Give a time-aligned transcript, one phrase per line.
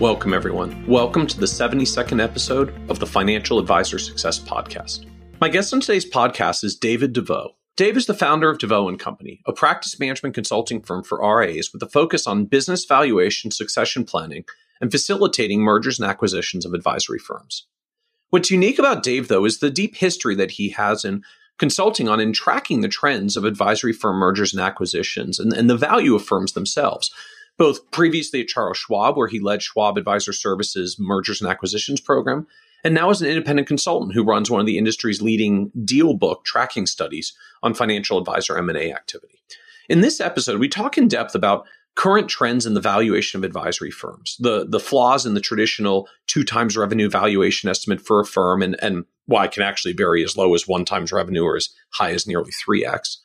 [0.00, 0.86] Welcome, everyone.
[0.86, 5.06] Welcome to the 72nd episode of the Financial Advisor Success Podcast.
[5.40, 7.56] My guest on today's podcast is David DeVoe.
[7.76, 11.72] Dave is the founder of DeVoe and Company, a practice management consulting firm for RIAs
[11.72, 14.44] with a focus on business valuation, succession planning,
[14.80, 17.66] and facilitating mergers and acquisitions of advisory firms.
[18.30, 21.24] What's unique about Dave, though, is the deep history that he has in
[21.58, 25.76] consulting on and tracking the trends of advisory firm mergers and acquisitions and, and the
[25.76, 27.10] value of firms themselves
[27.58, 32.46] both previously at Charles Schwab, where he led Schwab Advisor Services mergers and acquisitions program,
[32.84, 36.44] and now as an independent consultant who runs one of the industry's leading deal book
[36.44, 39.42] tracking studies on financial advisor M&A activity.
[39.88, 43.90] In this episode, we talk in depth about current trends in the valuation of advisory
[43.90, 48.62] firms, the, the flaws in the traditional two times revenue valuation estimate for a firm,
[48.62, 51.70] and, and why it can actually vary as low as one times revenue or as
[51.90, 53.16] high as nearly 3x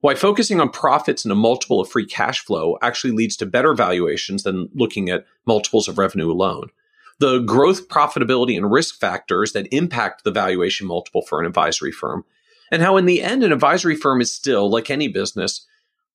[0.00, 3.74] why focusing on profits and a multiple of free cash flow actually leads to better
[3.74, 6.70] valuations than looking at multiples of revenue alone.
[7.18, 12.24] The growth, profitability, and risk factors that impact the valuation multiple for an advisory firm,
[12.72, 15.66] and how in the end, an advisory firm is still, like any business,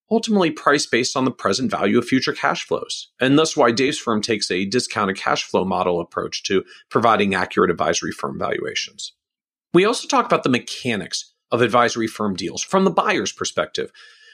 [0.10, 3.10] ultimately priced based on the present value of future cash flows.
[3.20, 7.72] And thus why Dave's firm takes a discounted cash flow model approach to providing accurate
[7.72, 9.14] advisory firm valuations.
[9.74, 13.92] We also talk about the mechanics of advisory firm deals from the buyer's perspective,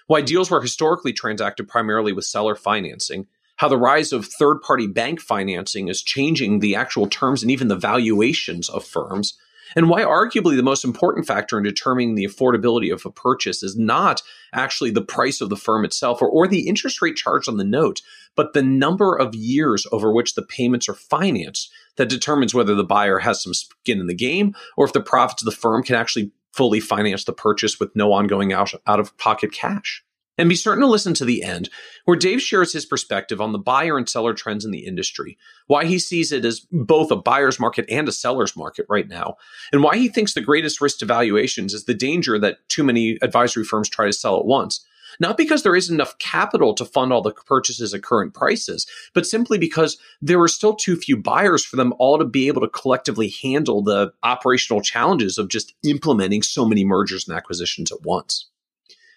[0.07, 4.87] why deals were historically transacted primarily with seller financing, how the rise of third party
[4.87, 9.37] bank financing is changing the actual terms and even the valuations of firms,
[9.75, 13.77] and why arguably the most important factor in determining the affordability of a purchase is
[13.77, 14.21] not
[14.53, 17.63] actually the price of the firm itself or, or the interest rate charged on the
[17.63, 18.01] note,
[18.35, 22.83] but the number of years over which the payments are financed that determines whether the
[22.83, 25.95] buyer has some skin in the game or if the profits of the firm can
[25.95, 30.03] actually fully finance the purchase with no ongoing out, out of pocket cash.
[30.37, 31.69] And be certain to listen to the end,
[32.05, 35.85] where Dave shares his perspective on the buyer and seller trends in the industry, why
[35.85, 39.35] he sees it as both a buyer's market and a seller's market right now,
[39.71, 43.17] and why he thinks the greatest risk to valuations is the danger that too many
[43.21, 44.83] advisory firms try to sell at once,
[45.19, 49.25] not because there isn't enough capital to fund all the purchases at current prices, but
[49.25, 52.69] simply because there are still too few buyers for them all to be able to
[52.69, 58.47] collectively handle the operational challenges of just implementing so many mergers and acquisitions at once.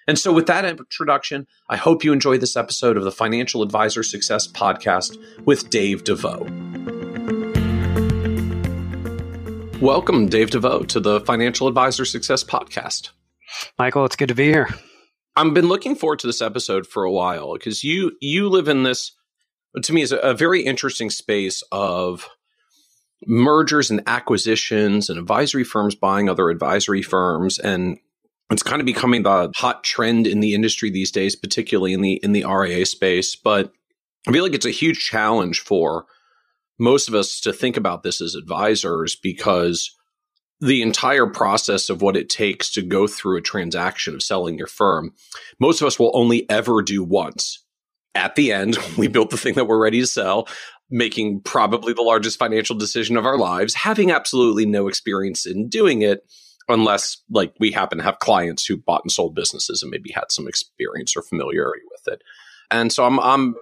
[0.06, 4.02] And so, with that introduction, I hope you enjoy this episode of the Financial Advisor
[4.02, 5.16] Success Podcast
[5.46, 6.46] with Dave DeVoe.
[9.80, 13.10] Welcome, Dave DeVoe, to the Financial Advisor Success Podcast.
[13.78, 14.68] Michael, it's good to be here.
[15.36, 18.82] I've been looking forward to this episode for a while because you you live in
[18.84, 19.12] this
[19.82, 22.28] to me is a, a very interesting space of
[23.26, 27.98] mergers and acquisitions and advisory firms buying other advisory firms and
[28.50, 32.20] it's kind of becoming the hot trend in the industry these days particularly in the
[32.22, 33.72] in the RIA space but
[34.28, 36.06] I feel like it's a huge challenge for
[36.78, 39.94] most of us to think about this as advisors because
[40.64, 44.66] the entire process of what it takes to go through a transaction of selling your
[44.66, 45.12] firm,
[45.60, 47.62] most of us will only ever do once.
[48.14, 50.48] At the end, we built the thing that we're ready to sell,
[50.90, 56.00] making probably the largest financial decision of our lives, having absolutely no experience in doing
[56.00, 56.20] it,
[56.68, 60.30] unless like we happen to have clients who bought and sold businesses and maybe had
[60.30, 62.22] some experience or familiarity with it.
[62.70, 63.54] And so I'm I'm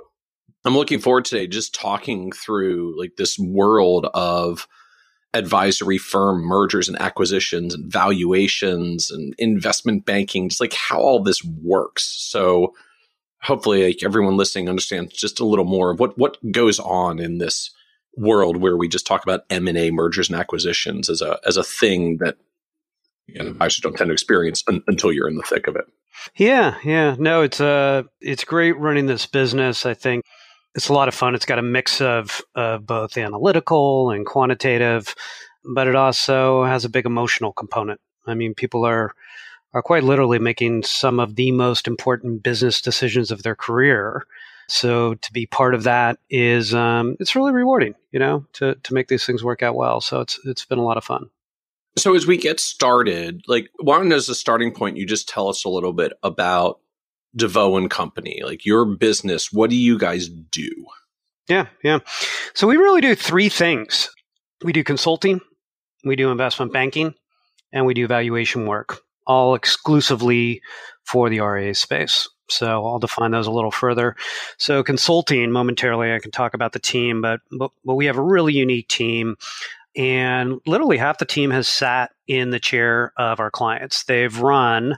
[0.64, 4.68] I'm looking forward today just talking through like this world of
[5.34, 11.42] advisory firm mergers and acquisitions and valuations and investment banking, just like how all this
[11.44, 12.04] works.
[12.04, 12.74] So
[13.42, 17.38] hopefully like everyone listening understands just a little more of what what goes on in
[17.38, 17.70] this
[18.16, 22.18] world where we just talk about M&A mergers and acquisitions as a as a thing
[22.18, 22.36] that
[23.26, 25.76] you know, I just don't tend to experience un- until you're in the thick of
[25.76, 25.84] it.
[26.36, 27.16] Yeah, yeah.
[27.18, 29.86] No, it's uh it's great running this business.
[29.86, 30.24] I think
[30.74, 31.34] it's a lot of fun.
[31.34, 35.14] It's got a mix of, of both analytical and quantitative,
[35.64, 38.00] but it also has a big emotional component.
[38.26, 39.14] I mean, people are
[39.74, 44.26] are quite literally making some of the most important business decisions of their career.
[44.68, 48.94] So to be part of that is um, it's really rewarding, you know, to to
[48.94, 50.00] make these things work out well.
[50.00, 51.30] So it's it's been a lot of fun.
[51.96, 55.64] So as we get started, like one as a starting point, you just tell us
[55.64, 56.80] a little bit about
[57.36, 60.70] DeVoe and Company, like your business, what do you guys do?
[61.48, 61.98] Yeah, yeah.
[62.54, 64.08] So we really do three things.
[64.62, 65.40] We do consulting,
[66.04, 67.14] we do investment banking,
[67.72, 70.62] and we do valuation work, all exclusively
[71.04, 72.28] for the RIA space.
[72.48, 74.14] So I'll define those a little further.
[74.58, 78.22] So consulting, momentarily, I can talk about the team, but, but, but we have a
[78.22, 79.36] really unique team.
[79.96, 84.04] And literally half the team has sat in the chair of our clients.
[84.04, 84.96] They've run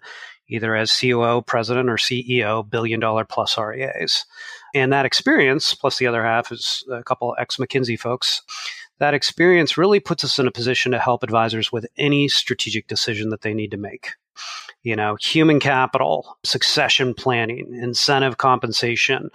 [0.49, 4.25] either as COO, president, or CEO, billion dollar plus RIAs.
[4.75, 8.43] And that experience, plus the other half is a couple ex McKinsey folks,
[8.99, 13.31] that experience really puts us in a position to help advisors with any strategic decision
[13.31, 14.13] that they need to make
[14.85, 19.31] you know, human capital, succession planning, incentive compensation,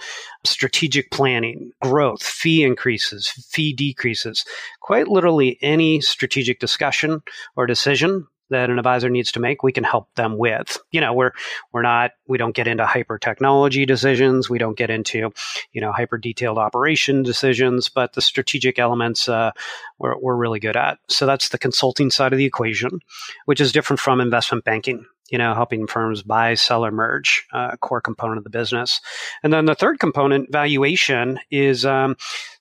[0.46, 4.46] strategic planning, growth, fee increases, fee decreases,
[4.80, 7.22] quite literally any strategic discussion
[7.56, 10.78] or decision that an advisor needs to make, we can help them with.
[10.92, 11.32] You know, we're
[11.72, 15.32] we're not we don't get into hyper technology decisions, we don't get into
[15.72, 19.52] you know hyper detailed operation decisions, but the strategic elements uh,
[19.98, 21.00] we're we're really good at.
[21.08, 23.00] So that's the consulting side of the equation,
[23.46, 27.76] which is different from investment banking you know, helping firms buy, sell, or merge, uh,
[27.78, 29.00] core component of the business.
[29.44, 32.16] And then the third component, valuation, is um,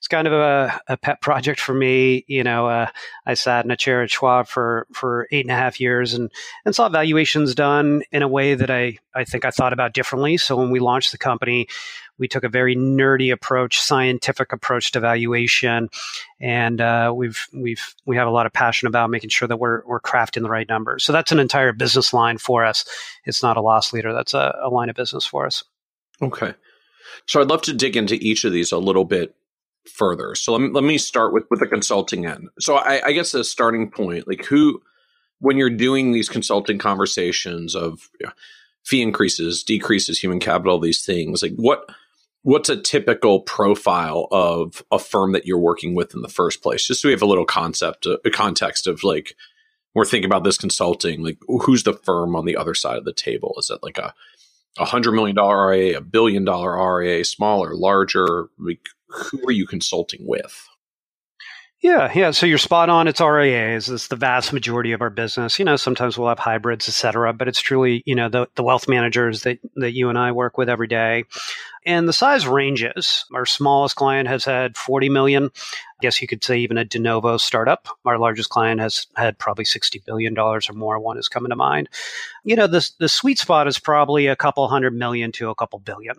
[0.09, 2.25] kind of a, a, pet project for me.
[2.27, 2.87] You know, uh,
[3.25, 6.31] I sat in a chair at Schwab for for eight and a half years and
[6.65, 10.37] and saw valuations done in a way that I I think I thought about differently.
[10.37, 11.67] So when we launched the company,
[12.19, 15.89] we took a very nerdy approach, scientific approach to valuation,
[16.39, 19.81] and uh, we've we've we have a lot of passion about making sure that we're
[19.85, 21.03] we're crafting the right numbers.
[21.03, 22.85] So that's an entire business line for us.
[23.25, 24.13] It's not a loss leader.
[24.13, 25.63] That's a, a line of business for us.
[26.21, 26.53] Okay,
[27.25, 29.33] so I'd love to dig into each of these a little bit
[29.89, 30.35] further.
[30.35, 32.49] So let me let me start with with the consulting end.
[32.59, 34.81] So I, I guess the starting point, like who,
[35.39, 38.33] when you're doing these consulting conversations of you know,
[38.83, 41.85] fee increases, decreases, human capital, these things, like what
[42.43, 46.87] what's a typical profile of a firm that you're working with in the first place
[46.87, 49.35] just so we have a little concept uh, a context of like
[49.93, 53.11] we're thinking about this consulting like who's the firm on the other side of the
[53.11, 54.13] table is it like a
[54.79, 58.49] a hundred million dollar RIA, a billion dollar RIA, smaller, larger?
[58.57, 60.67] Like, who are you consulting with?
[61.81, 62.31] Yeah, yeah.
[62.31, 63.07] So you're spot on.
[63.07, 63.89] It's RIAs.
[63.89, 65.59] It's the vast majority of our business.
[65.59, 68.63] You know, sometimes we'll have hybrids, et cetera, but it's truly, you know, the, the
[68.63, 71.23] wealth managers that, that you and I work with every day.
[71.85, 73.25] And the size ranges.
[73.33, 75.51] Our smallest client has had 40 million
[75.99, 77.89] I guess you could say even a de novo startup.
[78.05, 80.97] Our largest client has had probably $60 billion or more.
[80.97, 81.89] One is coming to mind.
[82.45, 85.77] You know, the, the sweet spot is probably a couple hundred million to a couple
[85.79, 86.15] billion.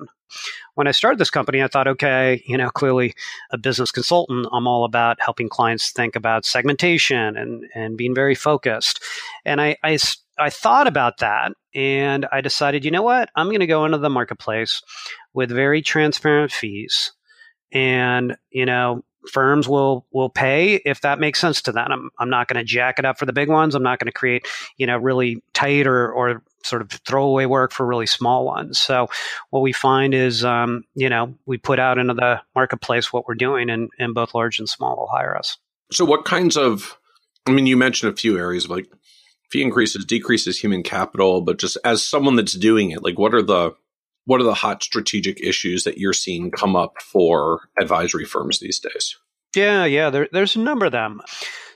[0.75, 3.15] When I started this company, I thought, okay, you know, clearly
[3.53, 8.35] a business consultant, I'm all about helping clients think about segmentation and, and being very
[8.35, 9.03] focused.
[9.47, 9.97] And I, I,
[10.39, 13.31] I thought about that and I decided, you know what?
[13.35, 14.83] I'm going to go into the marketplace
[15.35, 17.13] with very transparent fees
[17.73, 21.87] and you know firms will will pay if that makes sense to them.
[21.91, 23.75] I'm, I'm not going to jack it up for the big ones.
[23.75, 24.47] I'm not going to create
[24.77, 28.79] you know really tight or or sort of throwaway work for really small ones.
[28.79, 29.09] So
[29.51, 33.35] what we find is um, you know we put out into the marketplace what we're
[33.35, 35.59] doing, and and both large and small will hire us.
[35.93, 36.97] So what kinds of
[37.47, 38.87] I mean, you mentioned a few areas like
[39.51, 43.43] fee increases, decreases human capital, but just as someone that's doing it, like what are
[43.43, 43.73] the
[44.25, 48.79] what are the hot strategic issues that you're seeing come up for advisory firms these
[48.79, 49.17] days?
[49.55, 51.21] Yeah, yeah, there, there's a number of them.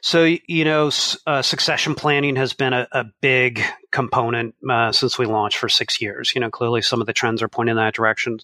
[0.00, 0.90] So, you know,
[1.26, 6.00] uh, succession planning has been a, a big component uh, since we launched for six
[6.00, 6.32] years.
[6.34, 8.38] You know, clearly some of the trends are pointing in that direction.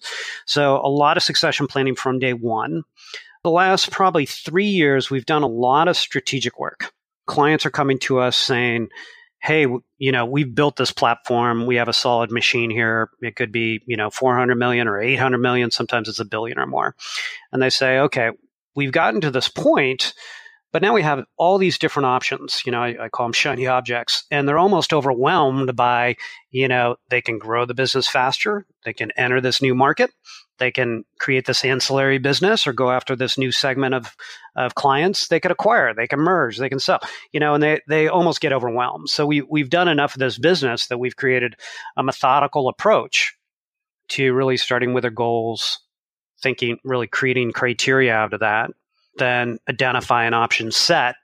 [0.47, 2.83] So, a lot of succession planning from day one.
[3.43, 6.91] The last probably three years, we've done a lot of strategic work.
[7.27, 8.89] Clients are coming to us saying,
[9.41, 9.65] hey,
[9.97, 11.65] you know, we've built this platform.
[11.65, 13.09] We have a solid machine here.
[13.21, 15.71] It could be, you know, 400 million or 800 million.
[15.71, 16.95] Sometimes it's a billion or more.
[17.51, 18.31] And they say, okay,
[18.75, 20.13] we've gotten to this point,
[20.71, 22.61] but now we have all these different options.
[22.65, 26.17] You know, I, I call them shiny objects, and they're almost overwhelmed by,
[26.51, 28.65] you know, they can grow the business faster.
[28.85, 30.11] They can enter this new market
[30.61, 34.15] they can create this ancillary business or go after this new segment of,
[34.55, 36.99] of clients they could acquire they can merge they can sell
[37.31, 39.09] you know and they, they almost get overwhelmed.
[39.09, 41.55] So we, we've done enough of this business that we've created
[41.97, 43.33] a methodical approach
[44.09, 45.79] to really starting with their goals
[46.41, 48.69] thinking really creating criteria out of that
[49.17, 51.15] then identify an option set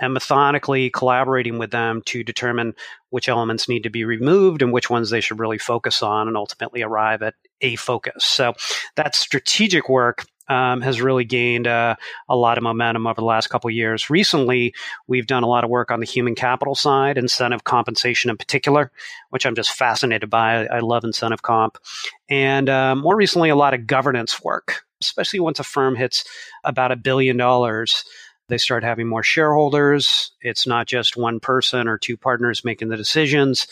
[0.00, 2.74] and methodically collaborating with them to determine
[3.10, 6.36] which elements need to be removed and which ones they should really focus on and
[6.36, 8.24] ultimately arrive at a focus.
[8.24, 8.54] So
[8.96, 11.96] that strategic work um, has really gained uh,
[12.28, 14.10] a lot of momentum over the last couple of years.
[14.10, 14.74] Recently,
[15.08, 18.92] we've done a lot of work on the human capital side, incentive compensation in particular,
[19.30, 20.66] which I'm just fascinated by.
[20.66, 21.78] I, I love incentive comp.
[22.28, 26.24] And uh, more recently, a lot of governance work, especially once a firm hits
[26.64, 28.04] about a billion dollars
[28.48, 30.30] They start having more shareholders.
[30.40, 33.66] It's not just one person or two partners making the decisions.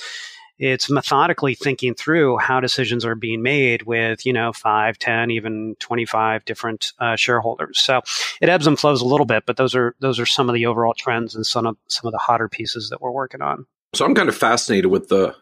[0.58, 5.74] It's methodically thinking through how decisions are being made with, you know, five, ten, even
[5.80, 7.80] 25 different uh, shareholders.
[7.80, 8.02] So
[8.40, 10.66] it ebbs and flows a little bit, but those are, those are some of the
[10.66, 13.66] overall trends and some of, some of the hotter pieces that we're working on.
[13.94, 15.34] So I'm kind of fascinated with the,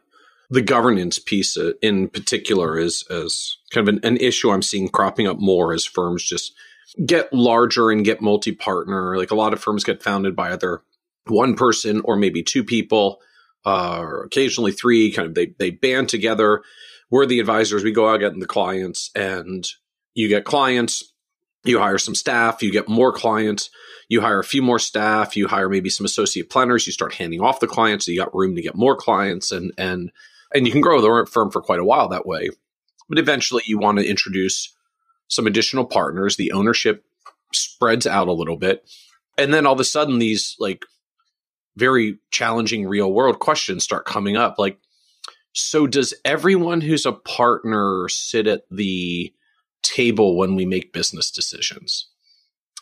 [0.48, 5.26] the governance piece in particular is as kind of an, an issue I'm seeing cropping
[5.26, 6.54] up more as firms just
[7.04, 9.16] get larger and get multi-partner.
[9.16, 10.82] Like a lot of firms get founded by either
[11.26, 13.20] one person or maybe two people,
[13.64, 15.12] uh, or occasionally three.
[15.12, 16.62] Kind of they they band together.
[17.10, 17.84] We're the advisors.
[17.84, 19.66] We go out getting the clients, and
[20.14, 21.12] you get clients.
[21.64, 22.62] You hire some staff.
[22.62, 23.70] You get more clients.
[24.08, 25.36] You hire a few more staff.
[25.36, 26.86] You hire maybe some associate planners.
[26.86, 28.06] You start handing off the clients.
[28.06, 30.10] So you got room to get more clients, and and
[30.54, 32.50] and you can grow the firm for quite a while that way.
[33.08, 34.74] But eventually, you want to introduce
[35.32, 36.36] some additional partners.
[36.36, 37.04] The ownership
[37.54, 38.88] spreads out a little bit.
[39.38, 40.84] And then all of a sudden, these like
[41.76, 44.58] very challenging real world questions start coming up.
[44.58, 44.78] Like,
[45.54, 49.32] so does everyone who's a partner sit at the
[49.82, 52.08] table when we make business decisions?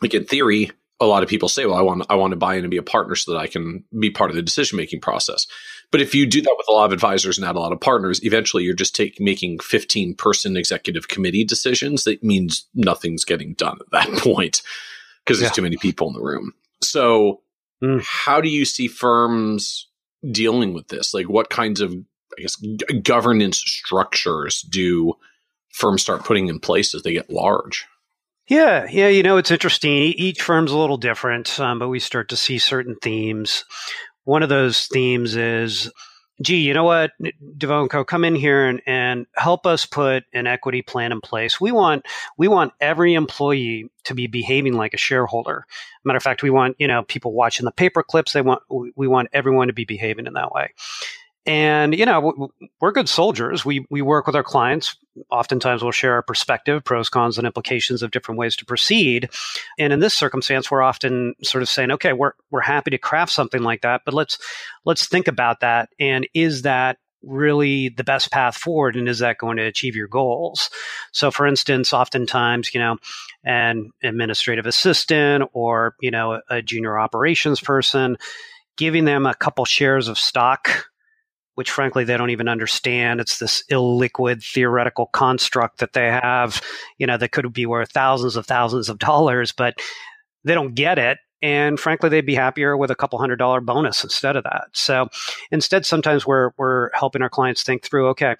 [0.01, 2.55] Like, in theory, a lot of people say, well, I want, I want to buy
[2.55, 4.99] in and be a partner so that I can be part of the decision making
[4.99, 5.47] process.
[5.91, 7.79] But if you do that with a lot of advisors and not a lot of
[7.79, 12.05] partners, eventually you're just take, making 15 person executive committee decisions.
[12.05, 14.61] That means nothing's getting done at that point
[15.23, 15.55] because there's yeah.
[15.55, 16.53] too many people in the room.
[16.81, 17.41] So,
[17.83, 18.01] mm.
[18.03, 19.87] how do you see firms
[20.31, 21.13] dealing with this?
[21.13, 25.13] Like, what kinds of, I guess, g- governance structures do
[25.69, 27.85] firms start putting in place as they get large?
[28.47, 29.91] Yeah, yeah, you know, it's interesting.
[29.91, 33.63] Each firm's a little different, um, but we start to see certain themes.
[34.23, 35.91] One of those themes is,
[36.41, 37.11] gee, you know what,
[37.57, 41.21] DeVoe and Co, come in here and, and help us put an equity plan in
[41.21, 41.61] place.
[41.61, 42.05] We want
[42.37, 45.65] we want every employee to be behaving like a shareholder.
[46.03, 48.33] Matter of fact, we want you know people watching the paper clips.
[48.33, 50.73] They want we want everyone to be behaving in that way.
[51.45, 53.65] And you know, we're good soldiers.
[53.65, 54.95] We we work with our clients.
[55.31, 59.29] Oftentimes, we'll share our perspective, pros, cons, and implications of different ways to proceed.
[59.79, 63.31] And in this circumstance, we're often sort of saying, "Okay, we're we're happy to craft
[63.31, 64.37] something like that, but let's
[64.85, 65.89] let's think about that.
[65.99, 70.07] And is that really the best path forward and is that going to achieve your
[70.07, 70.69] goals
[71.11, 72.97] so for instance oftentimes you know
[73.45, 78.17] an administrative assistant or you know a junior operations person
[78.75, 80.87] giving them a couple shares of stock
[81.55, 83.19] which frankly they don't even understand.
[83.19, 86.61] It's this illiquid theoretical construct that they have,
[86.97, 89.75] you know, that could be worth thousands of thousands of dollars, but
[90.43, 91.17] they don't get it.
[91.43, 94.65] And frankly, they'd be happier with a couple hundred dollar bonus instead of that.
[94.73, 95.07] So
[95.49, 98.35] instead, sometimes we're, we're helping our clients think through, okay,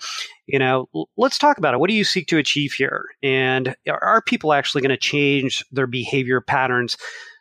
[0.45, 0.87] you know,
[1.17, 1.79] let's talk about it.
[1.79, 3.05] What do you seek to achieve here?
[3.23, 6.95] And are people actually going to change their behavior patterns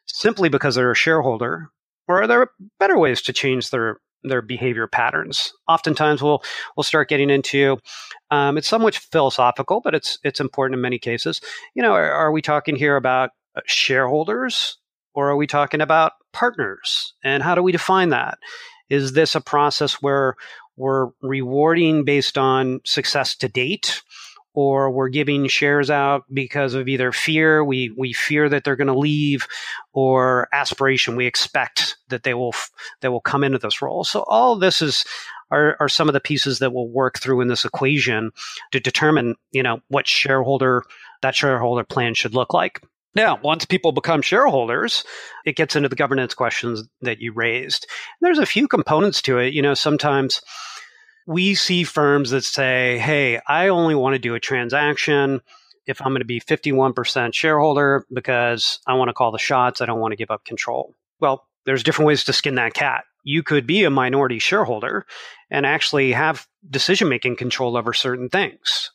[0.07, 1.69] simply because they're a shareholder?
[2.09, 2.49] Or are there
[2.79, 5.53] better ways to change their their behavior patterns.
[5.69, 6.43] Oftentimes, we'll
[6.77, 7.79] we'll start getting into
[8.31, 11.41] um, it's somewhat philosophical, but it's it's important in many cases.
[11.75, 14.79] You know, are, are we talking here about uh, shareholders
[15.15, 17.15] or are we talking about partners?
[17.25, 18.39] And how do we define that?
[18.89, 20.37] Is this a process where
[20.77, 24.03] we're rewarding based on success to date?
[24.55, 28.89] Or we're giving shares out because of either fear, we, we fear that they're going
[28.89, 29.47] to leave,
[29.93, 32.55] or aspiration, we expect that they will
[33.01, 34.05] they will come into this role.
[34.05, 35.05] So all this is
[35.51, 38.31] are, are some of the pieces that we'll work through in this equation
[38.73, 40.85] to determine, you know, what shareholder
[41.23, 42.81] that shareholder plan should look like.
[43.15, 45.05] Now, once people become shareholders,
[45.45, 47.87] it gets into the governance questions that you raised.
[48.21, 49.53] There's a few components to it.
[49.53, 50.41] You know, sometimes
[51.31, 55.41] we see firms that say, hey, I only want to do a transaction
[55.87, 59.81] if I'm going to be 51% shareholder because I want to call the shots.
[59.81, 60.93] I don't want to give up control.
[61.21, 63.05] Well, there's different ways to skin that cat.
[63.23, 65.07] You could be a minority shareholder
[65.53, 68.91] and actually have decision making control over certain things.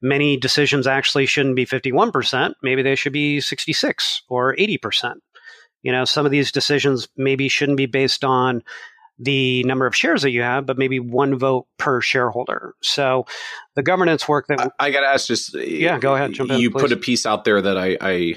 [0.00, 2.54] Many decisions actually shouldn't be 51%.
[2.62, 5.16] Maybe they should be 66 or 80%.
[5.82, 8.62] You know, some of these decisions maybe shouldn't be based on
[9.18, 12.74] the number of shares that you have, but maybe one vote per shareholder.
[12.82, 13.26] So
[13.74, 16.32] the governance work that I, I got to ask, just yeah, go ahead.
[16.32, 16.82] Jump in, you please.
[16.82, 18.34] put a piece out there that I, I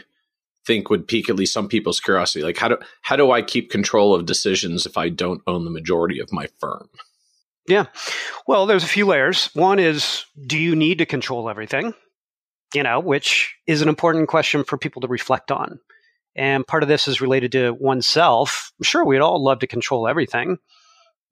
[0.65, 2.43] think would pique at least some people's curiosity.
[2.43, 5.71] Like how do how do I keep control of decisions if I don't own the
[5.71, 6.89] majority of my firm?
[7.67, 7.86] Yeah,
[8.48, 9.51] well, there's a few layers.
[9.53, 11.93] One is, do you need to control everything?
[12.74, 15.79] You know, which is an important question for people to reflect on.
[16.36, 18.71] And part of this is related to oneself.
[18.81, 20.57] Sure, we'd all love to control everything,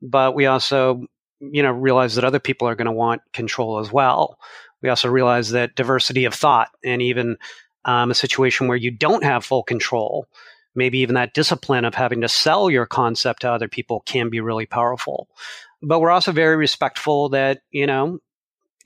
[0.01, 1.05] but we also,
[1.39, 4.37] you know, realize that other people are going to want control as well.
[4.81, 7.37] We also realize that diversity of thought and even
[7.85, 10.27] um, a situation where you don't have full control
[10.77, 14.39] maybe even that discipline of having to sell your concept to other people can be
[14.39, 15.27] really powerful.
[15.81, 18.19] But we're also very respectful that, you know,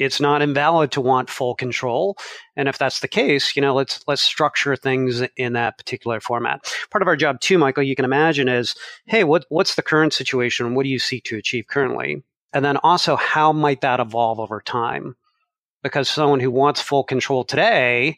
[0.01, 2.17] it's not invalid to want full control.
[2.55, 6.73] And if that's the case, you know, let's let's structure things in that particular format.
[6.89, 10.13] Part of our job too, Michael, you can imagine is, hey, what what's the current
[10.13, 10.73] situation?
[10.73, 12.23] What do you seek to achieve currently?
[12.51, 15.15] And then also how might that evolve over time?
[15.83, 18.17] Because someone who wants full control today,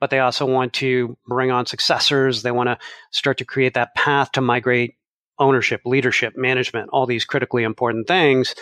[0.00, 2.78] but they also want to bring on successors, they want to
[3.10, 4.94] start to create that path to migrate
[5.38, 8.54] ownership, leadership, management, all these critically important things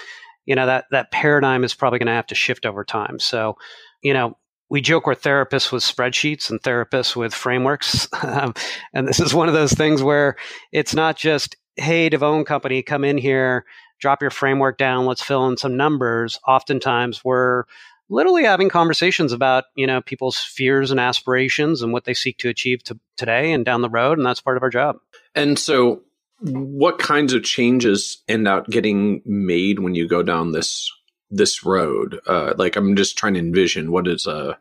[0.47, 3.19] you know that that paradigm is probably going to have to shift over time.
[3.19, 3.57] So,
[4.03, 4.37] you know,
[4.69, 8.55] we joke we're therapists with spreadsheets and therapists with frameworks, um,
[8.95, 10.37] and this is one of those things where
[10.73, 13.65] it's not just hey, DeVoe and Company, come in here,
[13.99, 16.39] drop your framework down, let's fill in some numbers.
[16.47, 17.65] Oftentimes, we're
[18.09, 22.49] literally having conversations about you know people's fears and aspirations and what they seek to
[22.49, 24.97] achieve to today and down the road, and that's part of our job.
[25.35, 26.03] And so,
[26.41, 30.91] what kinds of changes end up getting made when you go down this
[31.31, 32.21] this road?
[32.27, 34.59] Uh, like I'm just trying to envision what is a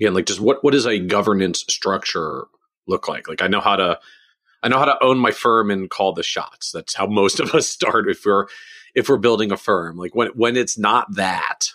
[0.00, 2.46] again like just what what does a governance structure
[2.86, 3.28] look like?
[3.28, 3.98] Like I know how to
[4.62, 6.72] I know how to own my firm and call the shots.
[6.72, 8.46] That's how most of us start if we're
[8.94, 9.96] if we're building a firm.
[9.96, 11.70] Like when when it's not that,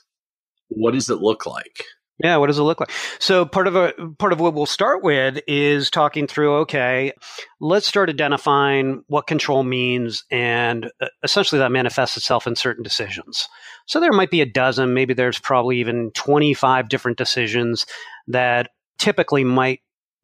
[0.70, 1.84] what does it look like?
[2.22, 2.92] Yeah, what does it look like?
[3.20, 6.58] So part of a part of what we'll start with is talking through.
[6.58, 7.14] Okay,
[7.62, 13.48] let's start identifying what control means, and uh, essentially that manifests itself in certain decisions.
[13.86, 17.86] So there might be a dozen, maybe there's probably even twenty five different decisions
[18.28, 19.80] that typically might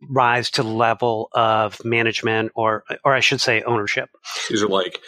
[0.09, 4.09] rise to the level of management or or I should say ownership.
[4.49, 4.99] These are like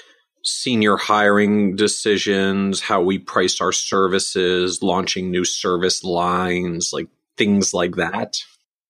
[0.47, 7.95] senior hiring decisions, how we price our services, launching new service lines, like things like
[7.95, 8.41] that.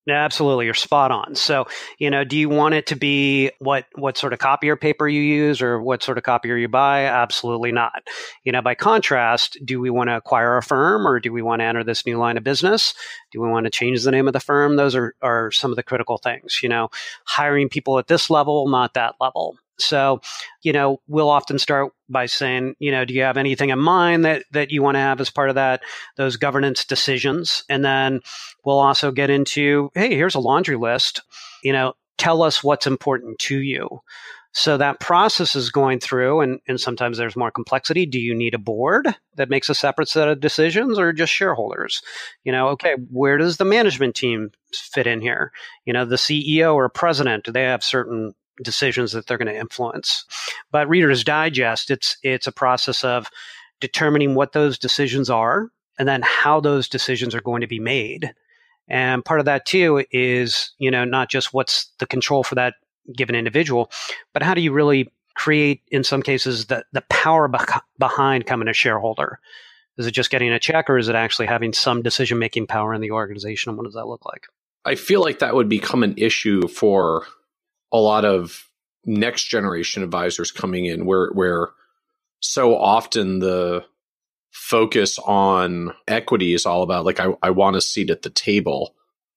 [0.09, 1.35] Absolutely, you're spot on.
[1.35, 1.67] So,
[1.99, 5.21] you know, do you want it to be what what sort of copier paper you
[5.21, 7.05] use or what sort of copier you buy?
[7.05, 8.03] Absolutely not.
[8.45, 11.59] You know, by contrast, do we want to acquire a firm or do we want
[11.59, 12.93] to enter this new line of business?
[13.31, 14.77] Do we want to change the name of the firm?
[14.77, 16.59] Those are are some of the critical things.
[16.63, 16.89] You know,
[17.25, 19.57] hiring people at this level, not that level.
[19.79, 20.21] So,
[20.63, 24.25] you know, we'll often start by saying, you know, do you have anything in mind
[24.25, 25.81] that that you want to have as part of that
[26.15, 27.63] those governance decisions?
[27.69, 28.21] And then
[28.65, 31.21] we'll also get into, hey, here's a laundry list.
[31.63, 34.01] You know, tell us what's important to you.
[34.53, 38.07] So that process is going through, and, and sometimes there's more complexity.
[38.07, 42.01] Do you need a board that makes a separate set of decisions or just shareholders?
[42.43, 45.51] You know, okay, where does the management team fit in here?
[45.85, 49.59] You know, the CEO or president, do they have certain decisions that they're going to
[49.59, 50.25] influence.
[50.71, 53.29] But Reader's Digest, it's it's a process of
[53.79, 58.33] determining what those decisions are and then how those decisions are going to be made.
[58.87, 62.75] And part of that too is, you know, not just what's the control for that
[63.15, 63.91] given individual,
[64.33, 68.67] but how do you really create, in some cases, the, the power beh- behind coming
[68.67, 69.39] a shareholder?
[69.97, 72.93] Is it just getting a check or is it actually having some decision making power
[72.93, 73.69] in the organization?
[73.69, 74.47] And what does that look like?
[74.85, 77.25] I feel like that would become an issue for
[77.91, 78.69] a lot of
[79.05, 81.69] next generation advisors coming in where where
[82.39, 83.83] so often the
[84.51, 88.95] focus on equity is all about like I, I want a seat at the table.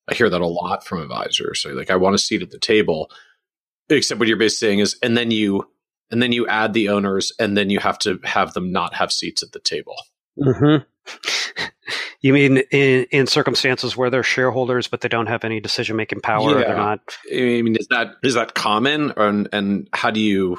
[0.08, 1.62] I hear that a lot from advisors.
[1.62, 3.10] So like I want a seat at the table.
[3.88, 5.68] Except what you're basically saying is and then you
[6.10, 9.12] and then you add the owners and then you have to have them not have
[9.12, 9.96] seats at the table.
[10.38, 10.84] Mm-hmm.
[12.22, 16.20] You mean in, in circumstances where they're shareholders but they don't have any decision making
[16.20, 16.50] power?
[16.50, 16.66] Yeah.
[16.66, 17.16] They're not.
[17.32, 19.14] I mean, is that is that common?
[19.16, 20.58] And and how do you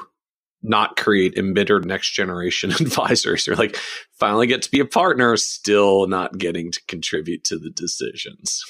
[0.62, 3.76] not create embittered next generation advisors who are like
[4.18, 8.64] finally get to be a partner, still not getting to contribute to the decisions?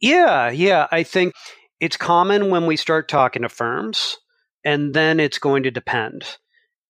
[0.00, 0.86] Yeah, yeah.
[0.90, 1.34] I think
[1.78, 4.16] it's common when we start talking to firms,
[4.64, 6.24] and then it's going to depend.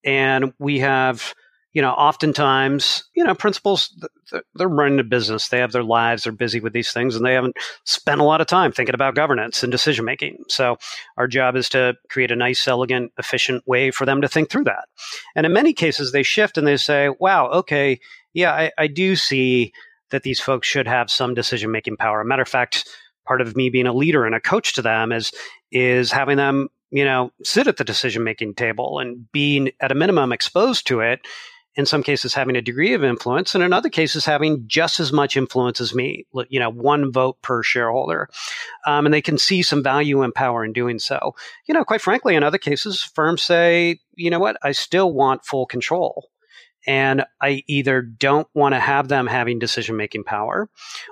[0.05, 1.35] And we have
[1.73, 3.95] you know, oftentimes, you know, principals,
[4.55, 5.49] they're running a business.
[5.49, 6.25] They have their lives.
[6.25, 9.15] They're busy with these things and they haven't spent a lot of time thinking about
[9.15, 10.43] governance and decision making.
[10.49, 10.79] So
[11.17, 14.65] our job is to create a nice, elegant, efficient way for them to think through
[14.65, 14.87] that.
[15.37, 18.01] And in many cases, they shift and they say, wow, okay,
[18.35, 19.73] yeah, I, I do see
[20.11, 22.25] that these folks should have some decision making power.
[22.25, 22.89] matter of fact,
[23.29, 25.31] part of me being a leader and a coach to them is,
[25.71, 29.95] is having them you know, sit at the decision making table and being at a
[29.95, 31.21] minimum exposed to it
[31.77, 35.13] in some cases having a degree of influence, and in other cases having just as
[35.13, 38.29] much influence as me, you know, one vote per shareholder.
[38.87, 41.35] Um, and they can see some value and power in doing so.
[41.67, 45.45] You know, quite frankly, in other cases, firms say, you know what, I still want
[45.45, 46.29] full control.
[46.87, 50.69] And I either don't want to have them having decision making power,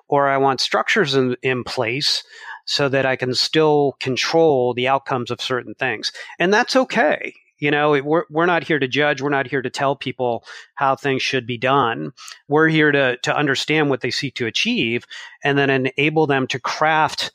[0.09, 2.25] or I want structures in, in place
[2.65, 6.11] so that I can still control the outcomes of certain things.
[6.39, 7.35] And that's okay.
[7.59, 9.21] You know, we're, we're not here to judge.
[9.21, 10.45] We're not here to tell people
[10.75, 12.13] how things should be done.
[12.49, 15.05] We're here to, to understand what they seek to achieve
[15.43, 17.33] and then enable them to craft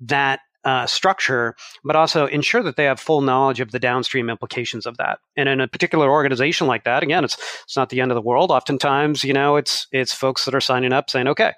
[0.00, 4.84] that uh, structure, but also ensure that they have full knowledge of the downstream implications
[4.84, 5.20] of that.
[5.36, 8.20] And in a particular organization like that, again, it's it's not the end of the
[8.20, 8.50] world.
[8.50, 11.52] Oftentimes, you know, it's it's folks that are signing up saying, "Okay,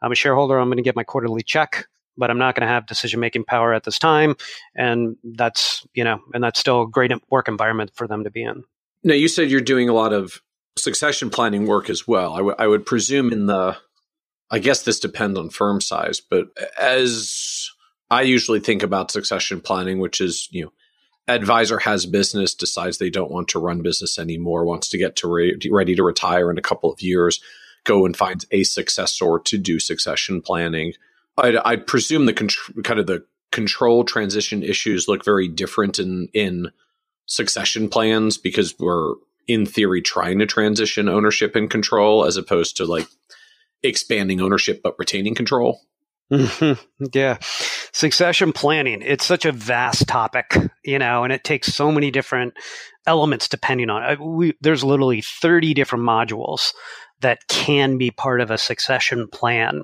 [0.00, 0.58] I'm a shareholder.
[0.58, 3.44] I'm going to get my quarterly check but I'm not going to have decision making
[3.44, 4.36] power at this time.
[4.74, 8.42] And that's, you know, and that's still a great work environment for them to be
[8.42, 8.64] in.
[9.04, 10.40] Now, you said you're doing a lot of
[10.76, 12.34] succession planning work as well.
[12.34, 13.76] I, w- I would presume in the,
[14.50, 16.48] I guess this depends on firm size, but
[16.78, 17.70] as
[18.10, 20.72] I usually think about succession planning, which is, you know,
[21.28, 25.28] advisor has business, decides they don't want to run business anymore, wants to get to
[25.28, 27.40] re- ready to retire in a couple of years,
[27.84, 30.92] go and find a successor to do succession planning
[31.38, 32.48] I'd, i presume the con-
[32.82, 36.70] kind of the control transition issues look very different in in
[37.26, 39.14] succession plans because we're
[39.48, 43.06] in theory trying to transition ownership and control as opposed to like
[43.82, 45.80] expanding ownership but retaining control.
[46.32, 47.04] Mm-hmm.
[47.12, 47.38] Yeah.
[47.92, 52.54] Succession planning, it's such a vast topic, you know, and it takes so many different
[53.06, 54.20] elements depending on it.
[54.20, 56.72] We, there's literally 30 different modules
[57.20, 59.82] that can be part of a succession plan.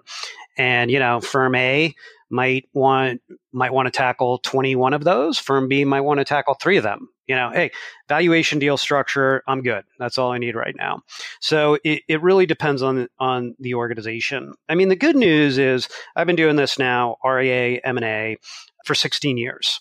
[0.57, 1.95] And, you know, firm A
[2.33, 3.21] might want
[3.53, 5.38] might want to tackle 21 of those.
[5.38, 7.09] Firm B might want to tackle three of them.
[7.27, 7.71] You know, hey,
[8.09, 9.85] valuation deal structure, I'm good.
[9.99, 11.03] That's all I need right now.
[11.41, 14.55] So it, it really depends on on the organization.
[14.69, 18.38] I mean, the good news is I've been doing this now, RIA, M&A,
[18.85, 19.81] for 16 years.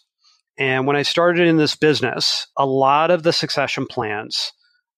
[0.58, 4.52] And when I started in this business, a lot of the succession plans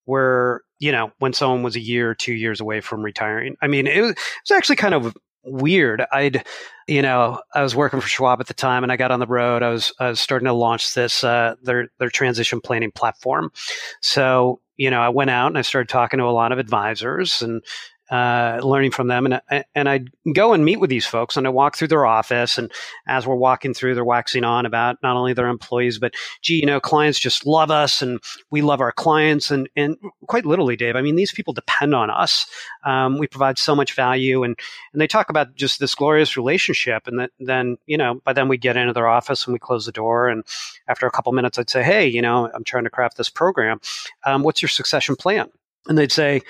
[0.05, 3.55] were, you know, when someone was a year or two years away from retiring.
[3.61, 4.17] I mean, it was, it
[4.49, 6.03] was actually kind of weird.
[6.11, 6.45] I'd,
[6.87, 9.27] you know, I was working for Schwab at the time, and I got on the
[9.27, 9.63] road.
[9.63, 13.51] I was, I was starting to launch this uh, their their transition planning platform.
[14.01, 17.41] So, you know, I went out and I started talking to a lot of advisors
[17.41, 17.61] and
[18.09, 19.25] uh, learning from them.
[19.25, 22.57] And, and I'd go and meet with these folks and I walk through their office.
[22.57, 22.71] And
[23.07, 26.65] as we're walking through, they're waxing on about not only their employees, but gee, you
[26.65, 28.19] know, clients just love us and
[28.51, 29.51] we love our clients.
[29.51, 32.45] And, and quite literally, Dave, I mean, these people depend on us.
[32.83, 34.43] Um, we provide so much value.
[34.43, 34.57] And,
[34.91, 37.07] and they talk about just this glorious relationship.
[37.07, 39.85] And that, then, you know, by then we get into their office and we close
[39.85, 40.27] the door.
[40.27, 40.43] And
[40.87, 43.79] after a couple minutes, I'd say, hey, you know, I'm trying to craft this program.
[44.25, 45.49] Um, what's your succession plan?
[45.87, 46.41] And they'd say,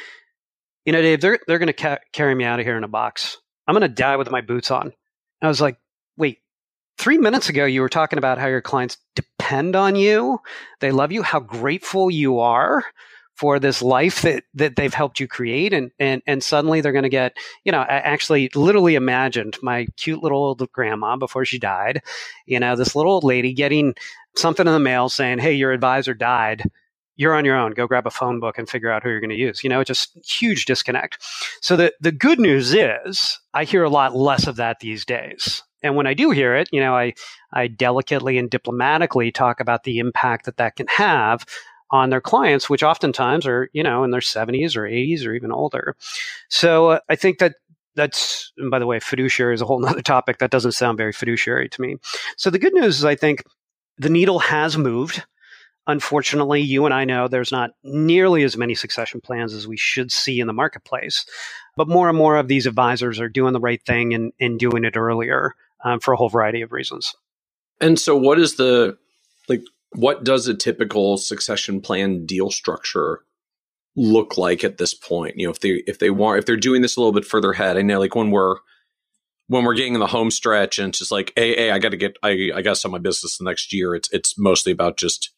[0.86, 2.90] you know, Dave, they're they're going to ca- carry me out of here in a
[2.90, 3.38] box.
[3.68, 4.84] I'm going to die with my boots on.
[4.84, 4.94] And
[5.42, 5.78] I was like,
[6.18, 6.40] wait,
[6.98, 10.40] three minutes ago you were talking about how your clients depend on you,
[10.80, 12.84] they love you, how grateful you are
[13.36, 15.74] for this life that, that they've helped you create.
[15.74, 19.88] And, and, and suddenly they're going to get you know i actually literally imagined my
[19.98, 22.02] cute little old grandma before she died.
[22.46, 23.96] You know this little old lady getting
[24.36, 26.64] something in the mail saying hey your advisor died
[27.16, 27.72] you're on your own.
[27.72, 29.64] Go grab a phone book and figure out who you're going to use.
[29.64, 31.24] You know, it's just huge disconnect.
[31.62, 35.64] So the, the good news is I hear a lot less of that these days.
[35.84, 37.14] And when I do hear it, you know, I,
[37.52, 41.46] I delicately and diplomatically talk about the impact that that can have
[41.92, 45.52] on their clients, which oftentimes are, you know, in their 70s or 80s or even
[45.52, 45.96] older.
[46.50, 47.56] So uh, I think that
[47.96, 51.14] that's, and by the way, fiduciary is a whole other topic that doesn't sound very
[51.14, 51.98] fiduciary to me.
[52.38, 53.44] So the good news is I think
[54.00, 55.24] the needle has moved
[55.88, 60.12] unfortunately, you and I know there's not nearly as many succession plans as we should
[60.12, 61.26] see in the marketplace.
[61.76, 64.84] But more and more of these advisors are doing the right thing and, and doing
[64.86, 67.16] it earlier um, for a whole variety of reasons.
[67.82, 68.98] And so, what is the
[69.50, 69.62] like?
[69.96, 73.22] What does a typical succession plan deal structure
[73.96, 75.38] look like at this point?
[75.38, 77.52] You know, if they if they want if they're doing this a little bit further
[77.52, 78.58] ahead, I know like when we're
[79.48, 81.90] when we're getting in the home stretch and it's just like, hey, hey I got
[81.90, 83.96] to get I I got to sell my business the next year.
[83.96, 85.32] It's it's mostly about just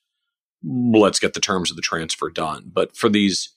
[0.63, 2.71] let's get the terms of the transfer done.
[2.73, 3.55] But for these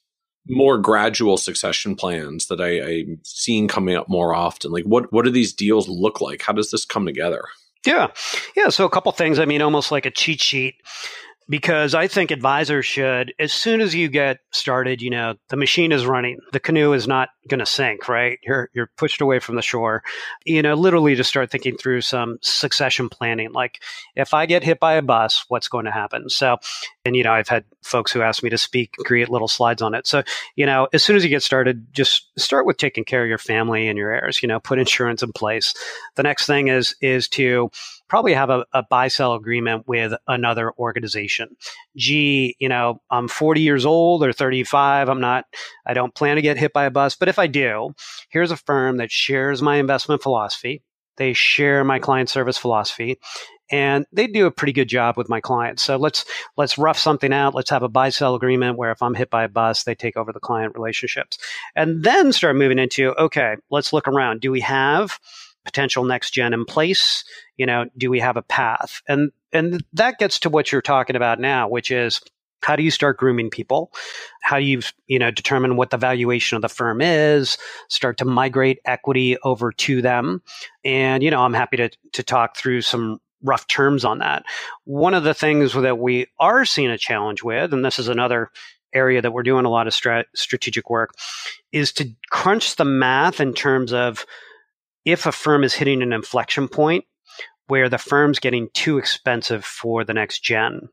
[0.49, 5.25] more gradual succession plans that I, I'm seeing coming up more often, like what what
[5.25, 6.43] do these deals look like?
[6.43, 7.45] How does this come together?
[7.87, 8.09] Yeah,
[8.57, 8.69] yeah.
[8.69, 9.39] So a couple things.
[9.39, 10.75] I mean, almost like a cheat sheet
[11.49, 15.93] because I think advisors should, as soon as you get started, you know, the machine
[15.93, 16.39] is running.
[16.53, 18.39] The canoe is not going to sink, right?
[18.43, 20.03] You're, you're pushed away from the shore.
[20.45, 23.53] You know, literally to start thinking through some succession planning.
[23.53, 23.81] Like,
[24.15, 26.29] if I get hit by a bus, what's going to happen?
[26.29, 26.59] So,
[27.05, 29.95] and, you know, I've had folks who ask me to speak, create little slides on
[29.95, 30.07] it.
[30.07, 30.23] So,
[30.57, 33.39] you know, as soon as you get started, just start with taking care of your
[33.39, 35.73] family and your heirs, you know, put insurance in place.
[36.17, 37.71] The next thing is, is to,
[38.09, 41.57] probably have a, a buy sell agreement with another organization.
[41.97, 45.09] Gee, you know, I'm 40 years old or 35.
[45.09, 45.45] I'm not,
[45.87, 47.17] I don't plan to get hit by a bus.
[47.17, 47.95] But if I do,
[48.31, 50.83] here's a firm that shares my investment philosophy.
[51.17, 53.19] They share my client service philosophy
[53.71, 55.83] and they do a pretty good job with my clients.
[55.83, 56.25] So let's
[56.57, 57.55] let's rough something out.
[57.55, 60.17] Let's have a buy sell agreement where if I'm hit by a bus, they take
[60.17, 61.39] over the client relationships,
[61.77, 64.41] and then start moving into okay, let's look around.
[64.41, 65.19] Do we have
[65.69, 67.25] potential next gen in place?
[67.57, 69.03] You know, do we have a path?
[69.09, 72.21] And and that gets to what you're talking about now, which is
[72.63, 73.93] how do you start grooming people
[74.43, 77.57] how do you you know determine what the valuation of the firm is
[77.89, 80.43] start to migrate equity over to them
[80.85, 84.45] and you know i'm happy to to talk through some rough terms on that.
[84.85, 88.51] One of the things that we are seeing a challenge with, and this is another
[88.93, 91.11] area that we're doing a lot of strat- strategic work,
[91.73, 94.25] is to crunch the math in terms of
[95.09, 97.05] if a firm is hitting an inflection point
[97.67, 100.89] where the firm's getting too expensive for the next gen.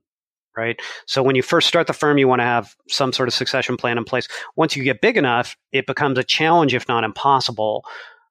[0.57, 0.79] Right.
[1.05, 3.75] So when you first start the firm, you want to have some sort of succession
[3.75, 4.29] plan in place.
[4.55, 7.83] Once you get big enough, it becomes a challenge, if not impossible,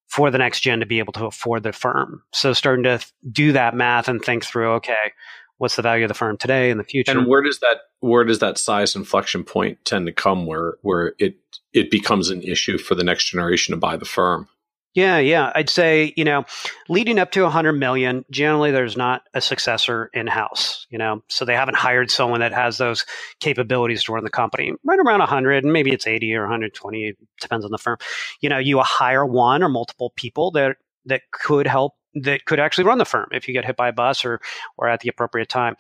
[0.07, 2.23] for the next gen to be able to afford the firm.
[2.33, 2.99] So starting to
[3.31, 5.13] do that math and think through, okay,
[5.59, 7.13] what's the value of the firm today in the future?
[7.13, 11.13] And where does that where does that size inflection point tend to come where where
[11.19, 11.37] it
[11.75, 14.49] it becomes an issue for the next generation to buy the firm?
[14.95, 15.51] Yeah, yeah.
[15.57, 16.45] I'd say, you know,
[16.89, 21.45] leading up to 100 million, generally there's not a successor in house, you know, so
[21.45, 23.05] they haven't hired someone that has those
[23.41, 24.73] capabilities to run the company.
[24.85, 27.97] Right around 100, and maybe it's 80 or 120, depends on the firm.
[28.41, 30.77] You know, you hire one or multiple people that
[31.07, 33.93] that could help that could actually run the firm if you get hit by a
[33.93, 34.41] bus or
[34.79, 35.75] or at the appropriate time.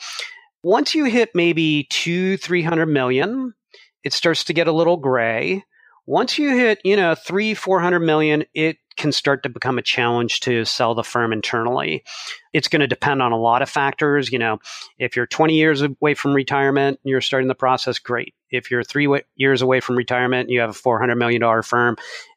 [0.64, 3.54] Once you hit maybe 2 300 million,
[4.02, 5.62] it starts to get a little gray.
[6.06, 10.40] Once you hit, you know, 3 400 million, it can start to become a challenge
[10.40, 12.04] to sell the firm internally.
[12.52, 14.30] It's going to depend on a lot of factors.
[14.30, 14.58] You know,
[14.98, 18.34] if you're 20 years away from retirement you're starting the process, great.
[18.50, 21.96] If you're three years away from retirement and you have a $400 million firm,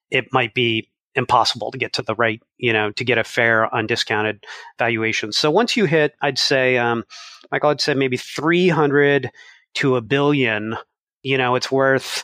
[0.10, 3.74] it might be impossible to get to the right, you know, to get a fair,
[3.74, 4.44] undiscounted
[4.80, 5.32] valuation.
[5.32, 7.04] So once you hit, I'd say, um,
[7.52, 9.32] Michael, I'd say maybe 300
[9.76, 10.78] to a billion,
[11.24, 12.24] you know, it's worth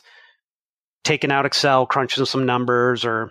[1.04, 3.30] taking out Excel, crunching some numbers or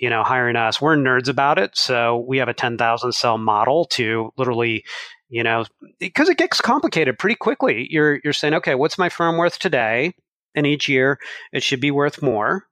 [0.00, 0.80] you know, hiring us.
[0.80, 1.76] We're nerds about it.
[1.76, 4.84] So we have a 10,000 cell model to literally,
[5.28, 5.66] you know,
[5.98, 7.86] because it gets complicated pretty quickly.
[7.90, 10.14] You're, you're saying, okay, what's my firm worth today?
[10.54, 11.18] And each year
[11.52, 12.64] it should be worth more.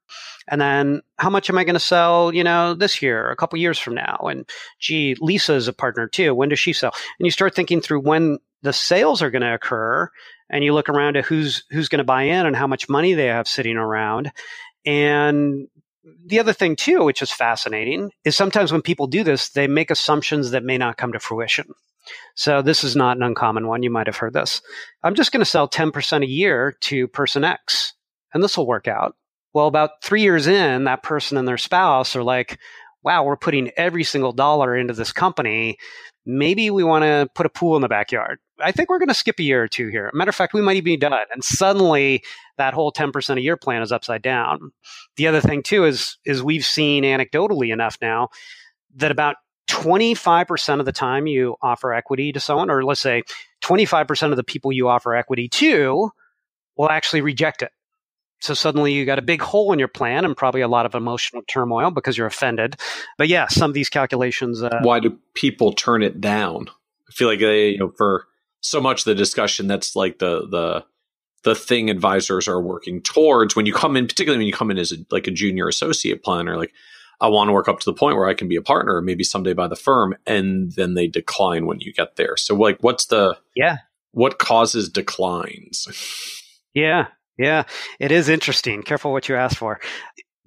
[0.50, 3.58] And then how much am I going to sell, you know, this year, a couple
[3.58, 4.16] years from now?
[4.22, 4.48] And
[4.80, 6.34] gee, Lisa is a partner too.
[6.34, 6.94] When does she sell?
[7.18, 10.10] And you start thinking through when the sales are going to occur
[10.50, 13.14] and you look around at who's who's going to buy in and how much money
[13.14, 14.30] they have sitting around
[14.84, 15.68] and
[16.26, 19.90] the other thing too, which is fascinating, is sometimes when people do this, they make
[19.90, 21.66] assumptions that may not come to fruition.
[22.34, 23.82] So this is not an uncommon one.
[23.82, 24.62] You might have heard this.
[25.02, 27.92] I'm just going to sell 10% a year to person X,
[28.32, 29.14] and this will work out.
[29.52, 32.58] Well, about three years in, that person and their spouse are like,
[33.02, 35.78] wow, we're putting every single dollar into this company.
[36.30, 38.38] Maybe we want to put a pool in the backyard.
[38.60, 40.10] I think we're going to skip a year or two here.
[40.12, 41.14] Matter of fact, we might even be done.
[41.32, 42.22] And suddenly
[42.58, 44.72] that whole 10% a year plan is upside down.
[45.16, 48.28] The other thing too is, is we've seen anecdotally enough now
[48.96, 49.36] that about
[49.68, 53.22] 25% of the time you offer equity to someone, or let's say
[53.62, 56.10] 25% of the people you offer equity to
[56.76, 57.72] will actually reject it.
[58.40, 60.94] So suddenly you got a big hole in your plan and probably a lot of
[60.94, 62.76] emotional turmoil because you're offended.
[63.16, 64.62] But yeah, some of these calculations.
[64.62, 66.68] Uh, Why do people turn it down?
[67.08, 68.26] I feel like they, you know, for
[68.60, 70.84] so much of the discussion, that's like the the
[71.44, 74.78] the thing advisors are working towards when you come in, particularly when you come in
[74.78, 76.72] as a, like a junior associate planner, like
[77.20, 79.24] I want to work up to the point where I can be a partner, maybe
[79.24, 82.36] someday buy the firm, and then they decline when you get there.
[82.36, 83.78] So, like, what's the yeah?
[84.12, 85.88] What causes declines?
[86.74, 87.06] Yeah,
[87.38, 87.64] yeah,
[88.00, 88.82] it is interesting.
[88.82, 89.80] Careful what you ask for.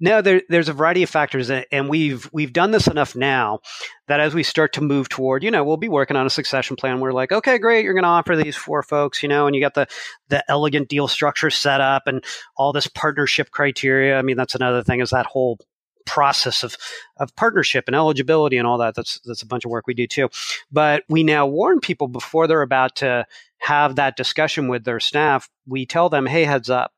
[0.04, 3.60] No, there, there's a variety of factors, and we've we've done this enough now
[4.08, 6.74] that as we start to move toward, you know, we'll be working on a succession
[6.74, 6.98] plan.
[6.98, 9.62] We're like, okay, great, you're going to offer these four folks, you know, and you
[9.62, 9.86] got the
[10.28, 12.24] the elegant deal structure set up and
[12.56, 14.18] all this partnership criteria.
[14.18, 15.58] I mean, that's another thing is that whole
[16.04, 16.76] process of
[17.18, 18.94] of partnership and eligibility and all that.
[18.94, 20.28] That's that's a bunch of work we do too.
[20.70, 23.24] But we now warn people before they're about to
[23.62, 25.48] have that discussion with their staff.
[25.66, 26.92] We tell them, hey, heads up,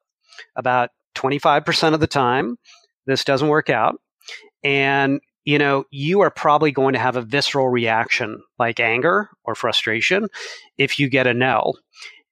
[0.56, 2.56] about 25% of the time
[3.06, 3.96] this doesn't work out.
[4.62, 9.54] And, you know, you are probably going to have a visceral reaction like anger or
[9.54, 10.28] frustration
[10.78, 11.74] if you get a no.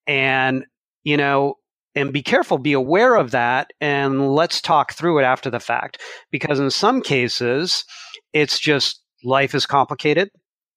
[0.07, 0.65] And,
[1.05, 1.57] you know,
[1.95, 6.01] and be careful, be aware of that, and let's talk through it after the fact.
[6.31, 7.85] Because in some cases,
[8.33, 10.31] it's just life is complicated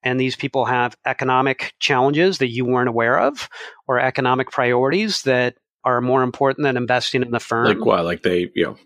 [0.05, 3.49] and these people have economic challenges that you weren't aware of
[3.87, 7.67] or economic priorities that are more important than investing in the firm.
[7.67, 8.05] Like what?
[8.05, 8.77] Like they, you know,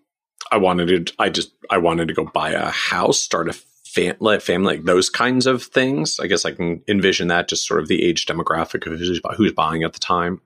[0.51, 4.17] I wanted to, I just, I wanted to go buy a house, start a fam-
[4.39, 6.19] family, like those kinds of things.
[6.19, 9.51] I guess I can envision that just sort of the age demographic of who's, who's
[9.51, 10.41] buying at the time.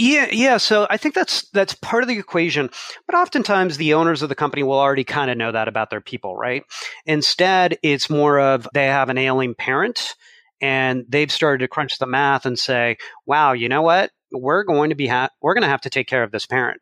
[0.00, 0.58] Yeah, yeah.
[0.58, 2.70] So I think that's that's part of the equation.
[3.06, 6.00] But oftentimes the owners of the company will already kind of know that about their
[6.00, 6.62] people, right?
[7.04, 10.14] Instead, it's more of they have an ailing parent
[10.60, 14.12] and they've started to crunch the math and say, "Wow, you know what?
[14.30, 16.80] We're going to be ha- we're going to have to take care of this parent."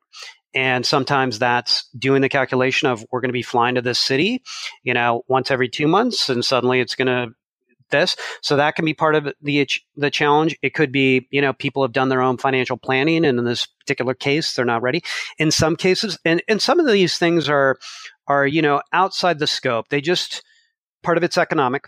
[0.55, 4.43] And sometimes that's doing the calculation of we're going to be flying to this city,
[4.83, 7.35] you know, once every two months, and suddenly it's going to
[7.91, 8.17] this.
[8.43, 10.57] So that can be part of the the challenge.
[10.63, 13.67] It could be, you know, people have done their own financial planning, and in this
[13.67, 15.03] particular case, they're not ready.
[15.39, 17.79] In some cases, and and some of these things are
[18.27, 19.89] are you know outside the scope.
[19.89, 20.43] They just
[21.07, 21.87] part of it's economic,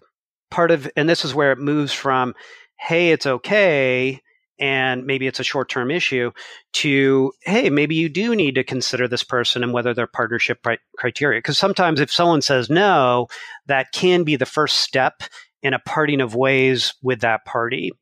[0.50, 2.34] part of, and this is where it moves from,
[2.78, 4.20] hey, it's okay.
[4.60, 6.32] And maybe it's a short term issue
[6.74, 10.64] to, hey, maybe you do need to consider this person and whether their partnership
[10.96, 11.38] criteria.
[11.38, 13.28] Because sometimes if someone says no,
[13.66, 15.22] that can be the first step
[15.62, 17.92] in a parting of ways with that party.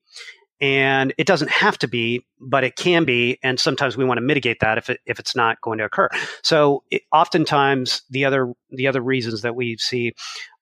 [0.61, 3.39] And it doesn't have to be, but it can be.
[3.43, 6.09] And sometimes we want to mitigate that if, it, if it's not going to occur.
[6.43, 10.15] So it, oftentimes the other, the other reasons that we see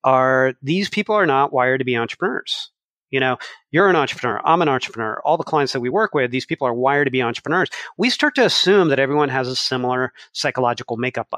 [0.03, 2.73] are these people are not wired to be entrepreneurs.
[3.11, 3.39] You know,
[3.71, 4.41] you're an entrepreneur.
[4.45, 5.21] I'm an entrepreneur.
[5.25, 7.71] All the clients that we work with, these people are wired to be entrepreneurs.
[7.97, 11.33] We start to assume that everyone has a similar psychological makeup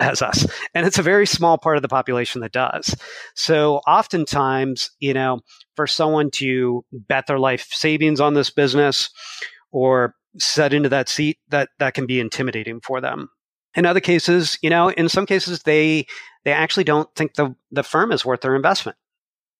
[0.00, 0.46] as us.
[0.74, 2.94] And it's a very small part of the population that does.
[3.34, 5.40] So oftentimes, you know,
[5.74, 9.10] for someone to bet their life savings on this business
[9.72, 13.28] or set into that seat, that, that can be intimidating for them.
[13.74, 16.06] In other cases, you know, in some cases, they,
[16.44, 18.96] they actually don't think the, the firm is worth their investment.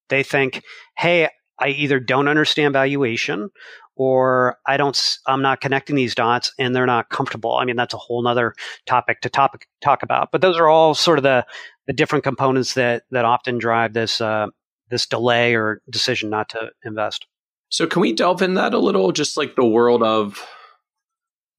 [0.09, 0.62] They think,
[0.96, 3.50] hey, I either don't understand valuation
[3.97, 7.55] or I don't, I'm not connecting these dots and they're not comfortable.
[7.57, 8.55] I mean, that's a whole nother
[8.85, 11.47] topic to topic, talk about, but those are all sort of the,
[11.87, 14.47] the different components that, that often drive this, uh,
[14.91, 17.27] this delay or decision not to invest.
[17.71, 19.13] So can we delve in that a little?
[19.13, 20.47] Just like the world of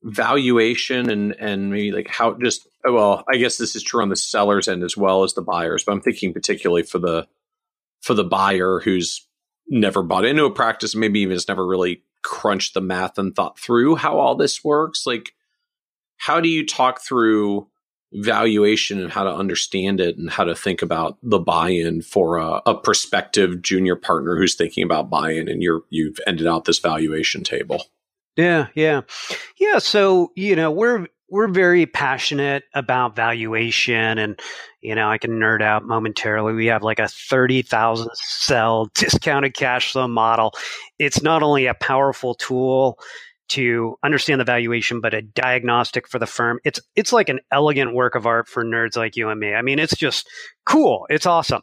[0.04, 4.16] valuation and, and maybe like how just, well, I guess this is true on the
[4.16, 7.28] seller's end as well as the buyers, but I'm thinking particularly for the,
[8.02, 9.28] for the buyer who's
[9.68, 13.58] never bought into a practice, maybe even has never really crunched the math and thought
[13.58, 15.08] through how all this works?
[15.08, 15.34] Like,
[16.18, 17.68] how do you talk through
[18.14, 22.62] valuation and how to understand it and how to think about the buy-in for a,
[22.66, 27.44] a prospective junior partner who's thinking about buy-in and you're you've ended out this valuation
[27.44, 27.84] table?
[28.36, 29.02] Yeah, yeah.
[29.58, 34.40] Yeah, so, you know, we're we're very passionate about valuation and
[34.82, 36.54] you know i can nerd out momentarily.
[36.54, 40.54] We have like a 30,000 cell discounted cash flow model.
[41.00, 43.00] It's not only a powerful tool
[43.50, 46.60] to understand the valuation but a diagnostic for the firm.
[46.66, 49.54] It's it's like an elegant work of art for nerds like you and me.
[49.54, 50.28] I mean it's just
[50.66, 51.06] cool.
[51.10, 51.62] It's awesome.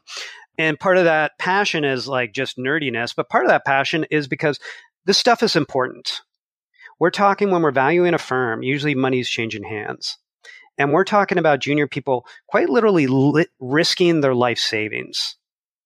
[0.57, 4.29] And part of that passion is like just nerdiness but part of that passion is
[4.29, 4.59] because
[5.07, 6.21] this stuff is important
[6.99, 10.19] we're talking when we're valuing a firm, usually money's changing hands.
[10.77, 15.37] And we're talking about junior people quite literally li- risking their life savings.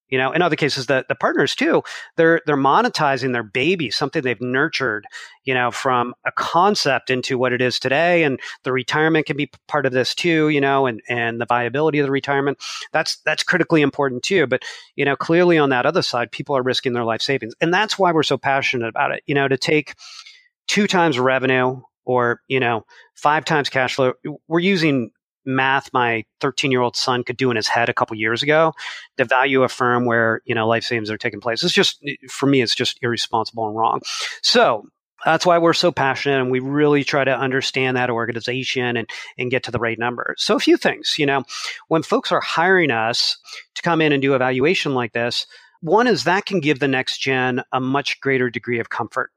[0.08, 1.82] You know, in other cases, the, the partners too,
[2.16, 5.04] they're they're monetizing their baby, something they've nurtured,
[5.44, 8.24] you know, from a concept into what it is today.
[8.24, 11.98] And the retirement can be part of this too, you know, and, and the viability
[11.98, 12.56] of the retirement.
[12.90, 14.46] That's that's critically important too.
[14.46, 14.62] But,
[14.96, 17.54] you know, clearly on that other side, people are risking their life savings.
[17.60, 19.22] And that's why we're so passionate about it.
[19.26, 19.94] You know, to take
[20.68, 24.14] two times revenue or, you know, five times cash flow.
[24.46, 25.11] We're using
[25.44, 28.72] math my 13 year old son could do in his head a couple years ago
[29.16, 31.64] to value a firm where, you know, life savings are taking place.
[31.64, 34.00] It's just, for me, it's just irresponsible and wrong.
[34.42, 34.87] So
[35.24, 39.50] that's why we're so passionate and we really try to understand that organization and, and
[39.50, 40.35] get to the right number.
[40.38, 41.44] So a few things, you know,
[41.88, 43.37] when folks are hiring us
[43.74, 45.46] to come in and do evaluation like this,
[45.81, 49.31] one is that can give the next gen a much greater degree of comfort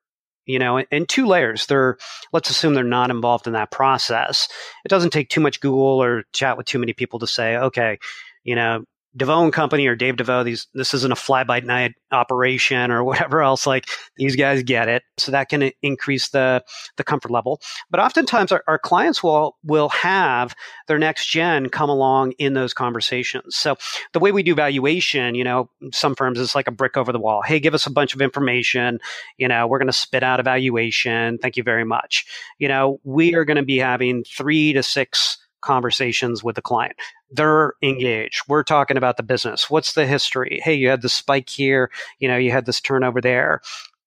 [0.45, 1.65] you know, in two layers.
[1.65, 1.97] They're
[2.33, 4.47] let's assume they're not involved in that process.
[4.85, 7.99] It doesn't take too much Google or chat with too many people to say, okay,
[8.43, 8.83] you know,
[9.15, 13.03] DeVoe and Company or Dave DeVoe, these this isn't a fly by night operation or
[13.03, 13.67] whatever else.
[13.67, 13.85] Like
[14.15, 16.63] these guys get it, so that can increase the
[16.97, 17.61] the comfort level.
[17.89, 20.55] But oftentimes, our, our clients will will have
[20.87, 23.55] their next gen come along in those conversations.
[23.55, 23.75] So
[24.13, 27.19] the way we do valuation, you know, some firms is like a brick over the
[27.19, 27.41] wall.
[27.41, 28.99] Hey, give us a bunch of information.
[29.37, 31.37] You know, we're going to spit out a valuation.
[31.37, 32.25] Thank you very much.
[32.59, 36.95] You know, we are going to be having three to six conversations with the client.
[37.31, 38.43] They're engaged.
[38.47, 39.69] We're talking about the business.
[39.69, 40.59] What's the history?
[40.63, 41.91] Hey, you had the spike here.
[42.19, 43.61] You know, you had this turnover there.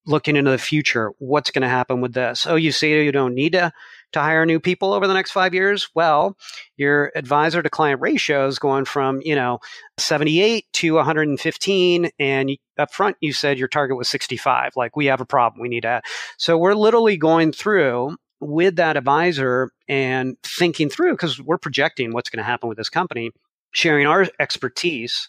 [0.07, 2.47] Looking into the future, what's going to happen with this?
[2.47, 3.73] Oh, you say you don't need to
[4.15, 5.89] to hire new people over the next five years?
[5.95, 6.37] Well,
[6.77, 9.59] your advisor to client ratio is going from, you know,
[9.99, 12.11] 78 to 115.
[12.19, 14.73] And up front, you said your target was 65.
[14.77, 15.61] Like, we have a problem.
[15.61, 16.01] We need to.
[16.39, 22.31] So we're literally going through with that advisor and thinking through because we're projecting what's
[22.31, 23.31] going to happen with this company,
[23.73, 25.29] sharing our expertise,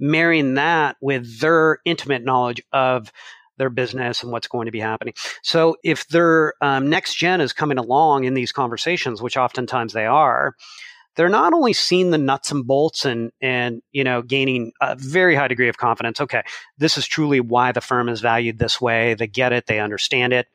[0.00, 3.12] marrying that with their intimate knowledge of
[3.58, 5.14] their business and what's going to be happening.
[5.42, 10.06] So if their um, next gen is coming along in these conversations, which oftentimes they
[10.06, 10.54] are,
[11.18, 15.34] they're not only seeing the nuts and bolts and and you know gaining a very
[15.34, 16.42] high degree of confidence okay
[16.78, 20.32] this is truly why the firm is valued this way they get it they understand
[20.32, 20.46] it.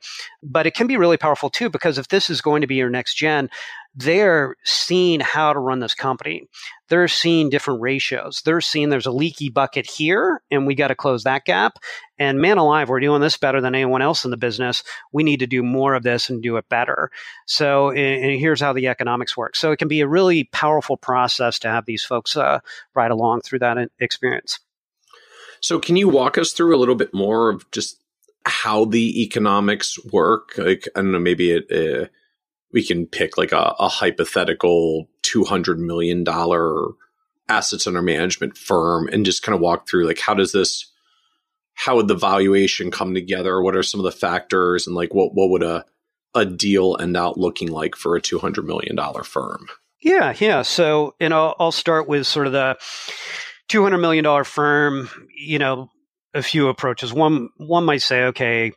[0.42, 2.90] But it can be really powerful too because if this is going to be your
[2.90, 3.50] next gen
[3.96, 6.48] they're seeing how to run this company.
[6.88, 8.42] They're seeing different ratios.
[8.44, 11.78] They're seeing there's a leaky bucket here and we got to close that gap.
[12.18, 14.82] And man alive, we're doing this better than anyone else in the business.
[15.12, 17.10] We need to do more of this and do it better.
[17.46, 19.54] So, and here's how the economics work.
[19.54, 22.60] So it can be a really powerful process to have these folks uh,
[22.94, 24.58] ride along through that experience.
[25.60, 27.98] So, can you walk us through a little bit more of just
[28.44, 30.52] how the economics work?
[30.58, 32.08] Like, I don't know, maybe it, uh,
[32.74, 36.24] we can pick like a, a hypothetical $200 million
[37.48, 40.90] assets under management firm and just kind of walk through like how does this
[41.74, 43.60] how would the valuation come together?
[43.60, 45.84] What are some of the factors and like what what would a
[46.34, 49.68] a deal end out looking like for a 200 million dollar firm?
[50.00, 50.62] Yeah yeah.
[50.62, 52.76] So and I'll, I'll start with sort of the
[53.68, 55.08] 200 million dollar firm.
[55.36, 55.90] You know
[56.32, 57.12] a few approaches.
[57.12, 58.72] One one might say okay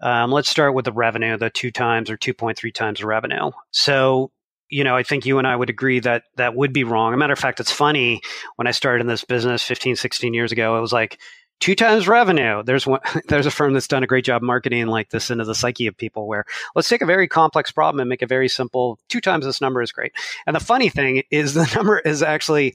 [0.00, 3.50] um, let's start with the revenue, the two times or 2.3 times revenue.
[3.70, 4.30] So,
[4.68, 7.12] you know, I think you and I would agree that that would be wrong.
[7.12, 8.20] A matter of fact, it's funny
[8.56, 11.18] when I started in this business 15, 16 years ago, it was like
[11.60, 12.62] two times revenue.
[12.62, 15.54] There's one, there's a firm that's done a great job marketing like this into the
[15.54, 16.44] psyche of people where
[16.74, 18.98] let's take a very complex problem and make it very simple.
[19.08, 20.12] Two times this number is great.
[20.46, 22.74] And the funny thing is the number is actually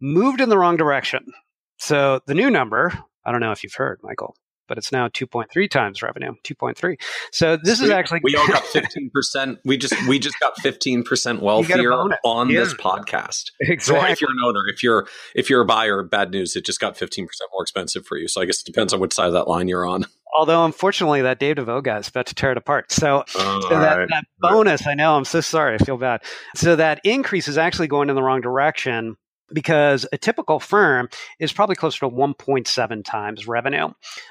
[0.00, 1.32] moved in the wrong direction.
[1.78, 2.92] So the new number,
[3.24, 4.34] I don't know if you've heard, Michael,
[4.70, 6.94] but it's now 2.3 times revenue, 2.3
[7.32, 9.58] So this is actually we all got 15%.
[9.64, 11.92] we just we just got 15% wealthier
[12.24, 12.60] on yeah.
[12.60, 13.50] this podcast.
[13.62, 14.06] Exactly.
[14.06, 16.78] So if you're an owner, if you're if you're a buyer, bad news, it just
[16.78, 18.28] got 15% more expensive for you.
[18.28, 20.06] So I guess it depends on which side of that line you're on.
[20.38, 22.92] Although unfortunately that Dave DeVoe guy is about to tear it apart.
[22.92, 24.08] So, so that, right.
[24.08, 26.22] that bonus, I know, I'm so sorry, I feel bad.
[26.54, 29.16] So that increase is actually going in the wrong direction
[29.52, 33.88] because a typical firm is probably closer to 1.7 times revenue.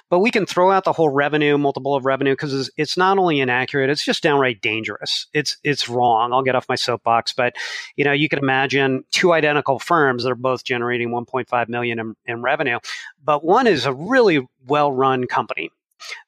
[0.10, 3.40] But we can throw out the whole revenue multiple of revenue because it's not only
[3.40, 5.28] inaccurate, it's just downright dangerous.
[5.34, 6.34] It's it's wrong.
[6.34, 7.56] I'll get off my soapbox, but
[7.96, 12.16] you know, you can imagine two identical firms that are both generating 1.5 million in,
[12.26, 12.80] in revenue,
[13.24, 15.72] but one is a really well-run company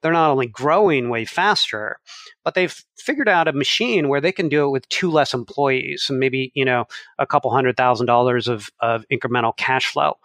[0.02, 2.00] they're not only growing way faster,
[2.44, 6.08] but they've figured out a machine where they can do it with two less employees
[6.10, 6.86] and maybe, you know,
[7.20, 10.16] a couple hundred thousand dollars of, of incremental cash flow.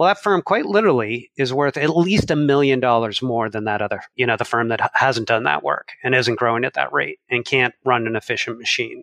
[0.00, 3.82] Well, that firm quite literally is worth at least a million dollars more than that
[3.82, 6.90] other, you know, the firm that hasn't done that work and isn't growing at that
[6.90, 9.02] rate and can't run an efficient machine.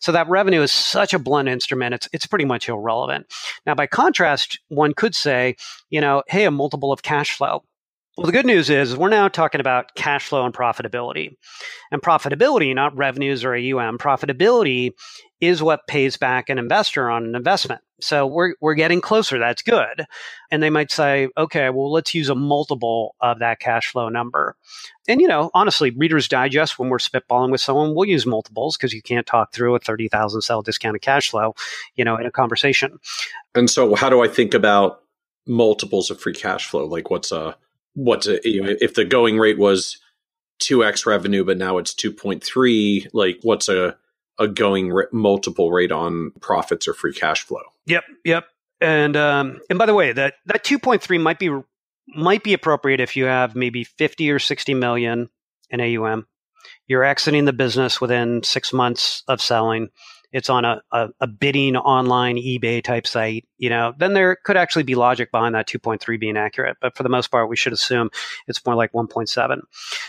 [0.00, 1.94] So that revenue is such a blunt instrument.
[1.94, 3.32] It's, it's pretty much irrelevant.
[3.66, 5.54] Now, by contrast, one could say,
[5.90, 7.62] you know, hey, a multiple of cash flow
[8.16, 11.36] well, the good news is we're now talking about cash flow and profitability.
[11.90, 14.92] And profitability, not revenues or AUM, profitability
[15.40, 17.80] is what pays back an investor on an investment.
[18.00, 19.38] So we're, we're getting closer.
[19.38, 20.04] That's good.
[20.50, 24.56] And they might say, okay, well, let's use a multiple of that cash flow number.
[25.08, 28.92] And, you know, honestly, Reader's Digest, when we're spitballing with someone, we'll use multiples because
[28.92, 31.54] you can't talk through a 30,000 cell discounted cash flow,
[31.96, 32.98] you know, in a conversation.
[33.54, 35.02] And so how do I think about
[35.46, 36.84] multiples of free cash flow?
[36.84, 37.56] Like what's a,
[37.94, 39.98] what you know, if the going rate was
[40.62, 43.96] 2x revenue but now it's 2.3 like what's a
[44.38, 47.62] a going multiple rate on profits or free cash flow?
[47.86, 48.44] Yep yep.
[48.80, 51.50] And um and by the way that that 2.3 might be
[52.08, 55.28] might be appropriate if you have maybe 50 or 60 million
[55.70, 56.26] in AUM
[56.86, 59.90] you're exiting the business within 6 months of selling
[60.32, 64.56] it's on a, a, a, bidding online eBay type site, you know, then there could
[64.56, 66.76] actually be logic behind that 2.3 being accurate.
[66.80, 68.10] But for the most part, we should assume
[68.46, 69.60] it's more like 1.7.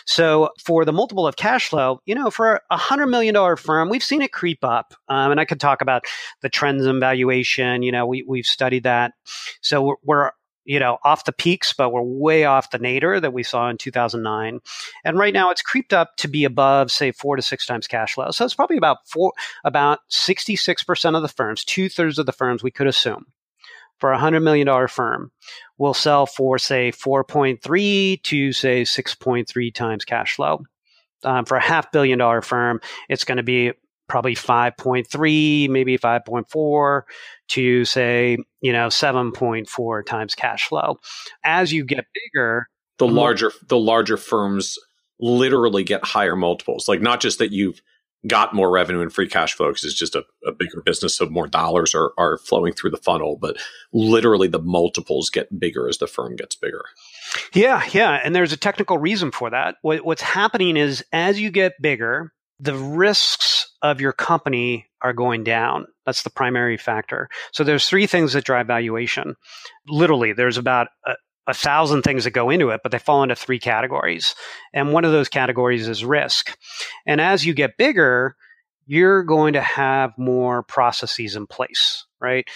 [0.05, 4.03] So for the multiple of cash flow, you know, for a $100 million firm, we've
[4.03, 4.93] seen it creep up.
[5.09, 6.03] Um, and I could talk about
[6.41, 7.83] the trends in valuation.
[7.83, 9.13] You know, we, we've studied that.
[9.61, 10.31] So we're, we're
[10.65, 13.77] you know, off the peaks, but we're way off the nadir that we saw in
[13.77, 14.59] 2009.
[15.03, 18.13] And right now it's creeped up to be above, say, four to six times cash
[18.13, 18.31] flow.
[18.31, 19.33] So it's probably about four,
[19.63, 23.25] about 66% of the firms, two thirds of the firms we could assume
[23.99, 25.31] for a $100 million firm
[25.77, 30.59] will sell for, say, 4.3 to, say, 6.3 times cash flow.
[31.23, 33.71] Um, for a half billion dollar firm, it's going to be
[34.07, 37.01] probably 5.3, maybe 5.4
[37.49, 40.99] to say, you know, 7.4 times cash flow.
[41.43, 42.67] As you get bigger,
[42.99, 44.77] the larger the larger firms
[45.19, 46.87] literally get higher multiples.
[46.87, 47.81] Like not just that you've
[48.27, 51.27] got more revenue and free cash flow because it's just a, a, bigger business, so
[51.27, 53.57] more dollars are, are flowing through the funnel, but
[53.91, 56.83] literally the multiples get bigger as the firm gets bigger.
[57.53, 58.21] Yeah, yeah.
[58.23, 59.75] And there's a technical reason for that.
[59.81, 62.31] What, what's happening is as you get bigger,
[62.63, 65.85] the risks of your company are going down.
[66.05, 67.27] That's the primary factor.
[67.51, 69.35] So there's three things that drive valuation.
[69.87, 71.15] Literally, there's about a,
[71.47, 74.33] a thousand things that go into it, but they fall into three categories.
[74.73, 76.57] And one of those categories is risk.
[77.05, 78.37] And as you get bigger,
[78.85, 82.47] you're going to have more processes in place, right?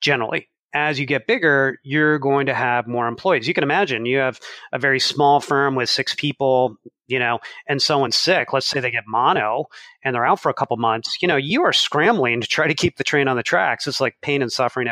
[0.00, 0.48] Generally.
[0.74, 3.46] As you get bigger, you're going to have more employees.
[3.46, 4.40] You can imagine you have
[4.72, 8.52] a very small firm with six people, you know, and someone's sick.
[8.52, 9.66] Let's say they get mono
[10.04, 11.18] and they're out for a couple months.
[11.22, 13.86] You know, you are scrambling to try to keep the train on the tracks.
[13.86, 14.88] It's like pain and suffering.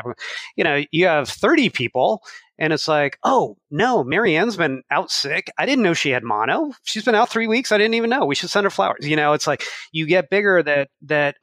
[0.57, 2.23] You know, you have 30 people
[2.59, 5.51] and it's like, oh no, Marianne's been out sick.
[5.59, 6.73] I didn't know she had mono.
[6.85, 7.73] She's been out three weeks.
[7.73, 8.25] I didn't even know.
[8.25, 9.09] We should send her flowers.
[9.09, 11.37] You know, it's like you get bigger that that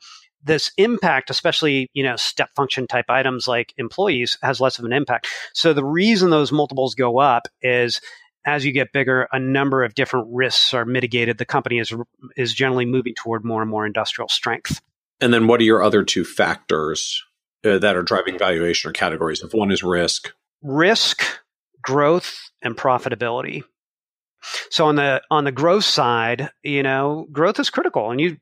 [0.44, 4.94] this impact, especially you know step function type items like employees, has less of an
[4.94, 5.28] impact.
[5.54, 8.02] So the reason those multiples go up is
[8.46, 11.38] as you get bigger, a number of different risks are mitigated.
[11.38, 11.94] The company is
[12.38, 14.82] is generally moving toward more and more industrial strength.
[15.22, 17.24] And then, what are your other two factors
[17.66, 19.42] uh, that are driving valuation or categories?
[19.42, 21.24] If one is risk, risk,
[21.82, 23.64] growth, and profitability.
[24.70, 28.38] So on the on the growth side, you know, growth is critical, and you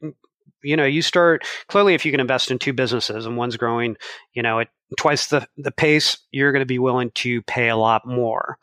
[0.64, 3.98] you know you start clearly if you can invest in two businesses and one's growing
[4.34, 7.76] you know at twice the the pace you're going to be willing to pay a
[7.76, 8.58] lot more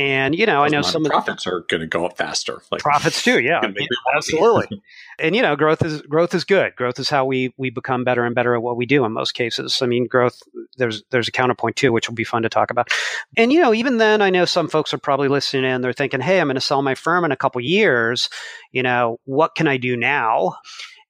[0.00, 2.62] and you know, I know some profits the, are going to go up faster.
[2.72, 3.60] Like profits too, yeah,
[4.16, 4.82] absolutely.
[5.18, 6.74] and you know, growth is growth is good.
[6.74, 9.32] Growth is how we we become better and better at what we do in most
[9.32, 9.82] cases.
[9.82, 10.40] I mean, growth
[10.78, 12.88] there's there's a counterpoint too, which will be fun to talk about.
[13.36, 15.82] And you know, even then, I know some folks are probably listening in.
[15.82, 18.30] They're thinking, "Hey, I'm going to sell my firm in a couple years.
[18.72, 20.56] You know, what can I do now?"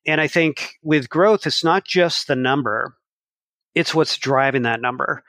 [0.06, 2.94] And I think with growth, it's not just the number;
[3.74, 5.22] it's what's driving that number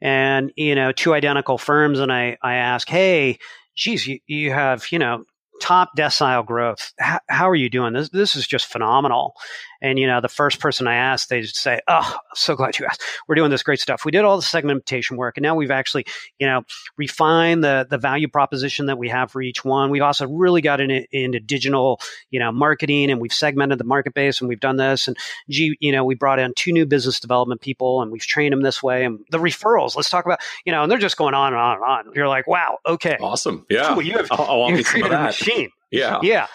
[0.00, 3.38] and you know two identical firms and i i ask hey
[3.76, 5.22] geez you, you have you know
[5.62, 6.92] top decile growth.
[6.98, 7.94] How, how, are you doing?
[7.94, 9.34] This this is just phenomenal.
[9.82, 12.86] And you know, the first person I asked, they just say, "Oh, so glad you
[12.86, 13.02] asked.
[13.26, 14.04] We're doing this great stuff.
[14.04, 16.06] We did all the segmentation work, and now we've actually,
[16.38, 16.62] you know,
[16.96, 19.90] refined the the value proposition that we have for each one.
[19.90, 24.14] We've also really got in, into digital, you know, marketing, and we've segmented the market
[24.14, 25.08] base, and we've done this.
[25.08, 25.16] And
[25.50, 28.62] gee, you know, we brought in two new business development people, and we've trained them
[28.62, 29.04] this way.
[29.04, 29.96] And the referrals.
[29.96, 32.12] Let's talk about, you know, and they're just going on and on and on.
[32.14, 33.94] You're like, wow, okay, awesome, yeah.
[33.94, 34.02] Cool.
[34.02, 35.24] You have, you some of that.
[35.24, 35.70] machine.
[35.90, 36.20] Yeah.
[36.22, 36.46] Yeah.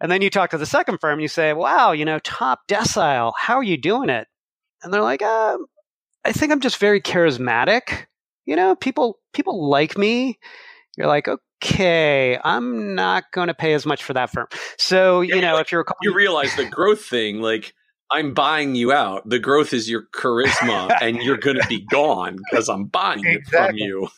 [0.00, 2.60] And then you talk to the second firm and you say, wow, you know, top
[2.68, 4.26] decile, how are you doing it?
[4.82, 5.58] And they're like, uh,
[6.24, 8.06] I think I'm just very charismatic.
[8.46, 10.38] You know, people people like me.
[10.96, 14.46] You're like, okay, I'm not going to pay as much for that firm.
[14.78, 17.74] So, yeah, you know, like, if you're a- you realize the growth thing, like
[18.10, 19.28] I'm buying you out.
[19.28, 23.36] The growth is your charisma, and you're going to be gone because I'm buying exactly.
[23.36, 24.08] it from you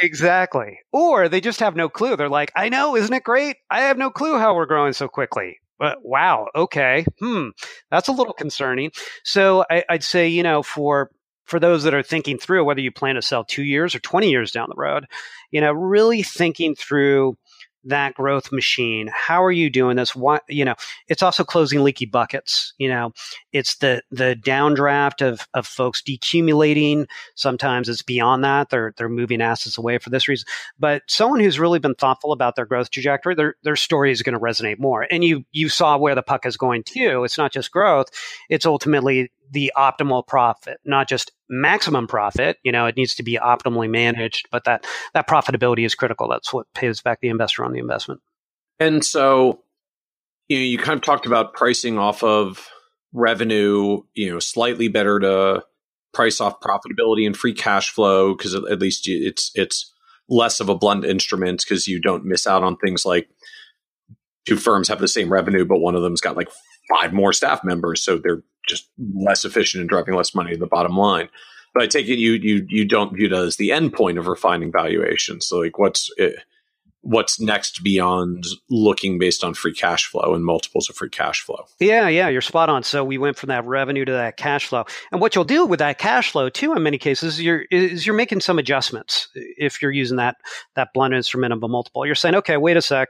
[0.00, 0.78] exactly.
[0.92, 2.16] Or they just have no clue.
[2.16, 3.56] They're like, I know, isn't it great?
[3.70, 5.58] I have no clue how we're growing so quickly.
[5.78, 7.48] But wow, okay, hmm,
[7.90, 8.92] that's a little concerning.
[9.24, 11.10] So I, I'd say, you know, for
[11.44, 14.30] for those that are thinking through whether you plan to sell two years or 20
[14.30, 15.06] years down the road,
[15.50, 17.36] you know, really thinking through
[17.84, 19.10] that growth machine?
[19.12, 20.14] How are you doing this?
[20.14, 20.74] Why you know
[21.08, 23.12] it's also closing leaky buckets you know?
[23.52, 27.06] It's the the downdraft of of folks decumulating.
[27.34, 28.70] Sometimes it's beyond that.
[28.70, 30.46] They're they're moving assets away for this reason.
[30.78, 34.34] But someone who's really been thoughtful about their growth trajectory their their story is going
[34.34, 35.06] to resonate more.
[35.10, 38.08] And you you saw where the puck is going to it's not just growth.
[38.48, 42.56] It's ultimately the optimal profit, not just maximum profit.
[42.64, 44.84] You know, it needs to be optimally managed, but that
[45.14, 46.28] that profitability is critical.
[46.28, 48.20] That's what pays back the investor on the investment.
[48.80, 49.60] And so,
[50.48, 52.66] you know, you kind of talked about pricing off of
[53.12, 54.00] revenue.
[54.14, 55.62] You know, slightly better to
[56.12, 59.92] price off profitability and free cash flow because at least it's it's
[60.28, 63.28] less of a blunt instrument because you don't miss out on things like
[64.46, 66.48] two firms have the same revenue, but one of them's got like
[66.88, 70.66] five more staff members, so they're just less efficient and driving less money to the
[70.66, 71.28] bottom line.
[71.74, 74.26] But I take it you you you don't view that as the end point of
[74.26, 75.40] refining valuation.
[75.40, 76.40] So like what's it, eh,
[77.02, 81.64] what's next beyond looking based on free cash flow and multiples of free cash flow.
[81.80, 82.84] Yeah, yeah, you're spot on.
[82.84, 84.84] So we went from that revenue to that cash flow.
[85.10, 88.16] And what you'll do with that cash flow too in many cases you're is you're
[88.16, 90.36] making some adjustments if you're using that
[90.76, 92.06] that blunt instrument of a multiple.
[92.06, 93.08] You're saying, okay, wait a sec,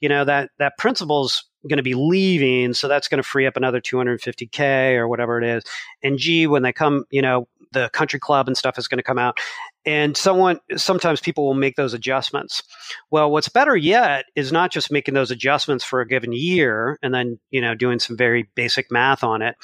[0.00, 3.56] you know, that that principle's going to be leaving, so that's going to free up
[3.56, 5.64] another 250k or whatever it is.
[6.02, 9.02] And G, when they come, you know, the country club and stuff is going to
[9.02, 9.38] come out,
[9.84, 12.62] and someone sometimes people will make those adjustments.
[13.10, 17.12] Well, what's better yet is not just making those adjustments for a given year and
[17.12, 19.56] then you know doing some very basic math on it.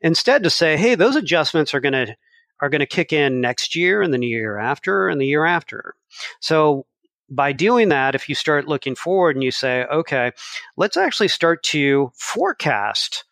[0.00, 2.16] Instead, to say, hey, those adjustments are going to
[2.60, 5.94] are going to kick in next year and the year after and the year after.
[6.40, 6.86] So
[7.30, 10.32] by doing that, if you start looking forward and you say, okay,
[10.76, 13.24] let's actually start to forecast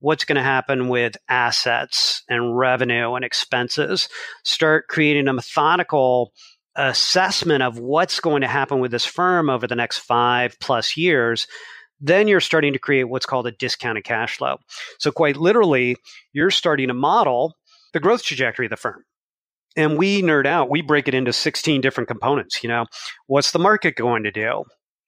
[0.00, 4.08] what's going to happen with assets and revenue and expenses,
[4.42, 6.32] start creating a methodical
[6.74, 11.46] assessment of what's going to happen with this firm over the next five plus years,
[12.00, 14.56] then you're starting to create what's called a discounted cash flow.
[14.98, 15.96] So, quite literally,
[16.32, 17.56] you're starting to model
[17.92, 19.04] the growth trajectory of the firm
[19.76, 20.70] and we nerd out.
[20.70, 22.62] We break it into 16 different components.
[22.62, 22.86] You know,
[23.26, 24.64] what's the market going to do?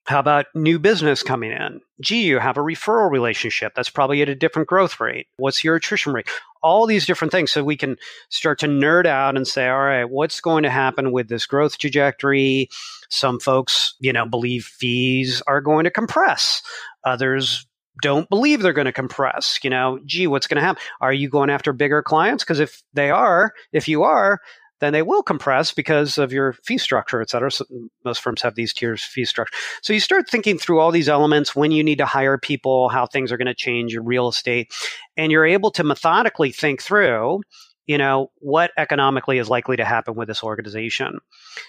[0.06, 1.80] How about new business coming in?
[2.02, 5.28] Gee, you have a referral relationship that's probably at a different growth rate.
[5.38, 6.28] What's your attrition rate?
[6.62, 7.50] All these different things.
[7.50, 7.96] So we can
[8.28, 11.78] start to nerd out and say, all right, what's going to happen with this growth
[11.78, 12.68] trajectory?
[13.08, 16.60] Some folks, you know, believe fees are going to compress.
[17.06, 17.66] Others
[18.02, 19.58] don't believe they're going to compress.
[19.62, 20.82] You know, gee, what's going to happen?
[21.00, 22.44] Are you going after bigger clients?
[22.44, 24.40] Because if they are, if you are,
[24.80, 27.50] then they will compress because of your fee structure, et cetera.
[27.50, 27.64] So
[28.04, 29.56] most firms have these tiers fee structure.
[29.82, 33.06] So you start thinking through all these elements when you need to hire people, how
[33.06, 34.72] things are going to change your real estate,
[35.16, 37.40] and you're able to methodically think through
[37.86, 41.18] you know, what economically is likely to happen with this organization.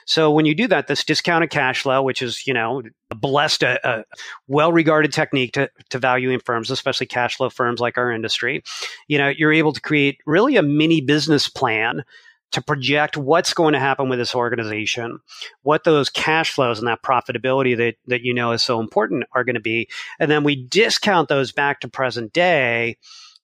[0.05, 3.63] So when you do that, this discounted cash flow, which is, you know, a blessed,
[3.63, 4.03] uh, uh, a, a
[4.47, 8.63] well regarded technique to, to valuing firms, especially cash flow firms like our industry,
[9.07, 12.03] you know, you're able to create really a mini business plan
[12.51, 15.19] to project what's going to happen with this organization,
[15.63, 19.43] what those cash flows and that profitability that, that you know is so important are
[19.43, 19.89] going to be.
[20.19, 22.97] And then we discount those back to present day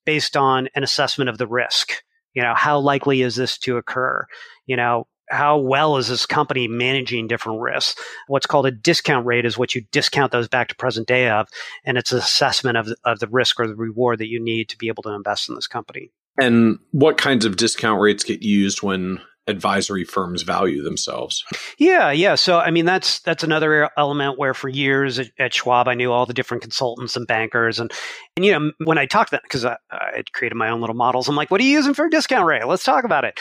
[0.06, 2.04] based on an assessment of the risk.
[2.34, 4.26] You know, how likely is this to occur?
[4.66, 8.00] You know, how well is this company managing different risks?
[8.28, 11.48] What's called a discount rate is what you discount those back to present day of,
[11.86, 14.78] and it's an assessment of, of the risk or the reward that you need to
[14.78, 16.12] be able to invest in this company.
[16.40, 21.44] And what kinds of discount rates get used when advisory firms value themselves.
[21.78, 22.36] Yeah, yeah.
[22.36, 26.12] So I mean that's that's another element where for years at, at Schwab I knew
[26.12, 27.92] all the different consultants and bankers and
[28.36, 29.78] and you know when I talked to them because I,
[30.16, 32.46] had created my own little models I'm like what are you using for a discount
[32.46, 32.66] rate?
[32.66, 33.40] Let's talk about it.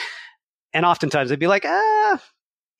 [0.72, 2.22] And oftentimes they'd be like ah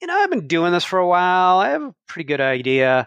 [0.01, 3.07] you know I've been doing this for a while I have a pretty good idea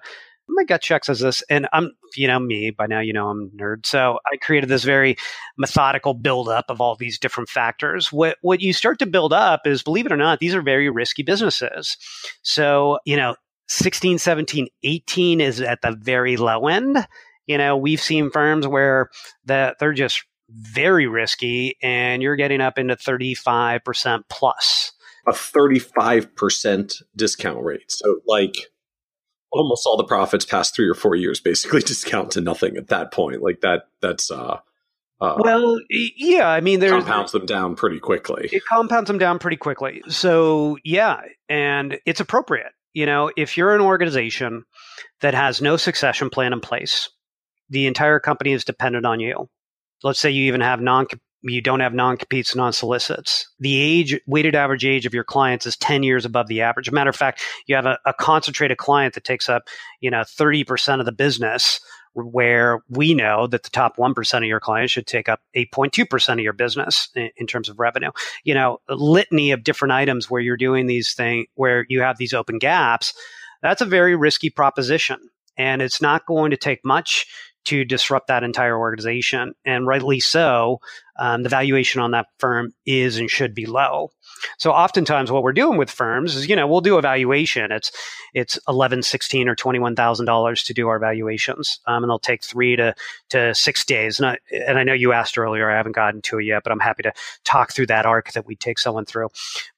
[0.54, 3.50] my gut check says this, and I'm, you know, me by now, you know, I'm
[3.52, 3.86] nerd.
[3.86, 5.16] So I created this very
[5.58, 8.12] methodical buildup of all these different factors.
[8.12, 10.90] What what you start to build up is, believe it or not, these are very
[10.90, 11.98] risky businesses.
[12.42, 13.36] So you know,
[13.68, 17.06] 16, 17, 18 is at the very low end.
[17.48, 19.10] You know, we've seen firms where
[19.46, 24.92] that they're just very risky, and you're getting up into 35 percent plus.
[25.26, 27.90] A 35% discount rate.
[27.90, 28.73] So, like,
[29.54, 33.14] almost all the profits past three or four years basically discount to nothing at that
[33.14, 33.42] point.
[33.42, 34.60] Like that, that's uh,
[35.22, 36.50] uh, well, yeah.
[36.50, 38.50] I mean, there's compounds them down pretty quickly.
[38.52, 40.02] It compounds them down pretty quickly.
[40.10, 42.74] So yeah, and it's appropriate.
[42.94, 44.66] You know, if you're an organization
[45.22, 47.10] that has no succession plan in place,
[47.70, 49.50] the entire company is dependent on you.
[50.04, 51.08] Let's say you even have non
[51.44, 53.48] you don't have non-competes, non-solicits.
[53.60, 56.92] The age, weighted average age of your clients is 10 years above the average.
[56.92, 59.64] matter of fact, you have a, a concentrated client that takes up,
[60.00, 61.80] you know, 30% of the business
[62.14, 66.40] where we know that the top 1% of your clients should take up 8.2% of
[66.40, 68.12] your business in, in, terms of revenue.
[68.44, 72.18] You know, a litany of different items where you're doing these things, where you have
[72.18, 73.14] these open gaps.
[73.62, 75.18] That's a very risky proposition.
[75.58, 77.26] And it's not going to take much
[77.66, 79.54] to disrupt that entire organization.
[79.66, 80.82] And rightly so,
[81.18, 84.12] um, the valuation on that firm is and should be low.
[84.58, 87.72] So oftentimes what we're doing with firms is, you know, we'll do a valuation.
[87.72, 87.92] It's,
[88.34, 91.80] it's 11, 16 or $21,000 to do our valuations.
[91.88, 92.96] Um, and they'll take three to,
[93.30, 94.20] to six days.
[94.20, 96.72] And I, and I know you asked earlier, I haven't gotten to it yet, but
[96.72, 97.14] I'm happy to
[97.44, 99.30] talk through that arc that we take someone through.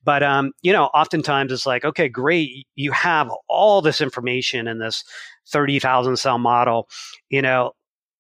[0.04, 2.68] But, um, you know, oftentimes it's like, okay, great.
[2.76, 5.04] You have all this information in this
[5.48, 6.90] 30,000 cell model,
[7.30, 7.74] you know,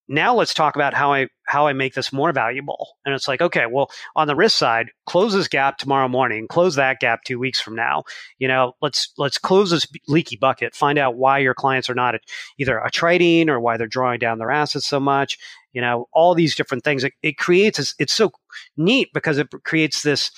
[0.07, 2.97] now let's talk about how I how I make this more valuable.
[3.05, 6.75] And it's like, okay, well, on the risk side, close this gap tomorrow morning, close
[6.75, 8.03] that gap two weeks from now.
[8.37, 10.75] You know, let's let's close this leaky bucket.
[10.75, 12.15] Find out why your clients are not
[12.59, 15.37] either attriting or why they're drawing down their assets so much.
[15.73, 17.03] You know, all these different things.
[17.03, 18.31] It, it creates it's so
[18.77, 20.31] neat because it creates this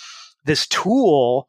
[0.46, 1.48] this tool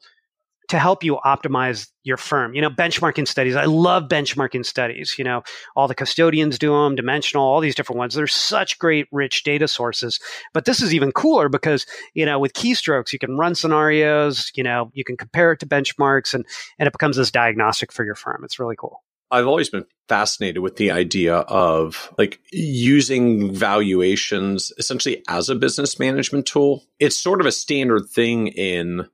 [0.69, 2.55] to help you optimize your firm.
[2.55, 3.57] You know, benchmarking studies.
[3.57, 5.17] I love benchmarking studies.
[5.19, 5.43] You know,
[5.75, 8.15] all the custodians do them, dimensional, all these different ones.
[8.15, 10.21] They're such great, rich data sources.
[10.53, 14.63] But this is even cooler because, you know, with keystrokes, you can run scenarios, you
[14.63, 16.45] know, you can compare it to benchmarks and,
[16.79, 18.43] and it becomes this diagnostic for your firm.
[18.45, 19.03] It's really cool.
[19.31, 25.99] I've always been fascinated with the idea of like using valuations essentially as a business
[25.99, 26.85] management tool.
[26.99, 29.07] It's sort of a standard thing in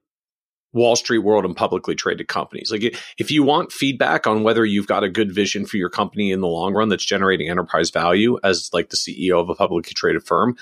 [0.75, 2.71] Wall Street world and publicly traded companies.
[2.71, 6.31] Like if you want feedback on whether you've got a good vision for your company
[6.31, 9.95] in the long run that's generating enterprise value as like the CEO of a publicly
[9.95, 10.57] traded firm,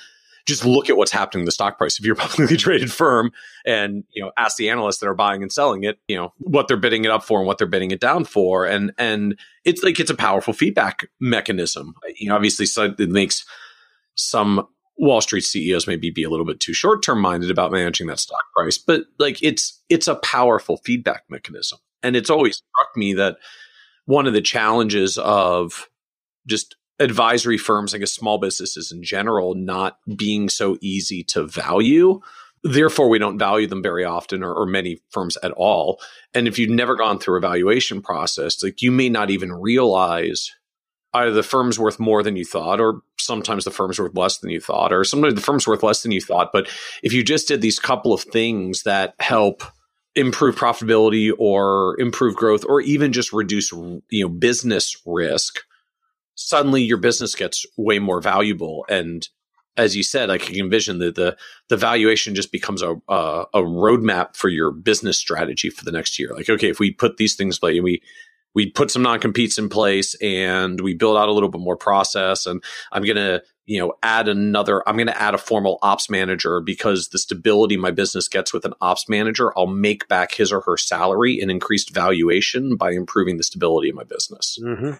[0.45, 1.99] just look at what's happening in the stock price.
[1.99, 3.33] If you're publicly traded firm
[3.65, 6.69] and, you know, ask the analysts that are buying and selling it, you know, what
[6.69, 8.67] they're bidding it up for and what they're bidding it down for.
[8.67, 11.95] And, and it's like, it's a powerful feedback mechanism.
[12.17, 13.45] You know, obviously so it makes
[14.15, 14.67] some
[15.03, 18.21] Wall Street CEOs maybe be a little bit too short term minded about managing that
[18.21, 21.81] stock price, but like it's it's a powerful feedback mechanism.
[22.05, 23.37] And it's always struck me that
[24.07, 25.89] one of the challenges of
[26.47, 32.21] just advisory firms, I guess small businesses in general, not being so easy to value.
[32.63, 36.01] Therefore, we don't value them very often or, or many firms at all.
[36.33, 40.53] And if you've never gone through a valuation process, like you may not even realize
[41.15, 44.51] either the firm's worth more than you thought, or sometimes the firm's worth less than
[44.51, 46.51] you thought, or sometimes the firm's worth less than you thought.
[46.53, 46.69] But
[47.03, 49.63] if you just did these couple of things that help
[50.15, 55.61] improve profitability or improve growth or even just reduce you know business risk
[56.35, 59.29] suddenly your business gets way more valuable and
[59.77, 61.37] as you said, I can envision that the
[61.69, 66.35] the valuation just becomes a a, roadmap for your business strategy for the next year.
[66.35, 68.03] Like, okay, if we put these things play, we
[68.55, 71.77] we put some non competes in place and we build out a little bit more
[71.77, 72.47] process.
[72.47, 76.11] And i'm going to you know add another i'm going to add a formal ops
[76.11, 80.53] manager because the stability my business gets with an ops manager i'll make back his
[80.53, 84.59] or her salary and increased valuation by improving the stability of my business.
[84.63, 84.93] Mm-hmm.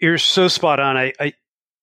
[0.00, 0.96] you're so spot on.
[0.96, 1.32] I, I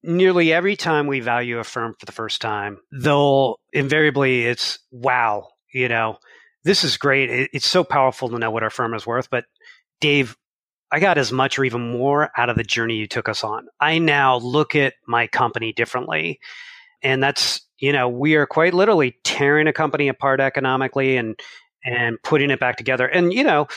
[0.04, 5.48] nearly every time we value a firm for the first time they'll invariably it's wow
[5.74, 6.18] you know?
[6.64, 7.30] This is great.
[7.30, 9.46] It, it's so powerful to know what our firm is worth but
[10.02, 10.36] dave
[10.92, 13.68] I got as much or even more out of the journey you took us on.
[13.80, 16.40] I now look at my company differently.
[17.04, 21.40] And that's, you know, we are quite literally tearing a company apart economically and
[21.88, 23.06] and putting it back together.
[23.06, 23.68] And, you know,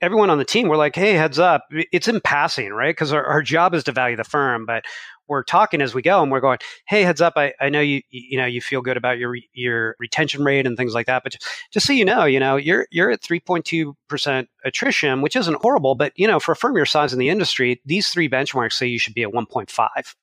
[0.00, 1.64] everyone on the team, we're like, hey, heads up.
[1.70, 2.94] It's in passing, right?
[2.94, 4.84] Because our, our job is to value the firm, but
[5.28, 8.02] we're talking as we go and we're going, hey, heads up, I, I know you
[8.10, 11.32] you know you feel good about your your retention rate and things like that, but
[11.32, 15.22] just, just so you know, you know you're you're at three point two percent attrition,
[15.22, 18.08] which isn't horrible, but you know for a firm your size in the industry, these
[18.08, 20.14] three benchmarks say you should be at one point five.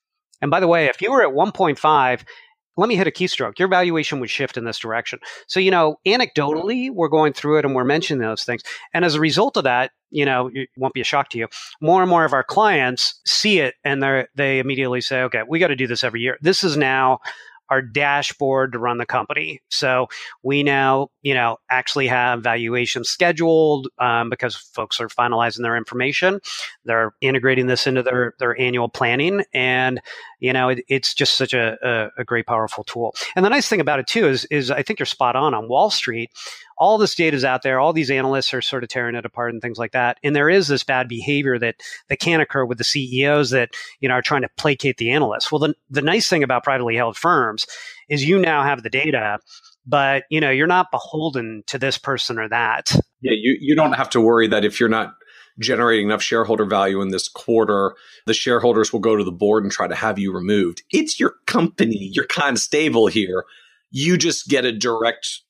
[0.42, 2.24] And by the way, if you were at 1.5
[2.76, 3.58] let me hit a keystroke.
[3.58, 5.18] Your valuation would shift in this direction.
[5.46, 8.62] So, you know, anecdotally, we're going through it and we're mentioning those things.
[8.92, 11.48] And as a result of that, you know, it won't be a shock to you.
[11.80, 15.58] More and more of our clients see it and they they immediately say, okay, we
[15.58, 16.38] got to do this every year.
[16.40, 17.18] This is now
[17.68, 19.60] our dashboard to run the company.
[19.70, 20.06] So
[20.42, 26.40] we now, you know, actually have valuation scheduled um, because folks are finalizing their information.
[26.84, 30.00] They're integrating this into their their annual planning, and
[30.38, 33.14] you know, it, it's just such a, a, a great, powerful tool.
[33.34, 35.68] And the nice thing about it too is is I think you're spot on on
[35.68, 36.30] Wall Street
[36.78, 37.80] all this data is out there.
[37.80, 40.18] All these analysts are sort of tearing it apart and things like that.
[40.22, 41.76] And there is this bad behavior that
[42.08, 43.70] that can occur with the CEOs that
[44.00, 45.50] you know are trying to placate the analysts.
[45.50, 47.66] Well, the the nice thing about privately held firms
[48.08, 49.38] is you now have the data,
[49.86, 52.94] but you know you're not beholden to this person or that.
[53.20, 55.14] Yeah, you you don't have to worry that if you're not
[55.58, 57.94] generating enough shareholder value in this quarter,
[58.26, 60.82] the shareholders will go to the board and try to have you removed.
[60.90, 62.10] It's your company.
[62.12, 63.44] You're kind of stable here.
[63.90, 65.40] You just get a direct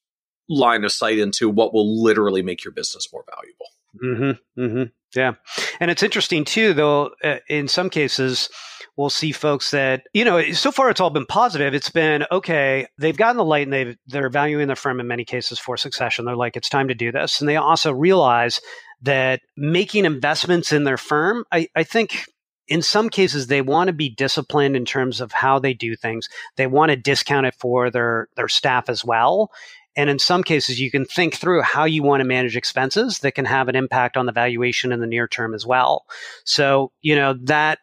[0.48, 3.66] line of sight into what will literally make your business more valuable.
[4.02, 4.82] Mm-hmm, mm-hmm,
[5.16, 5.34] yeah.
[5.80, 8.48] And it's interesting too, though, uh, in some cases,
[8.96, 11.74] we'll see folks that, you know, so far it's all been positive.
[11.74, 15.24] It's been, okay, they've gotten the light and they've, they're valuing their firm in many
[15.24, 16.24] cases for succession.
[16.24, 17.40] They're like, it's time to do this.
[17.40, 18.60] And they also realize
[19.02, 22.24] that making investments in their firm, I, I think
[22.68, 26.28] in some cases they want to be disciplined in terms of how they do things
[26.56, 29.50] they want to discount it for their their staff as well
[29.96, 33.32] and in some cases, you can think through how you want to manage expenses that
[33.32, 36.04] can have an impact on the valuation in the near term as well.
[36.44, 37.78] So, you know, that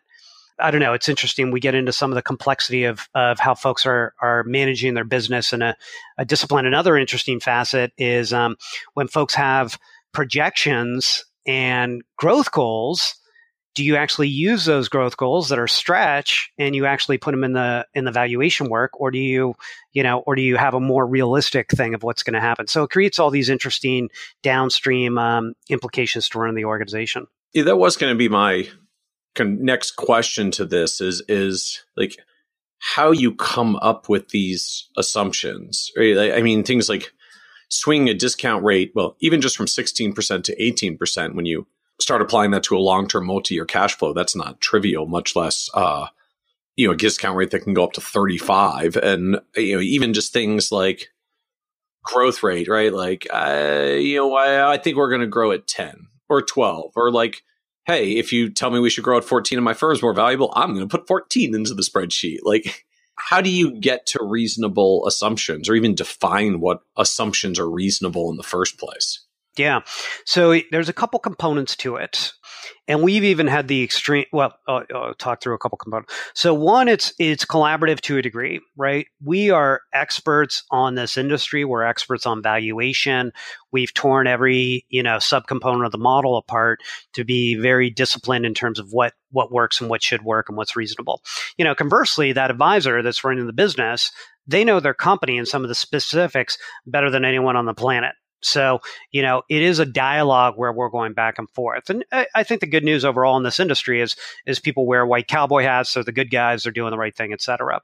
[0.60, 0.94] I don't know.
[0.94, 1.50] It's interesting.
[1.50, 5.04] We get into some of the complexity of, of how folks are, are managing their
[5.04, 5.76] business and a,
[6.18, 6.68] a discipline.
[6.68, 8.56] Another interesting facet is um,
[8.94, 9.80] when folks have
[10.14, 13.16] projections and growth goals,
[13.76, 17.44] do you actually use those growth goals that are stretch and you actually put them
[17.44, 19.00] in the in the valuation work?
[19.00, 19.56] Or do you
[19.94, 22.68] you know or do you have a more realistic thing of what's going to happen?
[22.68, 24.10] So it creates all these interesting
[24.42, 27.28] downstream um, implications to run the organization.
[27.54, 28.68] Yeah, that was going to be my
[29.40, 32.18] next question to this is is like
[32.78, 36.34] how you come up with these assumptions right?
[36.34, 37.12] i mean things like
[37.70, 41.66] swinging a discount rate well even just from 16% to 18% when you
[42.00, 46.08] start applying that to a long-term multi-year cash flow, that's not trivial, much less uh,
[46.76, 50.14] you know, a discount rate that can go up to 35 and you know, even
[50.14, 51.10] just things like
[52.04, 52.94] growth rate, right?
[52.94, 56.92] Like uh, you know, I, I think we're going to grow at 10 or 12
[56.96, 57.44] or like
[57.86, 60.14] hey, if you tell me we should grow at 14 and my firm is more
[60.14, 62.40] valuable, I'm going to put 14 into the spreadsheet.
[62.44, 62.86] Like
[63.16, 68.38] how do you get to reasonable assumptions or even define what assumptions are reasonable in
[68.38, 69.23] the first place?
[69.58, 69.82] Yeah.
[70.26, 72.32] So there's a couple components to it.
[72.88, 74.26] And we've even had the extreme.
[74.32, 76.14] Well, uh, uh, I'll, I'll talk through a couple components.
[76.34, 79.08] So one, it's it's collaborative to a degree, right?
[79.24, 81.66] We are experts on this industry.
[81.66, 83.32] We're experts on valuation.
[83.72, 86.80] We've torn every you know subcomponent of the model apart
[87.14, 90.58] to be very disciplined in terms of what what works and what should work and
[90.58, 91.22] what's reasonable.
[91.58, 94.12] You know, conversely, that advisor that's running the business,
[94.48, 98.14] they know their company and some of the specifics better than anyone on the planet.
[98.46, 98.82] So,
[99.12, 101.90] you know, it is a dialogue where we're going back and forth.
[101.90, 104.16] And I, I, think the good news overall in this industry is
[104.46, 107.34] is people wear white cowboy hats, so the good guys are doing the right thing,
[107.34, 107.82] et cetera.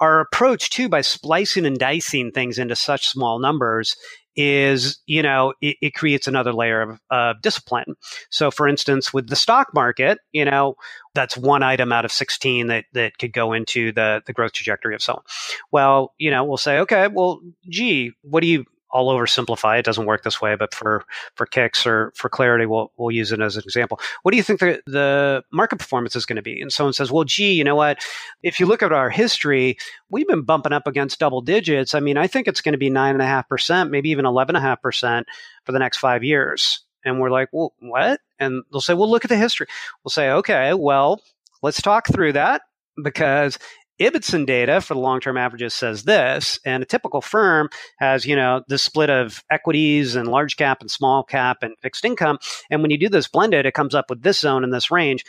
[0.00, 3.96] Our approach too, by splicing and dicing things into such small numbers,
[4.36, 7.96] is you know it, it creates another layer of, of discipline.
[8.30, 10.76] So, for instance, with the stock market, you know
[11.16, 14.94] that's one item out of 16 that, that could go into the, the growth trajectory
[14.94, 15.24] of someone.
[15.72, 19.78] Well, you know, we'll say, okay, well, gee, what do you, all oversimplify.
[19.78, 23.30] It doesn't work this way, but for for kicks or for clarity, we'll we'll use
[23.30, 24.00] it as an example.
[24.22, 26.60] What do you think the the market performance is going to be?
[26.60, 28.02] And someone says, "Well, gee, you know what?
[28.42, 29.76] If you look at our history,
[30.08, 31.94] we've been bumping up against double digits.
[31.94, 34.24] I mean, I think it's going to be nine and a half percent, maybe even
[34.24, 35.26] eleven and a half percent
[35.64, 39.24] for the next five years." And we're like, "Well, what?" And they'll say, "Well, look
[39.24, 39.66] at the history."
[40.02, 41.20] We'll say, "Okay, well."
[41.62, 42.62] Let's talk through that
[43.02, 43.58] because
[44.00, 47.68] Ibbotson data for the long-term averages says this, and a typical firm
[47.98, 52.04] has, you know, the split of equities and large cap and small cap and fixed
[52.04, 52.38] income.
[52.70, 55.24] And when you do this blended, it comes up with this zone and this range.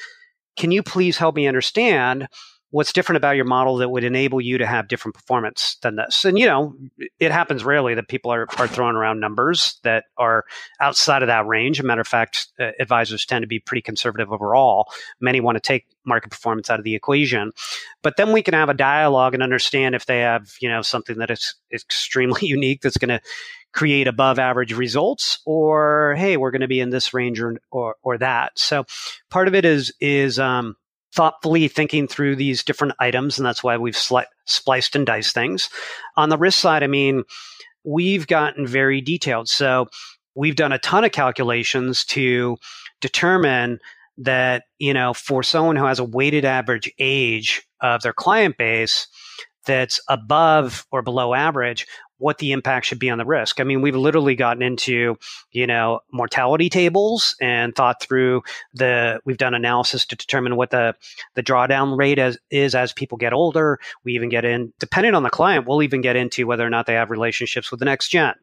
[0.58, 2.28] Can you please help me understand
[2.72, 6.26] what's different about your model that would enable you to have different performance than this?
[6.26, 6.76] And, you know,
[7.20, 10.44] it happens rarely that people are, are throwing around numbers that are
[10.82, 11.80] outside of that range.
[11.80, 14.90] As a matter of fact, uh, advisors tend to be pretty conservative overall.
[15.22, 17.52] Many want to take market performance out of the equation.
[18.02, 21.18] But then we can have a dialogue and understand if they have, you know, something
[21.20, 23.22] that is extremely unique that's going to
[23.74, 27.96] create above average results or hey we're going to be in this range or, or,
[28.02, 28.86] or that so
[29.30, 30.76] part of it is is um,
[31.18, 35.68] thoughtfully thinking through these different items, and that's why we've sli- spliced and diced things.
[36.16, 37.24] On the risk side, I mean,
[37.84, 39.50] we've gotten very detailed.
[39.50, 39.88] So
[40.36, 42.58] we've done a ton of calculations to
[43.02, 43.80] determine
[44.20, 49.08] that, you know, for someone who has a weighted average age of their client base
[49.66, 51.88] that's above or below average,
[52.18, 53.60] what the impact should be on the risk.
[53.60, 55.18] I mean, we've literally gotten into,
[55.52, 58.42] you know, mortality tables and thought through
[58.74, 60.96] the, we've done analysis to determine what the,
[61.36, 63.80] the drawdown rate as, is as people get older.
[64.04, 66.86] We even get in, depending on the client, we'll even get into whether or not
[66.86, 68.34] they have relationships with the next gen.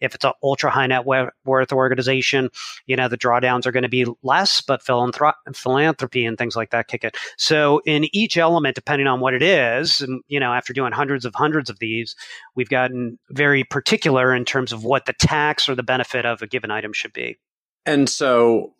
[0.00, 2.50] If it's an ultra high net worth organization,
[2.86, 6.88] you know, the drawdowns are going to be less, but philanthropy and things like that
[6.88, 7.16] kick it.
[7.36, 11.34] So in each element, depending on what it is, you know, after doing hundreds of
[11.34, 12.14] hundreds of these,
[12.54, 16.46] we've gotten very particular in terms of what the tax or the benefit of a
[16.46, 17.38] given item should be.
[17.86, 18.74] And so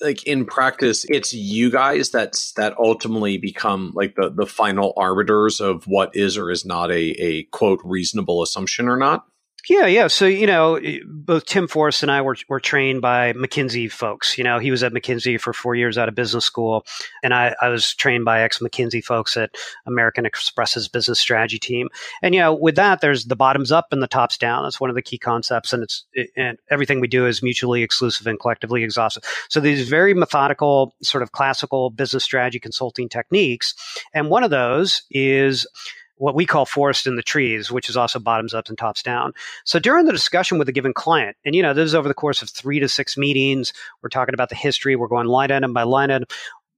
[0.00, 5.60] like in practice it's you guys that's that ultimately become like the the final arbiters
[5.60, 9.26] of what is or is not a a quote reasonable assumption or not
[9.68, 10.06] yeah, yeah.
[10.06, 14.38] So you know, eh, both Tim Forrest and I were were trained by McKinsey folks.
[14.38, 16.86] You know, he was at McKinsey for four years out of business school,
[17.22, 19.50] and I, I was trained by ex McKinsey folks at
[19.86, 21.88] American Express's business strategy team.
[22.22, 24.64] And you know, with that, there's the bottoms up and the tops down.
[24.64, 27.82] That's one of the key concepts, and it's it, and everything we do is mutually
[27.82, 29.24] exclusive and collectively exhaustive.
[29.48, 33.74] So these very methodical, sort of classical business strategy consulting techniques,
[34.14, 35.66] and one of those is
[36.20, 39.32] what we call forest in the trees, which is also bottoms up and tops down.
[39.64, 42.14] So during the discussion with a given client, and you know, this is over the
[42.14, 45.72] course of three to six meetings, we're talking about the history, we're going line item
[45.72, 46.26] by line item.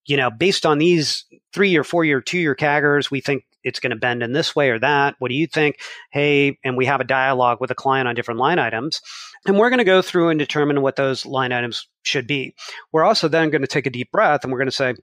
[0.06, 3.80] You know, based on these three or four year, two year CAGRs, we think it's
[3.80, 5.16] going to bend in this way or that.
[5.18, 5.80] What do you think?
[6.10, 9.00] Hey, and we have a dialogue with a client on different line items.
[9.46, 12.54] And we're going to go through and determine what those line items should be.
[12.92, 14.94] We're also then going to take a deep breath and we're going to say,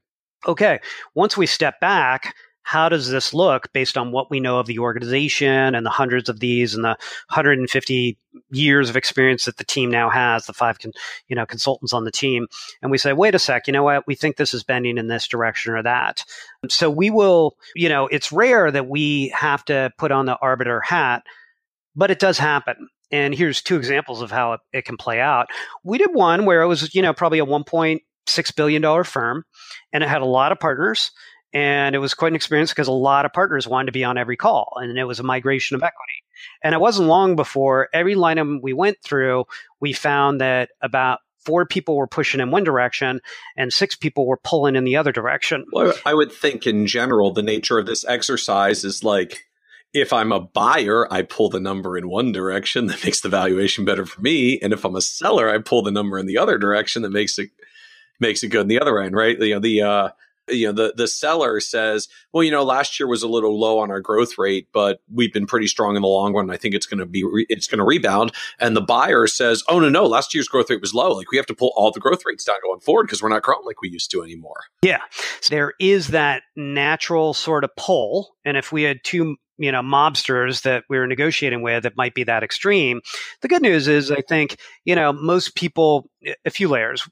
[0.48, 0.80] okay,
[1.14, 2.34] once we step back,
[2.64, 6.30] how does this look based on what we know of the organization and the hundreds
[6.30, 6.98] of these and the
[7.30, 8.18] 150
[8.52, 10.92] years of experience that the team now has, the five con,
[11.28, 12.48] you know consultants on the team,
[12.82, 14.06] and we say, wait a sec, you know what?
[14.06, 16.24] We think this is bending in this direction or that.
[16.70, 20.82] So we will, you know, it's rare that we have to put on the arbiter
[20.82, 21.24] hat,
[21.96, 22.90] but it does happen.
[23.12, 25.48] And here's two examples of how it, it can play out.
[25.84, 29.44] We did one where it was, you know, probably a 1.6 billion dollar firm,
[29.92, 31.12] and it had a lot of partners
[31.54, 34.18] and it was quite an experience because a lot of partners wanted to be on
[34.18, 36.24] every call, and it was a migration of equity.
[36.64, 39.46] And it wasn't long before every line item we went through,
[39.80, 43.22] we found that about four people were pushing in one direction
[43.58, 45.66] and six people were pulling in the other direction.
[45.72, 49.46] Well, I would think in general, the nature of this exercise is like
[49.94, 53.86] if I'm a buyer, I pull the number in one direction that makes the valuation
[53.86, 54.60] better for me.
[54.62, 57.40] And if I'm a seller, I pull the number in the other direction that makes
[57.40, 57.50] it
[58.20, 59.40] makes it good in the other end, right?
[59.40, 60.10] You know, the uh
[60.50, 63.80] you know the the seller says well you know last year was a little low
[63.80, 66.50] on our growth rate but we've been pretty strong in the long run.
[66.50, 68.32] I think it's going to be re- it's going to rebound.
[68.60, 71.12] And the buyer says oh no no last year's growth rate was low.
[71.12, 73.44] Like we have to pull all the growth rates down going forward because we're not
[73.44, 74.62] growing like we used to anymore.
[74.82, 75.02] Yeah.
[75.42, 78.36] So there is that natural sort of pull.
[78.46, 82.16] And if we had two you know mobsters that we were negotiating with that might
[82.16, 83.02] be that extreme
[83.42, 86.10] the good news is i think you know most people
[86.46, 87.08] a few layers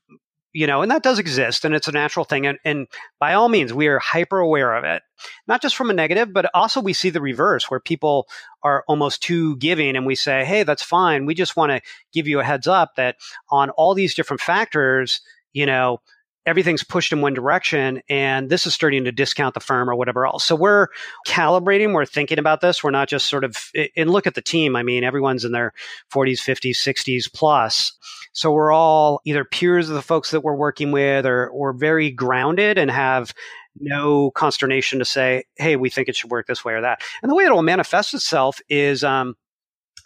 [0.57, 2.47] you know, and that does exist and it's a natural thing.
[2.47, 2.87] And, and
[3.19, 5.03] by all means, we are hyper aware of it,
[5.47, 8.27] not just from a negative, but also we see the reverse where people
[8.63, 11.27] are almost too giving and we say, Hey, that's fine.
[11.27, 11.81] We just want to
[12.11, 13.17] give you a heads up that
[13.51, 15.21] on all these different factors,
[15.53, 16.01] you know,
[16.47, 20.25] everything's pushed in one direction and this is starting to discount the firm or whatever
[20.25, 20.45] else.
[20.45, 20.87] So we're
[21.27, 22.81] calibrating, we're thinking about this.
[22.81, 23.57] We're not just sort of,
[23.97, 24.77] and look at the team.
[24.77, 25.73] I mean, everyone's in their
[26.11, 27.91] 40s, 50s, 60s plus.
[28.31, 32.09] So we're all either peers of the folks that we're working with or, or very
[32.11, 33.33] grounded and have
[33.77, 37.01] no consternation to say, hey, we think it should work this way or that.
[37.21, 39.35] And the way it will manifest itself is, um,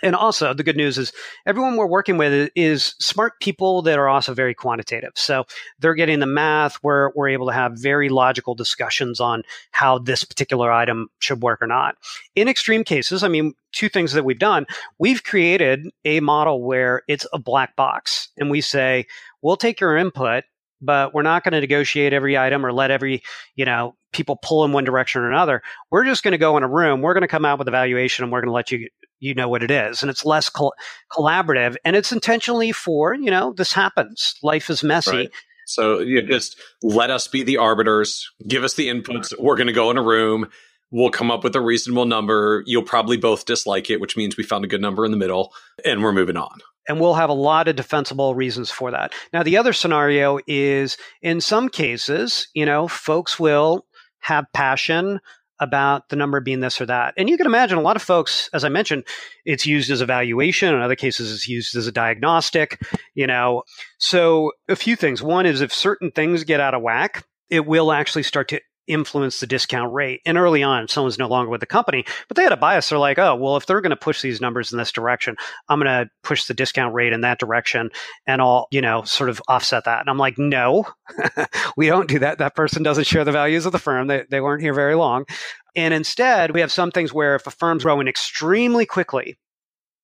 [0.02, 1.12] and also the good news is
[1.46, 5.12] everyone we're working with is smart people that are also very quantitative.
[5.16, 5.46] So
[5.80, 6.78] they're getting the math.
[6.84, 11.62] We're, we're able to have very logical discussions on how this particular item should work
[11.62, 11.96] or not.
[12.36, 14.66] In extreme cases i mean two things that we've done
[15.00, 19.06] we've created a model where it's a black box and we say
[19.42, 20.44] we'll take your input
[20.82, 23.22] but we're not going to negotiate every item or let every
[23.56, 25.62] you know people pull in one direction or another.
[25.90, 27.02] We're just going to go in a room.
[27.02, 28.90] We're going to come out with a valuation and we're going to let you
[29.22, 30.74] you know what it is and it's less col-
[31.10, 34.36] collaborative and it's intentionally for you know this happens.
[34.44, 35.12] Life is messy.
[35.12, 35.32] Right.
[35.66, 38.30] so you just let us be the arbiters.
[38.46, 39.34] Give us the inputs.
[39.40, 40.50] We're going to go in a room.
[40.90, 42.64] We'll come up with a reasonable number.
[42.66, 45.54] You'll probably both dislike it which means we found a good number in the middle
[45.86, 46.60] and we're moving on.
[46.90, 49.14] And we'll have a lot of defensible reasons for that.
[49.32, 53.86] Now the other scenario is in some cases you know folks will
[54.20, 55.20] have passion
[55.62, 57.14] about the number being this or that.
[57.16, 59.06] And you can imagine a lot of folks, as I mentioned,
[59.46, 60.74] it's used as a valuation.
[60.74, 62.82] In other cases, it's used as a diagnostic,
[63.14, 63.64] you know.
[64.00, 65.22] So a few things.
[65.22, 68.62] One is if certain things get out of whack, it will actually start to
[68.92, 70.22] influence the discount rate.
[70.26, 72.90] And early on, someone's no longer with the company, but they had a bias.
[72.90, 75.38] They're like, oh, well, if they're going to push these numbers in this direction,
[75.70, 77.90] I'm going to push the discount rate in that direction
[78.28, 80.02] and I'll, you know, sort of offset that.
[80.02, 80.86] And I'm like, no,
[81.78, 82.40] we don't do that.
[82.40, 84.08] That person doesn't share the values of the firm.
[84.08, 85.26] They, they weren't here very long.
[85.76, 89.38] And instead, we have some things where if a firm's growing extremely quickly,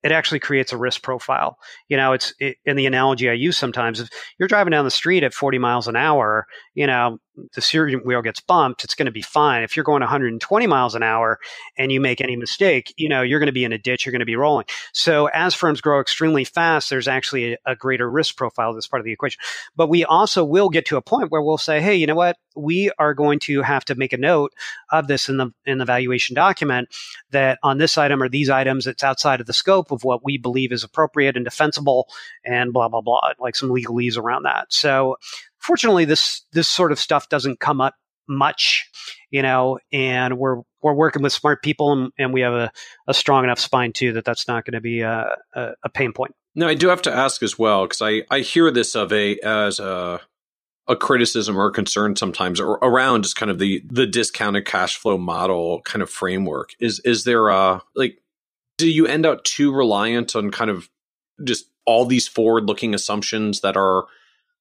[0.04, 1.58] it actually creates a risk profile.
[1.90, 4.00] You know, it's it, in the analogy I use sometimes.
[4.00, 4.10] If
[4.40, 7.18] you're driving down the street at 40 miles an hour, you know,
[7.54, 9.64] the steering wheel gets bumped, it's going to be fine.
[9.64, 11.40] If you're going 120 miles an hour
[11.78, 14.12] and you make any mistake, you know, you're going to be in a ditch, you're
[14.12, 14.66] going to be rolling.
[14.94, 19.02] So as firms grow extremely fast, there's actually a, a greater risk profile that's part
[19.02, 19.40] of the equation.
[19.76, 22.38] But we also will get to a point where we'll say, hey, you know what?
[22.56, 24.54] We are going to have to make a note
[24.92, 26.90] of this in the in the valuation document
[27.32, 30.38] that on this item or these items, it's outside of the scope of what we
[30.38, 32.08] believe is appropriate and defensible
[32.44, 34.68] and blah, blah, blah, like some legalese around that.
[34.70, 35.18] So
[35.68, 37.94] fortunately, this this sort of stuff doesn't come up
[38.28, 38.90] much,
[39.30, 42.72] you know, and we're we're working with smart people, and, and we have a,
[43.08, 46.14] a strong enough spine too that that's not going to be a, a, a, pain
[46.14, 46.34] point.
[46.56, 49.38] No, I do have to ask as well because I I hear this of a
[49.40, 50.22] as a
[50.88, 54.96] a criticism or a concern sometimes or around just kind of the the discounted cash
[54.96, 56.72] flow model kind of framework.
[56.80, 58.18] Is is there a like
[58.78, 60.90] do you end up too reliant on kind of
[61.44, 64.06] just all these forward looking assumptions that are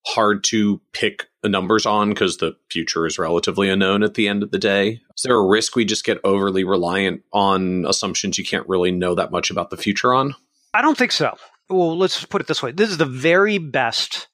[0.06, 4.50] hard to pick numbers on because the future is relatively unknown at the end of
[4.50, 5.00] the day?
[5.16, 9.14] Is there a risk we just get overly reliant on assumptions you can't really know
[9.14, 10.34] that much about the future on?
[10.74, 11.36] I don't think so.
[11.68, 12.72] Well, let's put it this way.
[12.72, 14.28] This is the very best,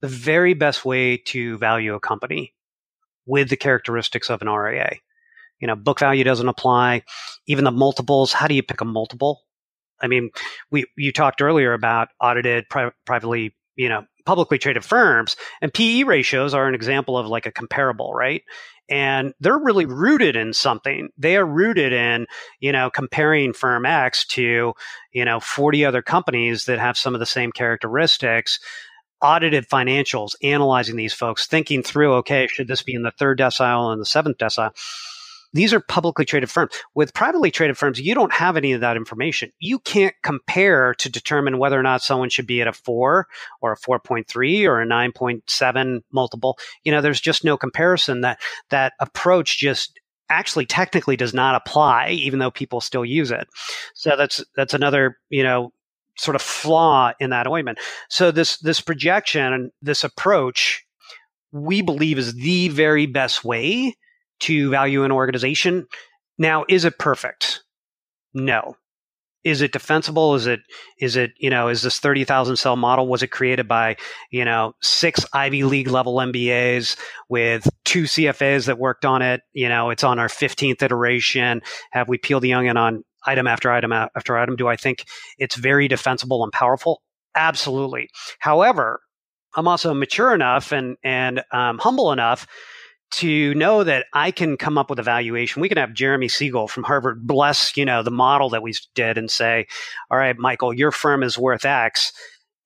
[0.00, 2.54] the very best way to value a company
[3.26, 4.96] with the characteristics of an RIA.
[5.60, 7.02] You know, book value doesn't apply.
[7.46, 9.42] Even the multiples, how do you pick a multiple?
[10.02, 10.30] I mean,
[10.70, 16.04] we you talked earlier about audited pri- privately, you know, publicly traded firms, and PE
[16.04, 18.44] ratios are an example of like a comparable, right?
[18.88, 21.08] And they're really rooted in something.
[21.18, 22.28] They are rooted in,
[22.60, 24.72] you know, comparing firm X to,
[25.10, 28.60] you know, 40 other companies that have some of the same characteristics
[29.20, 33.92] audited financials, analyzing these folks, thinking through, okay, should this be in the third decile
[33.92, 34.70] and the seventh decile?
[35.52, 36.72] These are publicly traded firms.
[36.94, 39.50] With privately traded firms, you don't have any of that information.
[39.58, 43.26] You can't compare to determine whether or not someone should be at a four
[43.60, 46.58] or a 4.3 or a 9.7 multiple.
[46.84, 48.38] You know, there's just no comparison that
[48.70, 49.98] that approach just
[50.28, 53.48] actually technically does not apply, even though people still use it.
[53.94, 55.72] So that's that's another, you know,
[56.16, 57.78] sort of flaw in that ointment.
[58.08, 60.84] So this this projection, and this approach,
[61.50, 63.96] we believe is the very best way
[64.40, 65.86] to value an organization.
[66.38, 67.62] Now, is it perfect?
[68.34, 68.76] No.
[69.42, 70.34] Is it defensible?
[70.34, 70.60] Is it
[70.98, 73.08] is it you know is this thirty thousand cell model?
[73.08, 73.96] Was it created by
[74.30, 76.98] you know six Ivy League level MBAs
[77.30, 79.40] with two CFAs that worked on it?
[79.54, 81.62] You know, it's on our fifteenth iteration.
[81.92, 84.56] Have we peeled the onion on item after item after item?
[84.56, 85.06] Do I think
[85.38, 87.00] it's very defensible and powerful?
[87.34, 88.10] Absolutely.
[88.40, 89.00] However,
[89.54, 92.46] I'm also mature enough and and um, humble enough
[93.12, 95.60] to know that I can come up with a valuation.
[95.60, 99.18] We can have Jeremy Siegel from Harvard bless, you know, the model that we did
[99.18, 99.66] and say,
[100.10, 102.12] all right, Michael, your firm is worth X.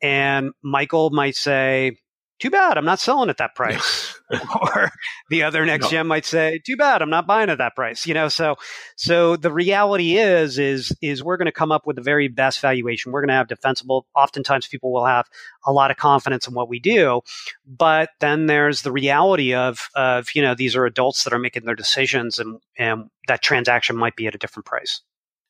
[0.02, 1.96] And Michael might say,
[2.40, 4.18] too bad, I'm not selling at that price.
[4.30, 4.90] or
[5.28, 5.90] the other next no.
[5.90, 8.06] gen might say, too bad, I'm not buying at that price.
[8.06, 8.56] You know, so
[8.96, 12.60] so the reality is is is we're going to come up with the very best
[12.60, 13.12] valuation.
[13.12, 14.06] We're going to have defensible.
[14.14, 15.28] Oftentimes, people will have
[15.66, 17.20] a lot of confidence in what we do,
[17.66, 21.64] but then there's the reality of of you know these are adults that are making
[21.64, 25.00] their decisions, and and that transaction might be at a different price.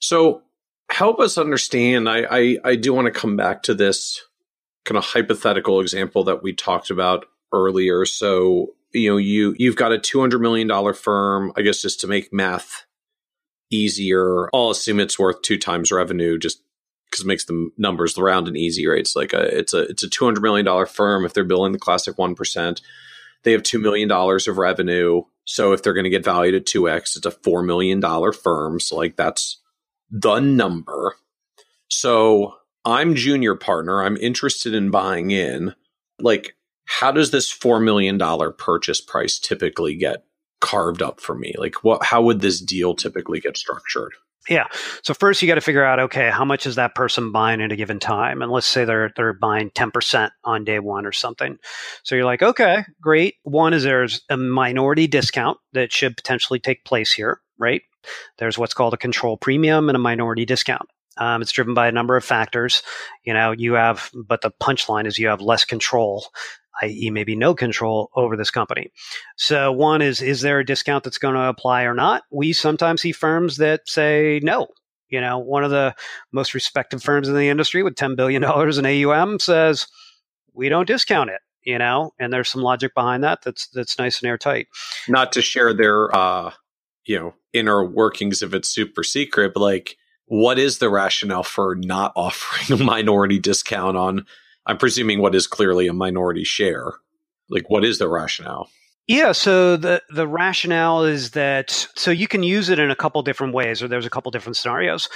[0.00, 0.42] So
[0.90, 2.08] help us understand.
[2.08, 4.22] I I, I do want to come back to this
[4.84, 8.04] kind of hypothetical example that we talked about earlier.
[8.04, 11.52] So, you know, you you've got a two hundred million dollar firm.
[11.56, 12.84] I guess just to make math
[13.70, 16.62] easier, I'll assume it's worth two times revenue, just
[17.10, 19.00] because it makes the numbers round and easy, right?
[19.00, 21.24] It's like a it's a it's a two hundred million dollar firm.
[21.24, 22.80] If they're billing the classic one percent,
[23.42, 25.22] they have two million dollars of revenue.
[25.44, 28.32] So if they're going to get valued at two x, it's a four million dollar
[28.32, 28.80] firm.
[28.80, 29.60] So like that's
[30.10, 31.16] the number.
[31.88, 34.02] So I'm junior partner.
[34.02, 35.74] I'm interested in buying in.
[36.20, 36.56] Like,
[36.86, 38.18] how does this $4 million
[38.58, 40.24] purchase price typically get
[40.60, 41.54] carved up for me?
[41.58, 44.12] Like, what, how would this deal typically get structured?
[44.48, 44.66] Yeah.
[45.02, 47.72] So first you got to figure out, okay, how much is that person buying at
[47.72, 48.42] a given time?
[48.42, 51.56] And let's say they're they're buying 10% on day one or something.
[52.02, 53.36] So you're like, okay, great.
[53.42, 57.80] One is there's a minority discount that should potentially take place here, right?
[58.36, 60.88] There's what's called a control premium and a minority discount.
[61.16, 62.82] Um, it's driven by a number of factors.
[63.24, 66.26] You know, you have, but the punchline is you have less control,
[66.82, 68.90] i.e., maybe no control over this company.
[69.36, 72.22] So, one is, is there a discount that's going to apply or not?
[72.30, 74.68] We sometimes see firms that say no.
[75.08, 75.94] You know, one of the
[76.32, 79.86] most respected firms in the industry with $10 billion in AUM says,
[80.54, 84.20] we don't discount it you know and there's some logic behind that that's that's nice
[84.20, 84.68] and airtight
[85.08, 86.52] not to share their uh
[87.06, 89.96] you know inner workings if it's super secret but like
[90.26, 94.26] what is the rationale for not offering a minority discount on
[94.66, 96.92] i'm presuming what is clearly a minority share?
[97.50, 98.68] Like what is the rationale?
[99.06, 103.22] Yeah so the the rationale is that so you can use it in a couple
[103.22, 105.08] different ways or there's a couple different scenarios.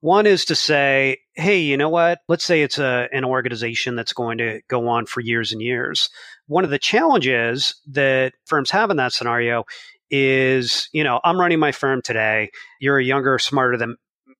[0.00, 2.18] One is to say hey you know what?
[2.28, 6.10] Let's say it's a an organization that's going to go on for years and years.
[6.48, 9.64] One of the challenges that firms have in that scenario
[10.08, 12.50] is you know i'm running my firm today.
[12.80, 13.96] You're a younger smarter than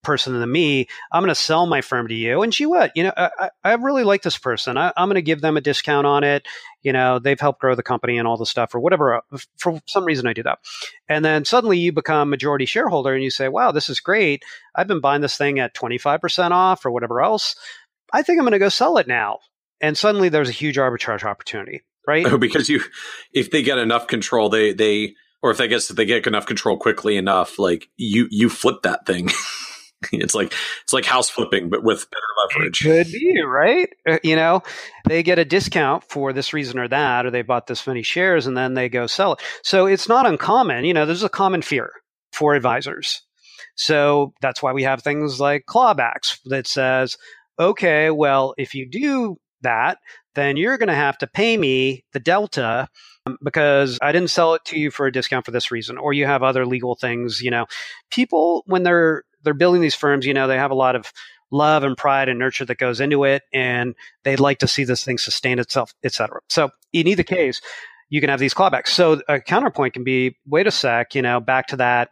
[0.06, 0.86] person than me.
[1.12, 2.42] I'm going to sell my firm to you.
[2.42, 4.78] And she would, you know, I, I really like this person.
[4.78, 6.46] I, am going to give them a discount on it.
[6.82, 9.16] You know, they've helped grow the company and all the stuff or whatever.
[9.16, 10.60] Uh, for some reason, I do that.
[11.08, 14.44] And then suddenly you become majority shareholder and you say, wow, this is great.
[14.74, 17.56] I've been buying this thing at 25% off or whatever else.
[18.12, 19.40] I think I'm going to go sell it now.
[19.80, 22.24] And suddenly there's a huge arbitrage opportunity, right?
[22.26, 22.80] Oh, because you,
[23.32, 26.78] if they get enough control, they, they, or if they if they get enough control
[26.78, 29.30] quickly enough, like you, you flip that thing.
[30.12, 30.52] it's like
[30.82, 32.82] it's like house flipping, but with better leverage.
[32.82, 33.88] Could be right.
[34.08, 34.62] Uh, you know,
[35.08, 38.46] they get a discount for this reason or that, or they bought this many shares
[38.46, 39.40] and then they go sell it.
[39.62, 40.84] So it's not uncommon.
[40.84, 41.90] You know, there's a common fear
[42.32, 43.22] for advisors.
[43.74, 47.16] So that's why we have things like clawbacks that says,
[47.58, 49.98] okay, well, if you do that,
[50.34, 52.88] then you're going to have to pay me the delta
[53.26, 56.12] um, because I didn't sell it to you for a discount for this reason, or
[56.12, 57.40] you have other legal things.
[57.40, 57.66] You know,
[58.10, 61.10] people when they're they're building these firms, you know, they have a lot of
[61.50, 63.94] love and pride and nurture that goes into it, and
[64.24, 66.40] they'd like to see this thing sustain itself, et cetera.
[66.50, 67.60] So in either case,
[68.10, 68.88] you can have these clawbacks.
[68.88, 72.10] So a counterpoint can be, wait a sec, you know, back to that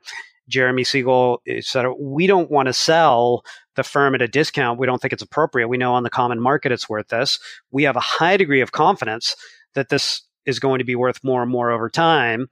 [0.49, 1.95] Jeremy Siegel, et cetera.
[1.95, 3.45] We don't want to sell
[3.77, 4.79] the firm at a discount.
[4.79, 5.69] We don't think it's appropriate.
[5.69, 7.41] We know on the common market it's worth this.
[7.71, 9.37] We have a high degree of confidence
[9.75, 12.47] that this is going to be worth more and more over time.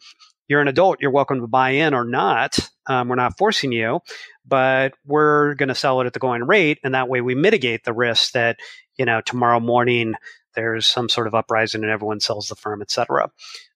[0.48, 1.00] You're an adult.
[1.00, 2.58] You're welcome to buy in or not.
[2.88, 4.00] Um, we're not forcing you,
[4.46, 7.84] but we're going to sell it at the going rate, and that way we mitigate
[7.84, 8.58] the risk that
[8.96, 10.14] you know tomorrow morning
[10.54, 13.30] there's some sort of uprising and everyone sells the firm, et cetera.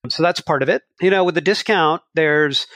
[0.09, 0.83] So that's part of it.
[1.01, 2.67] You know, with the discount, there's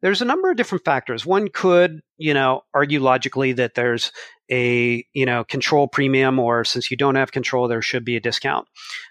[0.00, 1.26] there's a number of different factors.
[1.26, 4.12] One could, you know, argue logically that there's
[4.50, 8.20] a, you know, control premium or since you don't have control, there should be a
[8.20, 8.66] discount.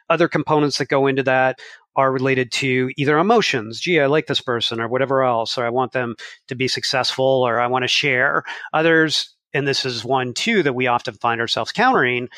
[0.09, 1.59] Other components that go into that
[1.97, 3.81] are related to either emotions.
[3.81, 6.15] Gee, I like this person or whatever else, or I want them
[6.47, 8.43] to be successful or I want to share.
[8.73, 12.29] Others, and this is one too that we often find ourselves countering,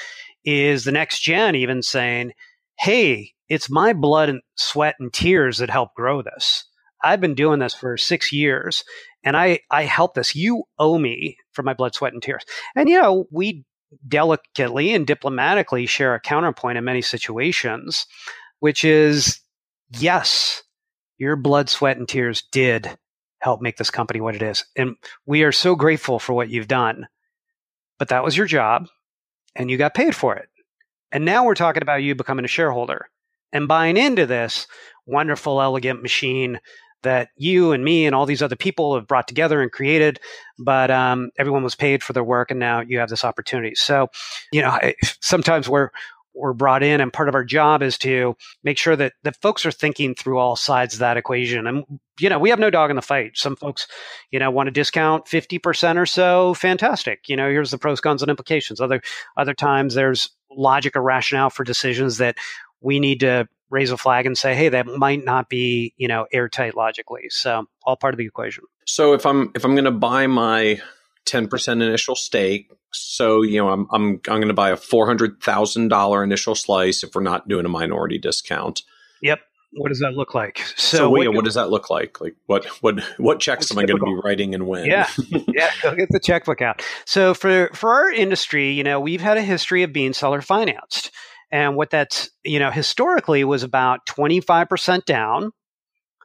[0.43, 2.31] is the next gen even saying,
[2.79, 6.65] Hey, it's my blood and sweat and tears that help grow this
[7.03, 8.83] I've been doing this for six years
[9.23, 10.35] and I, I help this.
[10.35, 12.43] You owe me for my blood, sweat, and tears.
[12.75, 13.65] And, you know, we
[14.07, 18.05] delicately and diplomatically share a counterpoint in many situations,
[18.59, 19.39] which is
[19.91, 20.63] yes,
[21.17, 22.97] your blood, sweat, and tears did
[23.41, 24.65] help make this company what it is.
[24.75, 24.95] And
[25.25, 27.07] we are so grateful for what you've done.
[27.97, 28.87] But that was your job
[29.55, 30.49] and you got paid for it.
[31.11, 33.07] And now we're talking about you becoming a shareholder
[33.51, 34.67] and buying into this
[35.05, 36.59] wonderful, elegant machine
[37.01, 40.19] that you and me and all these other people have brought together and created,
[40.57, 43.73] but um, everyone was paid for their work, and now you have this opportunity.
[43.73, 44.09] So,
[44.51, 44.77] you know,
[45.21, 45.89] sometimes we're
[46.39, 49.65] we're brought in, and part of our job is to make sure that that folks
[49.65, 51.67] are thinking through all sides of that equation.
[51.67, 51.83] And
[52.19, 53.31] you know, we have no dog in the fight.
[53.35, 53.87] Some folks,
[54.31, 56.53] you know, want to discount fifty percent or so.
[56.53, 57.27] Fantastic.
[57.27, 58.81] You know, here's the pros, cons, and implications.
[58.81, 59.01] Other
[59.37, 62.37] other times, there's logic or rationale for decisions that
[62.81, 66.25] we need to raise a flag and say, hey, that might not be, you know,
[66.33, 67.27] airtight logically.
[67.29, 68.63] So all part of the equation.
[68.85, 70.81] So if I'm if I'm going to buy my
[71.29, 75.41] 10% initial stake, so you know I'm I'm I'm going to buy a four hundred
[75.41, 78.81] thousand dollar initial slice if we're not doing a minority discount.
[79.21, 79.39] Yep.
[79.73, 80.57] What does that look like?
[80.75, 82.19] So, so what, what, does that look like?
[82.19, 84.85] Like what what what checks am I going to be writing and when?
[84.85, 85.07] Yeah,
[85.47, 85.69] yeah.
[85.83, 86.83] Go get the checkbook out.
[87.05, 91.11] So for for our industry, you know, we've had a history of being seller financed.
[91.51, 95.51] And what that's, you know, historically was about 25% down.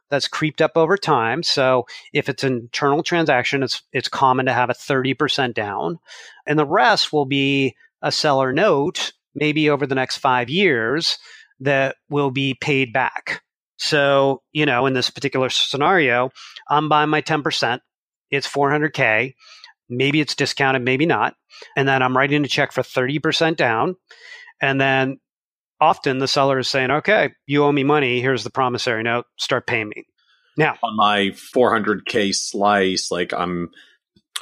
[0.09, 1.43] That's creeped up over time.
[1.43, 5.99] So if it's an internal transaction, it's it's common to have a 30% down.
[6.45, 11.17] And the rest will be a seller note, maybe over the next five years,
[11.59, 13.41] that will be paid back.
[13.77, 16.29] So, you know, in this particular scenario,
[16.69, 17.79] I'm buying my 10%.
[18.31, 19.35] It's 400K.
[19.89, 21.35] Maybe it's discounted, maybe not.
[21.75, 23.95] And then I'm writing a check for 30% down.
[24.61, 25.19] And then
[25.79, 28.21] often the seller is saying, okay, you owe me money.
[28.21, 29.25] Here's the promissory note.
[29.37, 30.05] Start paying me.
[30.57, 33.71] Now, on my 400K slice, like I'm,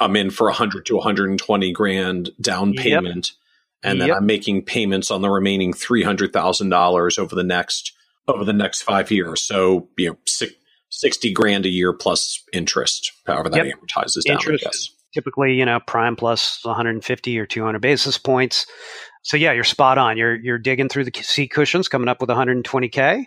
[0.00, 3.30] I'm in for 100 to 120 grand down payment.
[3.30, 3.90] Yep.
[3.90, 4.16] And then yep.
[4.18, 7.92] I'm making payments on the remaining $300,000 over the next,
[8.26, 9.42] over the next five years.
[9.42, 10.54] So, you know, six,
[10.88, 13.76] 60 grand a year plus interest, however that yep.
[13.76, 14.90] amortizes down, interest, I guess.
[15.12, 18.66] Typically, you know, prime plus 150 or 200 basis points.
[19.24, 20.18] So yeah, you're spot on.
[20.18, 23.24] You're you're digging through the seat cushions, coming up with 120k.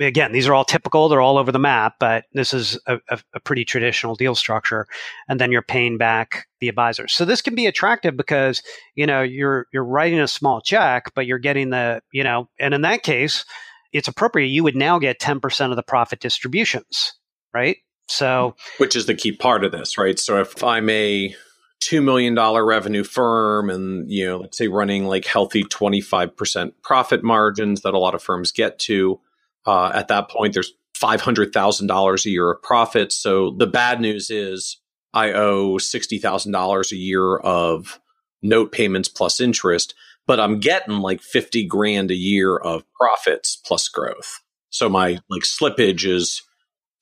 [0.00, 3.18] Again, these are all typical; they're all over the map, but this is a, a,
[3.34, 4.86] a pretty traditional deal structure.
[5.26, 7.14] And then you're paying back the advisors.
[7.14, 8.62] So this can be attractive because
[8.94, 12.74] you know you're you're writing a small check, but you're getting the you know, and
[12.74, 13.46] in that case,
[13.94, 14.48] it's appropriate.
[14.48, 17.14] You would now get 10% of the profit distributions,
[17.54, 17.78] right?
[18.08, 20.18] So, which is the key part of this, right?
[20.18, 21.34] So if I'm a
[21.80, 27.82] $2 million revenue firm and, you know, let's say running like healthy 25% profit margins
[27.82, 29.20] that a lot of firms get to,
[29.66, 33.16] uh, at that point, there's $500,000 a year of profits.
[33.16, 34.78] So the bad news is
[35.14, 38.00] I owe $60,000 a year of
[38.42, 39.94] note payments plus interest,
[40.26, 44.40] but I'm getting like 50 grand a year of profits plus growth.
[44.70, 46.42] So my like slippage is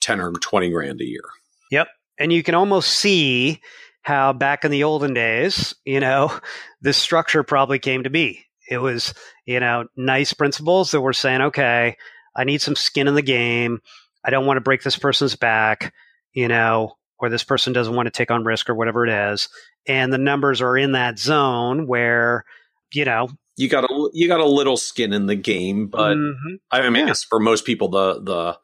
[0.00, 1.24] 10 or 20 grand a year.
[1.70, 1.88] Yep.
[2.18, 3.60] And you can almost see
[4.06, 6.32] how back in the olden days, you know,
[6.80, 8.44] this structure probably came to be.
[8.70, 9.12] It was,
[9.44, 11.96] you know, nice principles that were saying, okay,
[12.36, 13.80] I need some skin in the game.
[14.24, 15.92] I don't want to break this person's back,
[16.32, 19.48] you know, or this person doesn't want to take on risk or whatever it is.
[19.88, 22.44] And the numbers are in that zone where,
[22.94, 26.54] you know, you got a you got a little skin in the game, but mm-hmm.
[26.70, 27.14] I mean, yeah.
[27.28, 28.58] for most people, the the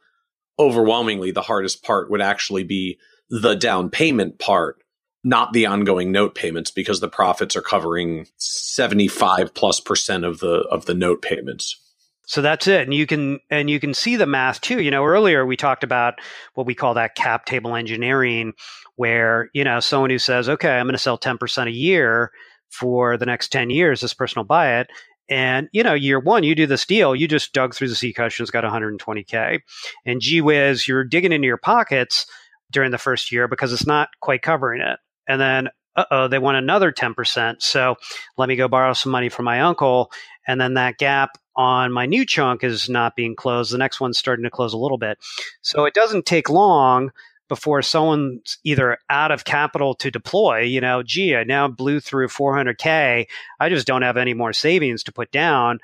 [0.58, 2.98] overwhelmingly the hardest part would actually be
[3.30, 4.76] the down payment part,
[5.24, 10.40] not the ongoing note payments, because the profits are covering seventy five plus percent of
[10.40, 11.78] the of the note payments.
[12.26, 12.82] So that's it.
[12.82, 14.80] And you can and you can see the math too.
[14.80, 16.14] You know, earlier we talked about
[16.54, 18.52] what we call that cap table engineering,
[18.96, 22.30] where, you know, someone who says, okay, I'm going to sell 10% a year
[22.70, 24.88] for the next 10 years, this person will buy it.
[25.28, 28.12] And, you know, year one, you do this deal, you just dug through the C
[28.12, 29.60] cushions, got 120K.
[30.04, 32.26] And gee whiz, you're digging into your pockets
[32.70, 34.98] during the first year because it's not quite covering it.
[35.28, 37.62] And then, uh oh, they want another 10%.
[37.62, 37.96] So
[38.36, 40.10] let me go borrow some money from my uncle.
[40.46, 43.72] And then that gap on my new chunk is not being closed.
[43.72, 45.18] The next one's starting to close a little bit.
[45.60, 47.10] So it doesn't take long
[47.48, 52.28] before someone's either out of capital to deploy, you know, gee, I now blew through
[52.28, 53.26] 400K.
[53.60, 55.78] I just don't have any more savings to put down.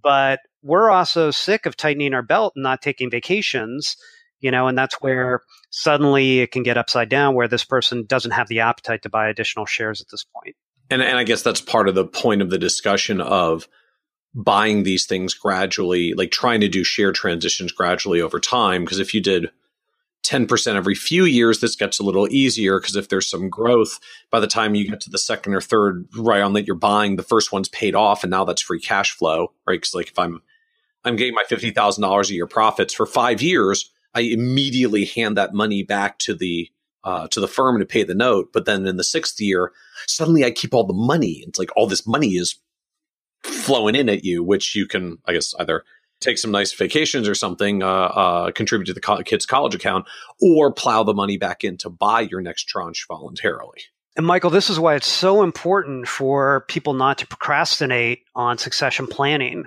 [0.00, 3.96] But we're also sick of tightening our belt and not taking vacations,
[4.40, 8.32] you know, and that's where suddenly it can get upside down where this person doesn't
[8.32, 10.56] have the appetite to buy additional shares at this point.
[10.90, 13.68] And, and I guess that's part of the point of the discussion of
[14.34, 18.84] buying these things gradually, like trying to do share transitions gradually over time.
[18.84, 19.50] Because if you did
[20.24, 23.98] 10% every few years, this gets a little easier because if there's some growth,
[24.30, 27.22] by the time you get to the second or third round that you're buying, the
[27.22, 29.80] first one's paid off and now that's free cash flow, right?
[29.80, 30.42] Because like if I'm
[31.04, 35.36] I'm getting my fifty thousand dollars a year profits for five years, I immediately hand
[35.36, 36.70] that money back to the
[37.04, 38.52] uh, to the firm to pay the note.
[38.52, 39.72] But then in the sixth year,
[40.06, 41.44] suddenly I keep all the money.
[41.46, 42.56] It's like all this money is
[43.42, 45.84] flowing in at you, which you can, I guess, either
[46.20, 50.06] take some nice vacations or something, uh, uh, contribute to the co- kid's college account,
[50.40, 53.82] or plow the money back in to buy your next tranche voluntarily.
[54.18, 59.06] And Michael, this is why it's so important for people not to procrastinate on succession
[59.06, 59.66] planning.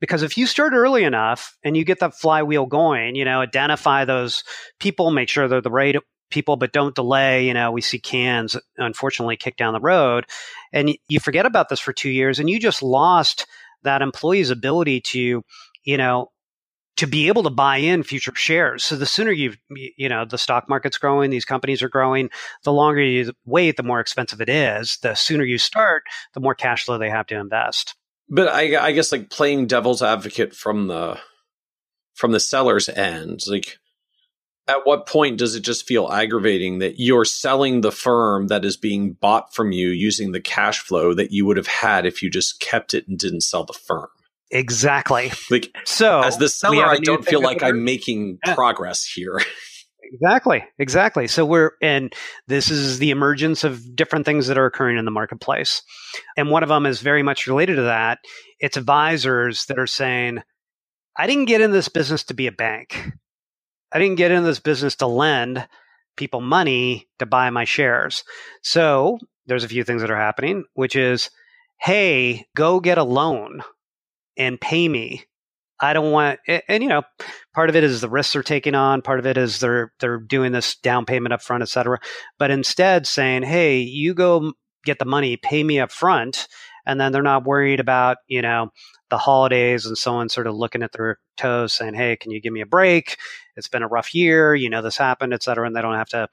[0.00, 4.06] Because if you start early enough and you get that flywheel going, you know, identify
[4.06, 4.42] those
[4.78, 5.96] people, make sure they're the right
[6.30, 7.46] people, but don't delay.
[7.46, 10.24] You know, we see cans unfortunately kick down the road,
[10.72, 13.46] and you forget about this for two years, and you just lost
[13.82, 15.42] that employee's ability to,
[15.84, 16.30] you know,
[17.00, 18.84] to be able to buy in future shares.
[18.84, 22.28] So the sooner you you know the stock market's growing, these companies are growing,
[22.62, 24.98] the longer you wait, the more expensive it is.
[25.00, 26.02] The sooner you start,
[26.34, 27.96] the more cash flow they have to invest.
[28.28, 31.18] But I, I guess like playing devil's advocate from the
[32.12, 33.78] from the seller's end, like
[34.68, 38.76] at what point does it just feel aggravating that you're selling the firm that is
[38.76, 42.28] being bought from you using the cash flow that you would have had if you
[42.28, 44.08] just kept it and didn't sell the firm?
[44.50, 45.32] Exactly.
[45.50, 48.54] Like so as the seller, I don't feel like I'm making yeah.
[48.54, 49.40] progress here.
[50.02, 50.64] exactly.
[50.78, 51.28] Exactly.
[51.28, 52.12] So we're and
[52.48, 55.82] this is the emergence of different things that are occurring in the marketplace.
[56.36, 58.18] And one of them is very much related to that.
[58.58, 60.42] It's advisors that are saying,
[61.16, 63.12] I didn't get in this business to be a bank.
[63.92, 65.66] I didn't get in this business to lend
[66.16, 68.24] people money to buy my shares.
[68.62, 71.30] So there's a few things that are happening, which is,
[71.80, 73.62] hey, go get a loan
[74.36, 75.24] and pay me.
[75.82, 77.02] I don't want, and, and, you know,
[77.54, 79.00] part of it is the risks they're taking on.
[79.00, 81.98] Part of it is they're they're doing this down payment up front, et cetera.
[82.38, 84.52] But instead, saying, "Hey, you go
[84.84, 86.48] get the money, pay me up front,"
[86.84, 88.70] and then they're not worried about you know
[89.08, 92.52] the holidays and someone sort of looking at their toes, saying, "Hey, can you give
[92.52, 93.16] me a break?"
[93.60, 96.08] it's been a rough year, you know, this happened, et cetera, and they don't have
[96.08, 96.28] to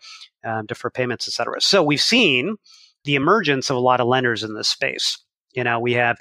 [0.45, 1.61] um, defer payments, et cetera.
[1.61, 2.55] So we've seen
[3.03, 5.23] the emergence of a lot of lenders in this space.
[5.53, 6.17] You know, we have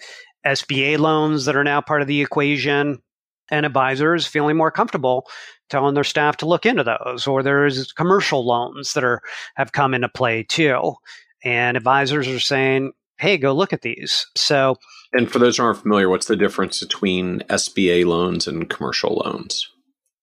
[0.47, 3.03] SBA loans that are now part of the equation
[3.51, 5.27] and advisors feeling more comfortable
[5.69, 9.21] telling their staff to look into those or there's commercial loans that are
[9.57, 10.95] have come into play too.
[11.45, 14.27] And advisors are saying hey go look at these.
[14.37, 14.77] So
[15.13, 19.69] and for those who aren't familiar what's the difference between sba loans and commercial loans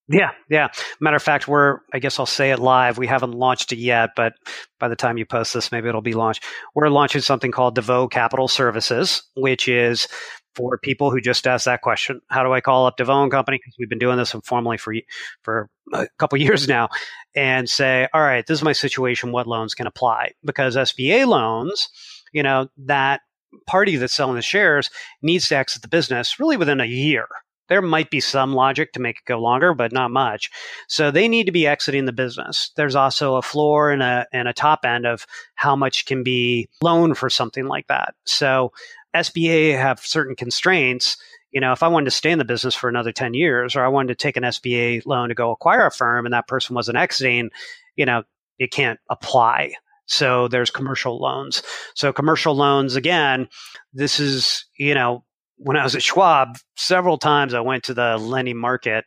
[0.08, 0.68] yeah, yeah.
[1.00, 2.98] Matter of fact, we're, I guess I'll say it live.
[2.98, 4.34] We haven't launched it yet, but
[4.78, 6.44] by the time you post this, maybe it'll be launched.
[6.74, 10.06] We're launching something called DeVoe Capital Services, which is
[10.54, 12.20] for people who just ask that question.
[12.28, 13.58] How do I call up DeVoe and Company?
[13.58, 14.94] Because we've been doing this informally for,
[15.42, 16.90] for a couple years now
[17.34, 19.32] and say, all right, this is my situation.
[19.32, 20.32] What loans can apply?
[20.44, 21.88] Because SBA loans,
[22.32, 23.22] you know, that
[23.66, 24.90] party that's selling the shares
[25.22, 27.26] needs to exit the business really within a year
[27.68, 30.50] there might be some logic to make it go longer, but not much.
[30.88, 32.70] So they need to be exiting the business.
[32.76, 36.68] There's also a floor and a and a top end of how much can be
[36.82, 38.14] loaned for something like that.
[38.24, 38.72] So
[39.14, 41.16] SBA have certain constraints.
[41.52, 43.84] You know, if I wanted to stay in the business for another 10 years or
[43.84, 46.74] I wanted to take an SBA loan to go acquire a firm and that person
[46.74, 47.50] wasn't exiting,
[47.94, 48.24] you know,
[48.58, 49.74] it can't apply.
[50.06, 51.62] So there's commercial loans.
[51.94, 53.48] So commercial loans, again,
[53.92, 55.24] this is, you know,
[55.56, 59.04] when I was at Schwab, several times I went to the lending market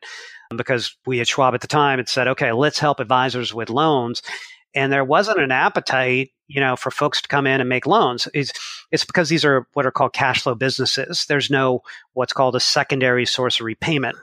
[0.52, 3.70] um, because we at Schwab at the time had said, okay, let's help advisors with
[3.70, 4.22] loans.
[4.76, 8.28] And there wasn't an appetite, you know, for folks to come in and make loans.
[8.34, 8.52] It's,
[8.92, 11.26] it's because these are what are called cash flow businesses.
[11.28, 11.82] There's no
[12.14, 14.18] what's called a secondary source of repayment.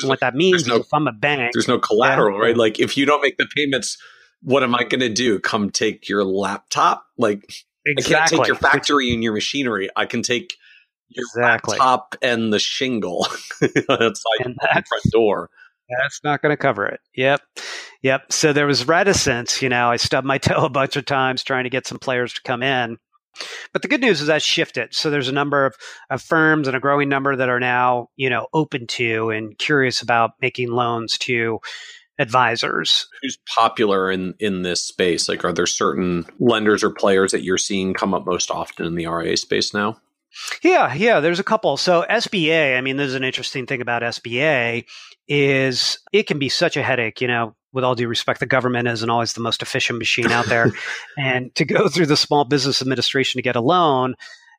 [0.00, 2.56] and what that means no, is if I'm a bank, there's no collateral, yeah, right?
[2.56, 3.96] Like if you don't make the payments,
[4.42, 5.40] what am I going to do?
[5.40, 7.06] Come take your laptop?
[7.16, 7.50] Like
[7.86, 8.14] exactly.
[8.14, 9.88] I can't take your factory and your machinery.
[9.96, 10.56] I can take
[11.16, 11.78] exactly.
[11.78, 13.26] laptop and the shingle
[13.62, 15.50] outside and the front door.
[16.00, 17.00] That's not going to cover it.
[17.14, 17.40] Yep.
[18.02, 18.32] Yep.
[18.32, 19.60] So there was reticence.
[19.60, 22.32] You know, I stubbed my toe a bunch of times trying to get some players
[22.34, 22.98] to come in.
[23.72, 24.94] But the good news is that shifted.
[24.94, 25.74] So there's a number of,
[26.08, 30.02] of firms and a growing number that are now, you know, open to and curious
[30.02, 31.58] about making loans to
[32.18, 33.08] advisors.
[33.22, 35.28] Who's popular in in this space?
[35.28, 38.94] Like, are there certain lenders or players that you're seeing come up most often in
[38.94, 39.96] the RIA space now?
[40.62, 41.76] Yeah, yeah, there's a couple.
[41.76, 44.84] So SBA, I mean, there's an interesting thing about SBA
[45.28, 48.86] is it can be such a headache, you know, with all due respect, the government
[48.88, 50.72] isn't always the most efficient machine out there.
[51.18, 54.14] and to go through the small business administration to get a loan,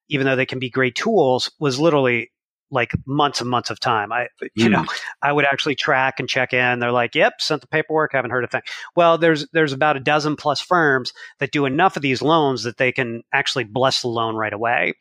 [0.09, 2.31] even though they can be great tools, was literally
[2.71, 4.11] like months and months of time.
[4.11, 4.71] I, you mm.
[4.71, 4.85] know,
[5.21, 6.79] I would actually track and check in.
[6.79, 8.13] They're like, "Yep, sent the paperwork.
[8.13, 8.61] Haven't heard a thing."
[8.95, 12.77] Well, there's there's about a dozen plus firms that do enough of these loans that
[12.77, 14.93] they can actually bless the loan right away.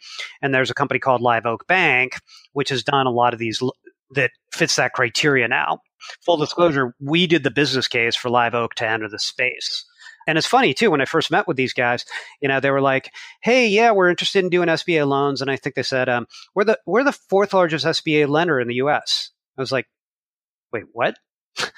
[0.43, 2.17] And there's a company called Live Oak Bank,
[2.53, 3.63] which has done a lot of these
[4.11, 5.81] that fits that criteria now.
[6.25, 9.85] Full disclosure: we did the business case for Live Oak to enter the space.
[10.27, 12.05] And it's funny too, when I first met with these guys,
[12.41, 13.11] you know, they were like,
[13.43, 15.43] Hey, yeah, we're interested in doing SBA loans.
[15.43, 18.69] And I think they said, um, we're the, we're the fourth largest SBA lender in
[18.69, 19.31] the US.
[19.57, 19.87] I was like,
[20.73, 21.17] wait, what?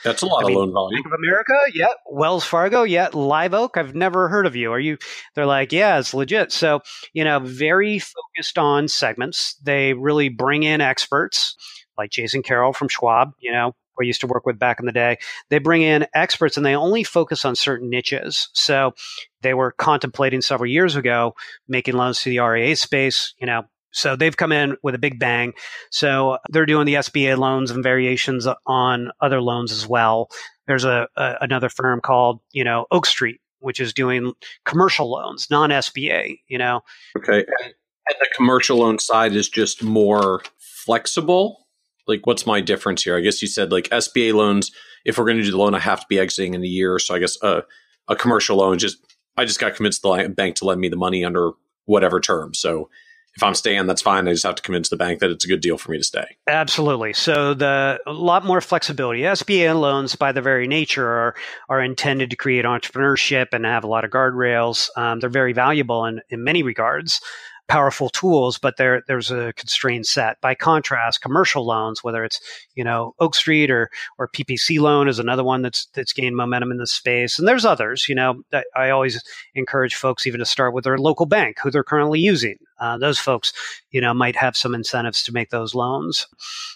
[0.05, 1.03] That's a lot I of mean, loan volume.
[1.03, 1.89] Bank of America, yeah.
[2.11, 3.09] Wells Fargo, yeah.
[3.13, 4.73] Live Oak, I've never heard of you.
[4.73, 4.97] Are you?
[5.35, 6.51] They're like, yeah, it's legit.
[6.51, 6.81] So,
[7.13, 9.55] you know, very focused on segments.
[9.63, 11.57] They really bring in experts
[11.99, 14.93] like Jason Carroll from Schwab, you know, I used to work with back in the
[14.93, 15.19] day,
[15.51, 18.49] they bring in experts and they only focus on certain niches.
[18.53, 18.95] So
[19.43, 21.35] they were contemplating several years ago
[21.69, 23.65] making loans to the RIA space, you know.
[23.93, 25.55] So they've come in with a big bang.
[25.91, 30.29] So they're doing the SBA loans and variations on other loans as well.
[30.67, 34.35] There's a, a another firm called, you know, Oak Street, which is doing
[34.67, 36.83] commercial loans, non SBA, you know.
[37.17, 37.39] Okay.
[37.39, 41.66] And the commercial loan side is just more flexible
[42.07, 43.17] like what's my difference here?
[43.17, 44.71] I guess you said like SBA loans.
[45.05, 46.99] If we're going to do the loan, I have to be exiting in a year.
[46.99, 47.63] So I guess uh,
[48.09, 48.99] a commercial loan just
[49.37, 51.53] I just got convinced the bank to lend me the money under
[51.85, 52.55] whatever term.
[52.55, 52.89] So
[53.37, 54.27] if I'm staying, that's fine.
[54.27, 56.05] I just have to convince the bank that it's a good deal for me to
[56.05, 56.25] stay.
[56.49, 57.13] Absolutely.
[57.13, 59.21] So the a lot more flexibility.
[59.21, 61.35] SBA loans, by their very nature, are
[61.69, 64.89] are intended to create entrepreneurship and have a lot of guardrails.
[64.97, 67.21] Um, they're very valuable in in many regards
[67.69, 70.41] powerful tools, but there there's a constrained set.
[70.41, 72.41] By contrast, commercial loans, whether it's
[72.75, 76.71] you know Oak Street or or PPC loan, is another one that's that's gained momentum
[76.71, 78.09] in the space, and there's others.
[78.09, 78.43] You know,
[78.75, 79.23] I always
[79.55, 82.57] encourage folks even to start with their local bank, who they're currently using.
[82.79, 83.53] Uh, those folks,
[83.91, 86.27] you know, might have some incentives to make those loans,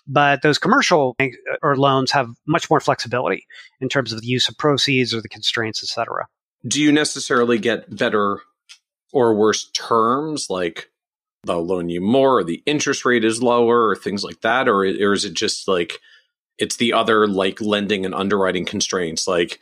[0.07, 1.27] but those commercial uh,
[1.63, 3.47] or loans have much more flexibility
[3.81, 6.27] in terms of the use of proceeds or the constraints, et cetera.
[6.67, 8.43] Do you necessarily get better
[9.13, 10.91] or worse terms, like
[11.45, 14.81] they'll loan you more, or the interest rate is lower, or things like that, or,
[14.83, 16.01] or is it just like
[16.59, 19.59] it's the other like lending and underwriting constraints, like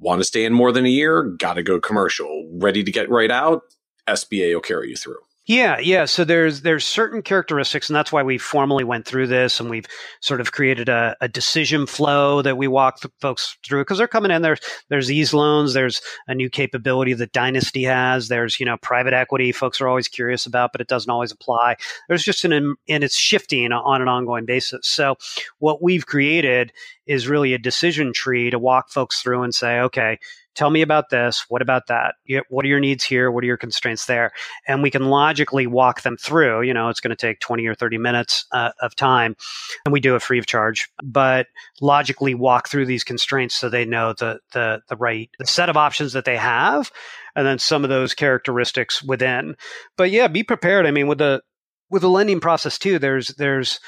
[0.00, 3.10] want to stay in more than a year, got to go commercial, ready to get
[3.10, 3.62] right out,
[4.08, 5.18] SBA will carry you through.
[5.48, 6.04] Yeah, yeah.
[6.04, 9.86] So there's there's certain characteristics, and that's why we formally went through this, and we've
[10.20, 14.30] sort of created a, a decision flow that we walk folks through because they're coming
[14.30, 14.42] in.
[14.42, 14.60] There's
[14.90, 15.72] there's these loans.
[15.72, 18.28] There's a new capability that Dynasty has.
[18.28, 19.50] There's you know private equity.
[19.50, 21.76] Folks are always curious about, but it doesn't always apply.
[22.08, 24.86] There's just an and it's shifting on an ongoing basis.
[24.86, 25.16] So
[25.60, 26.74] what we've created
[27.06, 30.18] is really a decision tree to walk folks through and say, okay,
[30.58, 31.46] tell me about this.
[31.48, 32.16] What about that?
[32.48, 33.30] What are your needs here?
[33.30, 34.32] What are your constraints there?
[34.66, 36.62] And we can logically walk them through.
[36.62, 39.36] You know, it's going to take 20 or 30 minutes uh, of time,
[39.84, 41.46] and we do it free of charge, but
[41.80, 45.76] logically walk through these constraints so they know the, the, the right the set of
[45.76, 46.90] options that they have
[47.36, 49.54] and then some of those characteristics within.
[49.96, 50.86] But yeah, be prepared.
[50.86, 51.40] I mean, with the,
[51.88, 53.78] with the lending process too, there's, there's,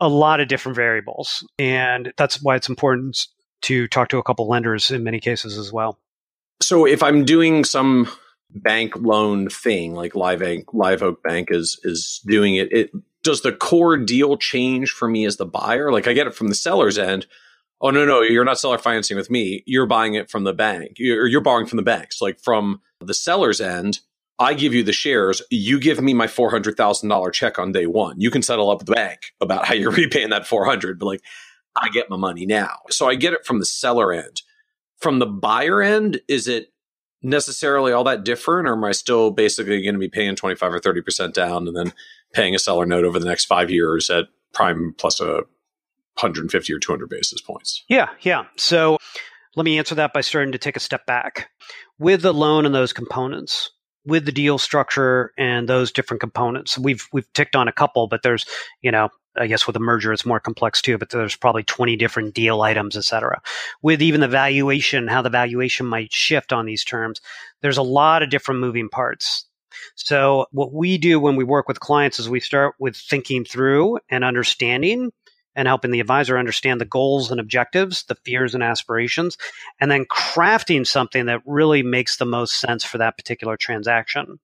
[0.00, 1.48] a lot of different variables.
[1.60, 3.28] And that's why it's important
[3.62, 5.98] to talk to a couple lenders in many cases as well.
[6.62, 8.08] So if I'm doing some
[8.50, 12.90] bank loan thing like Live Oak, Live Oak Bank is is doing it, it
[13.22, 15.92] does the core deal change for me as the buyer?
[15.92, 17.26] Like I get it from the seller's end.
[17.80, 19.64] Oh no, no, you're not seller financing with me.
[19.66, 20.92] You're buying it from the bank.
[20.98, 22.20] You're, you're borrowing from the banks.
[22.20, 23.98] Like from the seller's end,
[24.38, 25.42] I give you the shares.
[25.50, 28.20] You give me my four hundred thousand dollar check on day one.
[28.20, 30.98] You can settle up with the bank about how you're repaying that four hundred.
[30.98, 31.22] But like,
[31.76, 32.78] I get my money now.
[32.90, 34.42] So I get it from the seller end.
[35.02, 36.72] From the buyer end, is it
[37.22, 40.72] necessarily all that different, or am I still basically going to be paying twenty five
[40.72, 41.92] or thirty percent down and then
[42.32, 45.42] paying a seller note over the next five years at prime plus a
[46.16, 47.84] 150 or 200 basis points?
[47.88, 48.44] Yeah, yeah.
[48.56, 48.98] So
[49.56, 51.48] let me answer that by starting to take a step back.
[51.98, 53.70] With the loan and those components,
[54.04, 56.78] with the deal structure and those different components.
[56.78, 58.44] We've we've ticked on a couple, but there's
[58.80, 60.98] you know I guess with a merger it's more complex too.
[60.98, 63.40] But there's probably 20 different deal items, et cetera.
[63.82, 67.20] With even the valuation, how the valuation might shift on these terms,
[67.60, 69.46] there's a lot of different moving parts.
[69.94, 73.98] So what we do when we work with clients is we start with thinking through
[74.10, 75.12] and understanding
[75.54, 79.36] and helping the advisor understand the goals and objectives, the fears and aspirations,
[79.80, 84.38] and then crafting something that really makes the most sense for that particular transaction.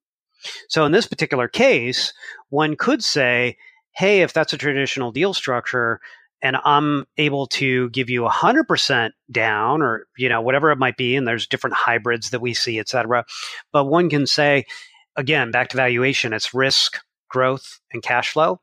[0.68, 2.12] So in this particular case,
[2.50, 3.56] one could say,
[3.92, 6.00] hey, if that's a traditional deal structure,
[6.40, 11.16] and I'm able to give you 100% down or you know whatever it might be
[11.16, 13.24] and there's different hybrids that we see et cetera
[13.72, 14.64] but one can say
[15.16, 18.60] again back to valuation it's risk growth and cash flow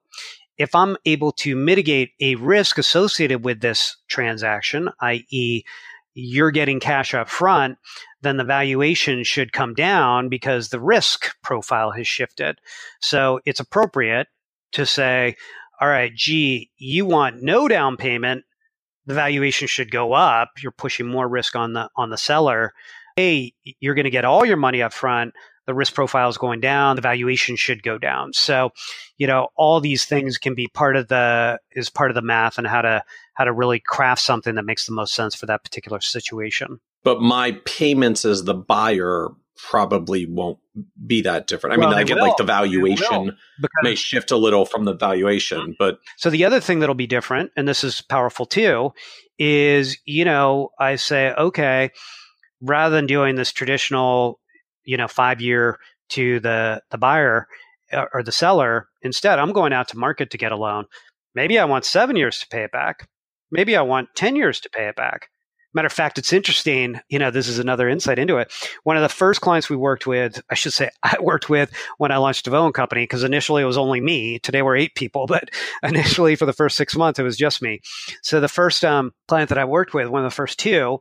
[0.57, 5.63] if I'm able to mitigate a risk associated with this transaction, i.e.,
[6.13, 7.77] you're getting cash up front,
[8.21, 12.57] then the valuation should come down because the risk profile has shifted.
[13.01, 14.27] So it's appropriate
[14.75, 15.35] to say,
[15.81, 18.45] all right, gee, you want no down payment,
[19.05, 20.51] the valuation should go up.
[20.61, 22.73] You're pushing more risk on the on the seller.
[23.15, 25.33] Hey, you're going to get all your money up front
[25.65, 28.33] the risk profile is going down, the valuation should go down.
[28.33, 28.71] So,
[29.17, 32.57] you know, all these things can be part of the is part of the math
[32.57, 33.03] and how to
[33.33, 36.79] how to really craft something that makes the most sense for that particular situation.
[37.03, 40.59] But my payments as the buyer probably won't
[41.05, 41.75] be that different.
[41.75, 43.35] I well, mean, I get like the valuation
[43.81, 47.51] may shift a little from the valuation, but so the other thing that'll be different,
[47.55, 48.91] and this is powerful too,
[49.39, 51.91] is you know I say okay,
[52.61, 54.39] rather than doing this traditional
[54.83, 55.79] you know five year
[56.09, 57.47] to the the buyer
[57.91, 60.85] uh, or the seller instead i'm going out to market to get a loan.
[61.33, 63.07] Maybe i want seven years to pay it back.
[63.51, 65.29] Maybe i want 10 years to pay it back
[65.75, 68.51] matter of fact it's interesting you know this is another insight into it
[68.83, 72.11] one of the first clients we worked with i should say i worked with when
[72.11, 75.25] i launched DeVoe and company because initially it was only me today we're eight people
[75.27, 75.49] but
[75.83, 77.81] initially for the first six months it was just me
[78.21, 80.99] so the first um, client that i worked with one of the first two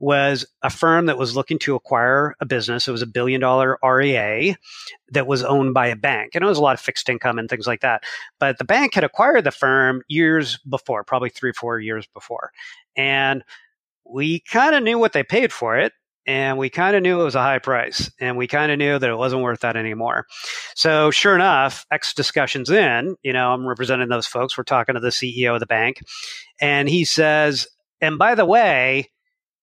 [0.00, 2.86] was a firm that was looking to acquire a business.
[2.86, 4.56] It was a billion dollar RIA
[5.10, 6.34] that was owned by a bank.
[6.34, 8.02] And it was a lot of fixed income and things like that.
[8.38, 12.52] But the bank had acquired the firm years before, probably three, or four years before.
[12.96, 13.42] And
[14.08, 15.92] we kind of knew what they paid for it.
[16.26, 18.10] And we kind of knew it was a high price.
[18.20, 20.26] And we kind of knew that it wasn't worth that anymore.
[20.74, 24.58] So, sure enough, X discussions in, you know, I'm representing those folks.
[24.58, 26.02] We're talking to the CEO of the bank.
[26.60, 27.66] And he says,
[28.02, 29.10] and by the way,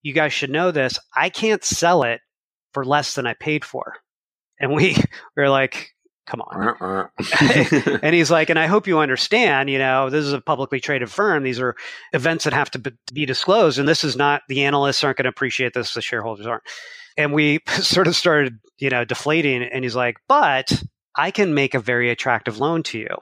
[0.02, 0.98] you guys should know this.
[1.16, 2.22] I can't sell it
[2.74, 3.94] for less than I paid for.
[4.60, 4.98] And we
[5.38, 5.95] were like,
[6.26, 7.10] come on.
[8.02, 11.10] And he's like, and I hope you understand, you know, this is a publicly traded
[11.10, 11.44] firm.
[11.44, 11.76] These are
[12.14, 13.80] events that have to be disclosed.
[13.80, 15.94] And this is not, the analysts aren't going to appreciate this.
[15.94, 16.64] The shareholders aren't.
[17.18, 19.64] And we sort of started, you know, deflating.
[19.64, 20.84] And he's like, but
[21.16, 23.18] I can make a very attractive loan to you.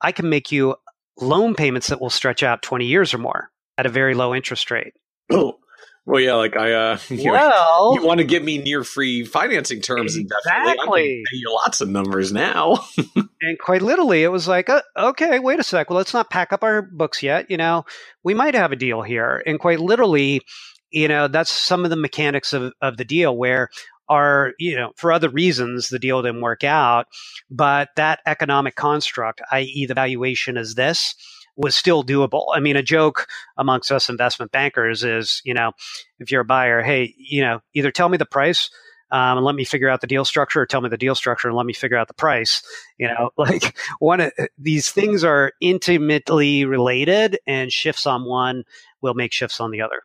[0.00, 0.76] I can make you
[1.18, 4.70] loan payments that will stretch out 20 years or more at a very low interest
[4.70, 4.94] rate.
[5.30, 5.58] Oh,
[6.06, 9.80] well, yeah, like I, uh, you, well, you want to give me near free financing
[9.80, 11.24] terms, exactly.
[11.30, 12.84] pay you lots of numbers now.
[13.42, 15.88] and quite literally, it was like, uh, okay, wait a sec.
[15.88, 17.50] Well, let's not pack up our books yet.
[17.50, 17.84] You know,
[18.22, 19.42] we might have a deal here.
[19.46, 20.42] And quite literally,
[20.90, 23.70] you know, that's some of the mechanics of, of the deal where
[24.06, 27.06] are you know for other reasons the deal didn't work out
[27.50, 31.14] but that economic construct i.e the valuation is this
[31.56, 32.46] was still doable.
[32.54, 33.26] I mean, a joke
[33.56, 35.72] amongst us investment bankers is, you know,
[36.18, 38.70] if you're a buyer, hey, you know, either tell me the price
[39.10, 41.46] um, and let me figure out the deal structure, or tell me the deal structure
[41.46, 42.62] and let me figure out the price.
[42.98, 48.64] You know, like one of these things are intimately related, and shifts on one
[49.00, 50.02] will make shifts on the other.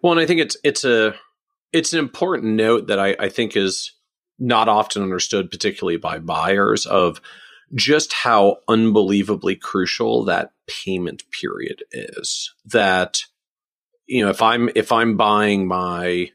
[0.00, 1.14] Well, and I think it's it's a
[1.72, 3.92] it's an important note that I, I think is
[4.38, 7.20] not often understood, particularly by buyers of
[7.74, 12.54] just how unbelievably crucial that payment period is.
[12.66, 13.22] That
[14.06, 16.30] you know, if I'm if I'm buying my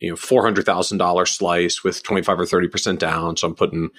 [0.00, 3.46] you know four hundred thousand dollar slice with twenty five or thirty percent down, so
[3.46, 3.90] I'm putting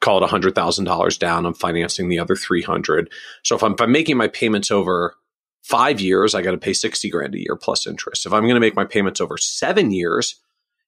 [0.00, 1.46] call it hundred thousand dollars down.
[1.46, 3.10] I'm financing the other three hundred.
[3.42, 5.14] So if I'm, if I'm making my payments over
[5.62, 8.26] five years, I got to pay sixty grand a year plus interest.
[8.26, 10.40] If I'm going to make my payments over seven years,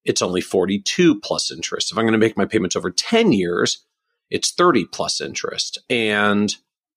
[0.05, 1.91] it's only forty two plus interest.
[1.91, 3.85] If I'm going to make my payments over ten years,
[4.31, 5.79] it's thirty plus interest.
[5.89, 6.55] And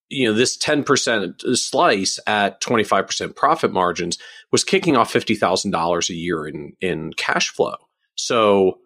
[0.10, 4.18] you know this 10% slice at 25% profit margins
[4.52, 7.76] was kicking off $50,000 a year in in cash flow.
[8.16, 8.80] So,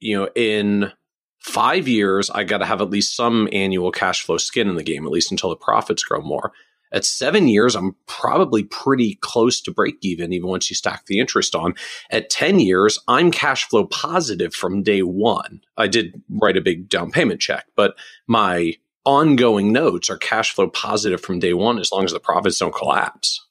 [0.00, 0.92] you know, in
[1.40, 4.82] 5 years I got to have at least some annual cash flow skin in the
[4.82, 6.52] game at least until the profits grow more.
[6.92, 11.18] At 7 years I'm probably pretty close to break even even once you stack the
[11.18, 11.74] interest on.
[12.10, 15.60] At 10 years I'm cash flow positive from day 1.
[15.76, 17.94] I did write a big down payment check, but
[18.26, 22.58] my ongoing notes are cash flow positive from day one as long as the profits
[22.58, 23.46] don't collapse.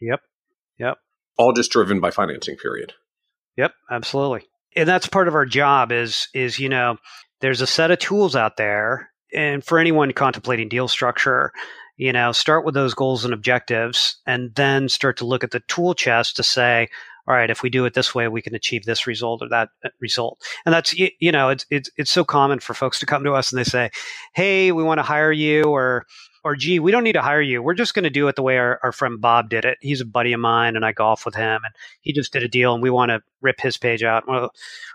[0.00, 0.20] Yep.
[0.78, 0.98] Yep.
[1.36, 2.94] All just driven by financing period.
[3.56, 4.48] Yep, absolutely.
[4.76, 6.98] And that's part of our job is is, you know,
[7.40, 11.52] there's a set of tools out there and for anyone contemplating deal structure,
[11.98, 15.60] you know, start with those goals and objectives and then start to look at the
[15.68, 16.88] tool chest to say,
[17.26, 19.68] all right, if we do it this way, we can achieve this result or that
[19.84, 20.40] uh, result.
[20.64, 23.52] And that's, you know, it's, it's, it's so common for folks to come to us
[23.52, 23.90] and they say,
[24.34, 26.06] Hey, we want to hire you or,
[26.48, 27.62] or gee, we don't need to hire you.
[27.62, 29.76] We're just going to do it the way our, our friend Bob did it.
[29.82, 32.48] He's a buddy of mine and I golf with him and he just did a
[32.48, 34.26] deal and we want to rip his page out.
[34.26, 34.50] Well,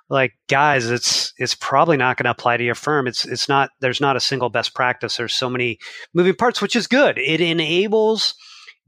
[0.09, 3.05] like guys, it's, it's probably not going to apply to your firm.
[3.05, 5.15] It's, it's not, there's not a single best practice.
[5.15, 5.77] There's so many
[6.13, 7.19] moving parts, which is good.
[7.19, 8.33] It enables,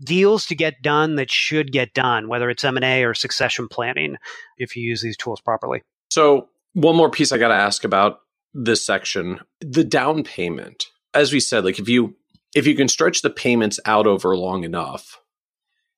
[0.03, 4.17] deals to get done that should get done, whether it's M&A or succession planning,
[4.57, 5.83] if you use these tools properly.
[6.09, 8.19] So one more piece I got to ask about
[8.53, 10.85] this section, the down payment.
[11.13, 12.15] As we said, like if you
[12.55, 15.21] if you can stretch the payments out over long enough,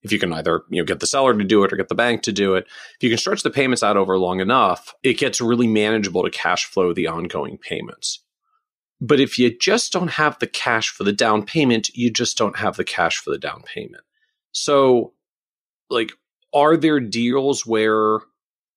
[0.01, 1.95] if you can either you know get the seller to do it or get the
[1.95, 5.17] bank to do it, if you can stretch the payments out over long enough, it
[5.17, 8.23] gets really manageable to cash flow the ongoing payments.
[8.99, 12.57] But if you just don't have the cash for the down payment, you just don't
[12.57, 14.03] have the cash for the down payment.
[14.51, 15.13] So,
[15.91, 16.11] like,
[16.51, 18.19] are there deals where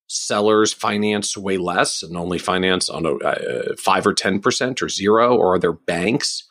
[0.09, 4.91] sellers finance way less and only finance on a uh, five or ten percent or
[4.91, 6.50] zero, or are there banks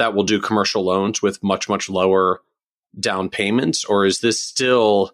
[0.00, 2.40] that will do commercial loans with much much lower
[2.98, 5.12] down payments, or is this still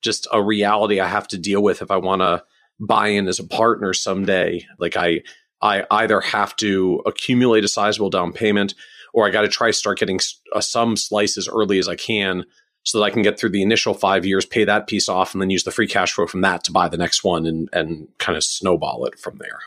[0.00, 2.42] just a reality I have to deal with if I want to
[2.80, 4.66] buy in as a partner someday?
[4.78, 5.20] Like I
[5.60, 8.74] I either have to accumulate a sizable down payment
[9.12, 10.18] or I got to try to start getting
[10.54, 12.44] uh, some slice as early as I can
[12.84, 15.42] so that I can get through the initial five years, pay that piece off, and
[15.42, 18.08] then use the free cash flow from that to buy the next one and, and
[18.18, 19.60] kind of snowball it from there.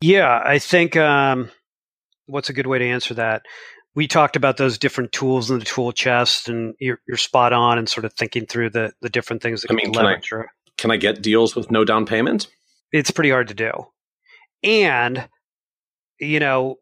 [0.00, 1.50] Yeah, I think um,
[2.26, 3.46] what's a good way to answer that?
[3.94, 7.78] We talked about those different tools in the tool chest, and you're, you're spot on
[7.78, 10.20] and sort of thinking through the, the different things that I mean, can I,
[10.78, 12.46] can I get deals with no down payment?
[12.90, 13.70] It's pretty hard to do.
[14.62, 15.28] And,
[16.18, 16.76] you know,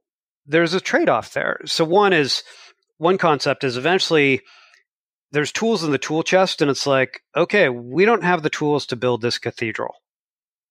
[0.47, 1.61] there's a trade off there.
[1.65, 2.43] So, one is
[2.99, 4.43] one concept is eventually
[5.32, 8.87] there's tools in the tool chest, and it's like, okay, we don't have the tools
[8.87, 9.95] to build this cathedral.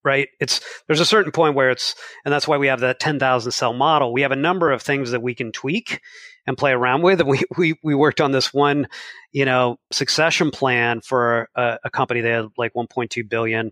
[0.04, 0.30] Right?
[0.40, 1.94] It's there's a certain point where it's,
[2.24, 4.14] and that's why we have that 10,000 cell model.
[4.14, 6.00] We have a number of things that we can tweak
[6.48, 7.20] and play around with.
[7.20, 8.88] And we, we, we worked on this one,
[9.32, 13.72] you know, succession plan for a, a company that had like 1.2 billion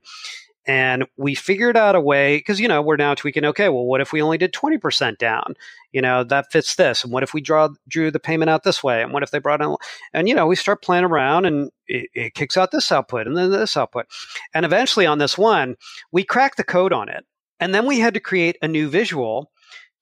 [0.68, 4.02] and we figured out a way because you know we're now tweaking okay well what
[4.02, 5.56] if we only did 20% down?
[5.94, 8.84] You know that fits this and what if we draw drew the payment out this
[8.84, 9.76] way and what if they brought in
[10.14, 13.38] and you know we start playing around and it, it kicks out this output and
[13.38, 14.06] then this output
[14.53, 15.76] and eventually on this one
[16.11, 17.26] we cracked the code on it
[17.60, 19.52] and then we had to create a new visual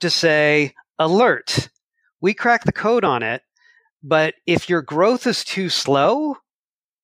[0.02, 1.70] to say alert.
[2.20, 3.44] We cracked the code on it
[4.04, 6.36] but if your growth is too slow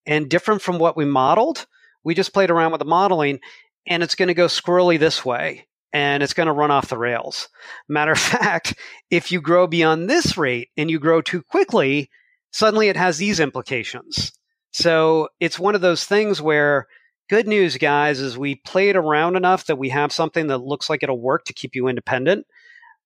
[0.06, 1.68] and different from what we modeled
[2.03, 3.40] we just played around with the modeling
[3.88, 6.98] and it's going to go squirrely this way and it's going to run off the
[6.98, 7.49] rails.
[7.90, 8.76] Matter of fact,
[9.10, 12.10] if you grow beyond this rate and you grow too quickly,
[12.52, 14.32] suddenly it has these implications.
[14.72, 16.88] So it's one of those things where
[17.30, 21.03] good news, guys, is we played around enough that we have something that looks like
[21.03, 22.45] it'll work to keep you independent.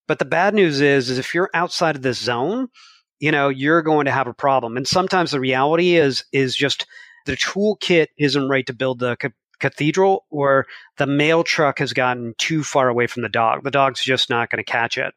[0.08, 2.68] But the bad news is, is if you're outside of this zone,
[3.20, 4.78] you know, you're going to have a problem.
[4.78, 6.86] And sometimes the reality is, is just
[7.26, 9.30] the toolkit isn't right to build the ca-
[9.60, 10.66] cathedral or
[10.98, 13.64] the mail truck has gotten too far away from the dog.
[13.64, 15.14] The dog's just not going to catch it.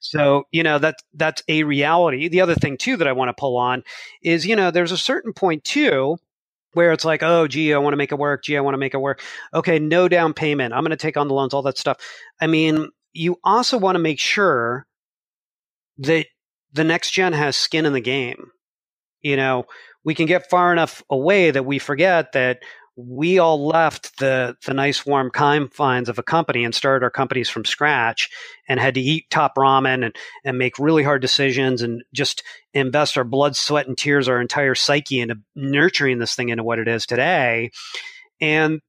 [0.00, 2.28] So, you know, that that's a reality.
[2.28, 3.82] The other thing too that I want to pull on
[4.22, 6.16] is, you know, there's a certain point too
[6.74, 8.44] where it's like, oh, gee, I want to make it work.
[8.44, 9.22] Gee, I want to make it work.
[9.52, 10.74] Okay, no down payment.
[10.74, 11.98] I'm going to take on the loans, all that stuff.
[12.40, 14.86] I mean, you also want to make sure
[15.98, 16.26] that
[16.72, 18.50] the next gen has skin in the game.
[19.22, 19.64] You know,
[20.04, 22.60] we can get far enough away that we forget that
[23.00, 27.48] we all left the the nice warm confines of a company and started our companies
[27.48, 28.28] from scratch
[28.68, 32.42] and had to eat top ramen and and make really hard decisions and just
[32.74, 36.80] invest our blood sweat and tears our entire psyche into nurturing this thing into what
[36.80, 37.70] it is today.
[38.40, 38.80] And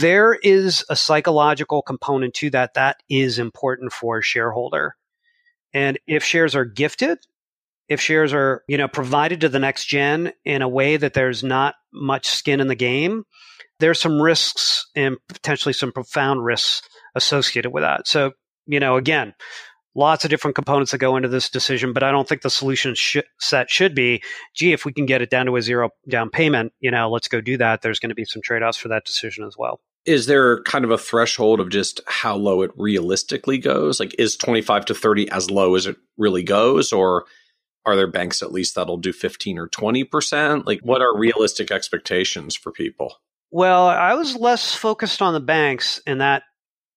[0.00, 4.94] there is a psychological component to that that is important for a shareholder.
[5.74, 7.18] And if shares are gifted
[7.88, 11.42] if shares are you know provided to the next gen in a way that there's
[11.42, 13.24] not much skin in the game
[13.80, 18.08] there's some risks and potentially some profound risks associated with that.
[18.08, 18.32] So,
[18.66, 19.34] you know, again,
[19.94, 22.94] lots of different components that go into this decision, but I don't think the solution
[22.94, 24.22] sh- set should be,
[24.54, 27.28] gee, if we can get it down to a zero down payment, you know, let's
[27.28, 27.82] go do that.
[27.82, 29.80] There's going to be some trade offs for that decision as well.
[30.04, 34.00] Is there kind of a threshold of just how low it realistically goes?
[34.00, 36.92] Like, is 25 to 30 as low as it really goes?
[36.92, 37.26] Or
[37.88, 40.66] are there banks at least that'll do 15 or 20%?
[40.66, 43.16] Like, what are realistic expectations for people?
[43.50, 46.42] Well, I was less focused on the banks in that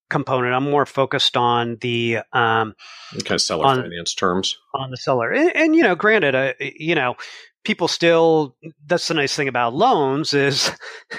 [0.09, 0.53] component.
[0.53, 2.75] I'm more focused on the um,
[3.13, 5.31] kind of seller on, finance terms on the seller.
[5.31, 7.15] And, and you know, granted, uh, you know,
[7.63, 8.55] people still.
[8.85, 10.71] That's the nice thing about loans is,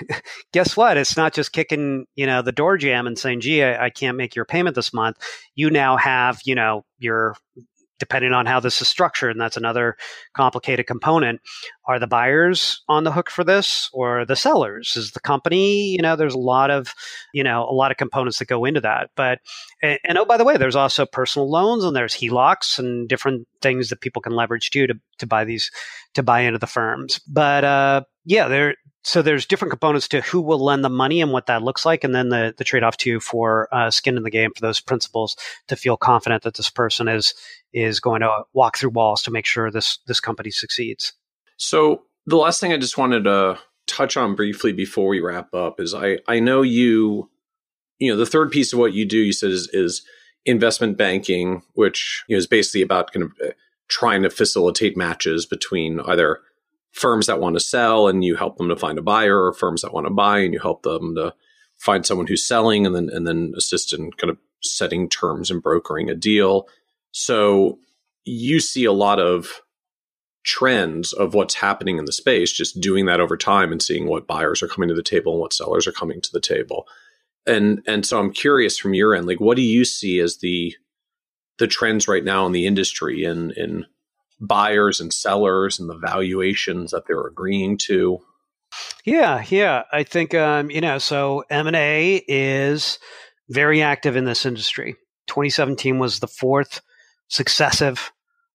[0.52, 0.96] guess what?
[0.96, 4.16] It's not just kicking you know the door jam and saying, "Gee, I, I can't
[4.16, 5.16] make your payment this month."
[5.54, 7.34] You now have you know your
[7.98, 9.96] depending on how this is structured, and that's another
[10.34, 11.40] complicated component.
[11.86, 14.96] Are the buyers on the hook for this or the sellers?
[14.96, 16.94] Is the company, you know, there's a lot of,
[17.32, 19.10] you know, a lot of components that go into that.
[19.16, 19.38] But,
[19.82, 23.46] and, and oh, by the way, there's also personal loans and there's HELOCs and different
[23.60, 25.70] things that people can leverage too to, to buy these,
[26.14, 27.20] to buy into the firms.
[27.28, 31.32] But, uh, yeah, there, so there's different components to who will lend the money and
[31.32, 34.22] what that looks like, and then the the trade off too for uh, skin in
[34.22, 35.36] the game for those principals
[35.68, 37.34] to feel confident that this person is
[37.72, 41.12] is going to walk through walls to make sure this this company succeeds.
[41.56, 45.80] So the last thing I just wanted to touch on briefly before we wrap up
[45.80, 47.28] is I I know you
[47.98, 50.02] you know the third piece of what you do you said is, is
[50.46, 53.50] investment banking, which you know, is basically about kind of uh,
[53.88, 56.40] trying to facilitate matches between either
[56.92, 59.82] firms that want to sell and you help them to find a buyer or firms
[59.82, 61.34] that want to buy and you help them to
[61.78, 65.62] find someone who's selling and then and then assist in kind of setting terms and
[65.62, 66.68] brokering a deal.
[67.10, 67.78] So
[68.24, 69.62] you see a lot of
[70.44, 74.26] trends of what's happening in the space, just doing that over time and seeing what
[74.26, 76.86] buyers are coming to the table and what sellers are coming to the table.
[77.46, 80.74] And and so I'm curious from your end, like what do you see as the
[81.58, 83.86] the trends right now in the industry and in,
[84.42, 88.18] buyers and sellers and the valuations that they're agreeing to?
[89.04, 89.84] Yeah, yeah.
[89.92, 92.98] I think um, you know, so M&A is
[93.48, 94.96] very active in this industry.
[95.28, 96.80] 2017 was the fourth
[97.28, 98.12] successive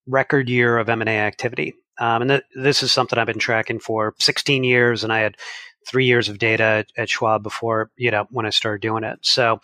[0.08, 1.74] record year of M&A activity.
[2.00, 5.36] Um, and th- this is something I've been tracking for 16 years, and I had
[5.88, 9.20] three years of data at, Schwab before, you know, when I started doing it.
[9.22, 9.62] So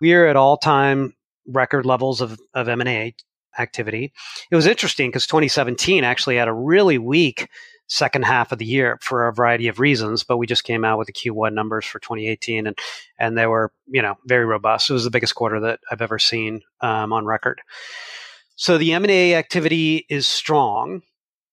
[0.00, 1.14] we are at all-time
[1.46, 3.14] record levels of, of M&A
[3.58, 4.12] activity.
[4.50, 7.48] It was interesting because 2017 actually had a really weak
[7.88, 10.98] second half of the year for a variety of reasons, but we just came out
[10.98, 12.78] with the Q1 numbers for 2018 and
[13.18, 14.90] and they were, you know, very robust.
[14.90, 17.60] It was the biggest quarter that I've ever seen um, on record.
[18.56, 21.02] So the M&A activity is strong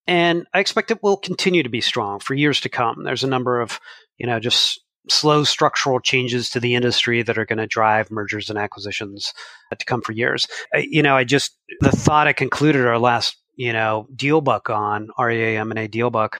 [0.08, 3.04] and I expect it will continue to be strong for years to come.
[3.04, 3.80] There's a number of,
[4.18, 8.50] you know, just slow structural changes to the industry that are going to drive mergers
[8.50, 9.34] and acquisitions
[9.72, 10.48] uh, to come for years.
[10.74, 14.70] I, you know, I just the thought I concluded our last you know deal book
[14.70, 16.40] on RIA M&A deal book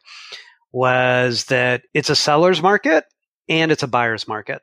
[0.72, 3.06] was that it's a seller's market
[3.48, 4.62] and it's a buyer's market.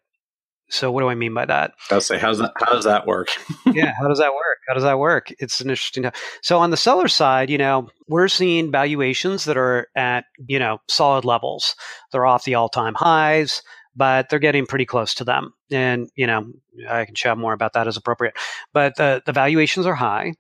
[0.72, 1.72] So what do I mean by that?
[1.90, 3.28] I'll say how's that how does that work?
[3.66, 4.58] yeah, how does that work?
[4.68, 5.32] How does that work?
[5.40, 6.10] It's an interesting.
[6.42, 10.78] So on the seller side, you know, we're seeing valuations that are at you know
[10.88, 11.74] solid levels.
[12.12, 13.62] They're off the all time highs
[13.94, 15.52] but they're getting pretty close to them.
[15.70, 16.52] And, you know,
[16.88, 18.34] I can chat more about that as appropriate.
[18.72, 20.34] But the, the valuations are high.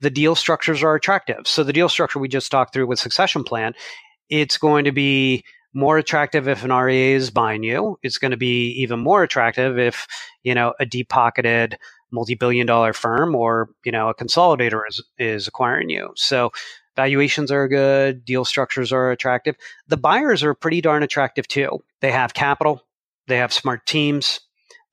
[0.00, 1.46] The deal structures are attractive.
[1.46, 3.74] So the deal structure we just talked through with succession plan,
[4.30, 5.44] it's going to be
[5.74, 7.98] more attractive if an RIA is buying you.
[8.02, 10.06] It's going to be even more attractive if,
[10.42, 11.78] you know, a deep pocketed
[12.10, 16.10] multi-billion dollar firm or, you know, a consolidator is, is acquiring you.
[16.16, 16.52] So
[16.98, 19.54] Valuations are good, deal structures are attractive.
[19.86, 21.78] The buyers are pretty darn attractive too.
[22.00, 22.82] They have capital,
[23.28, 24.40] they have smart teams,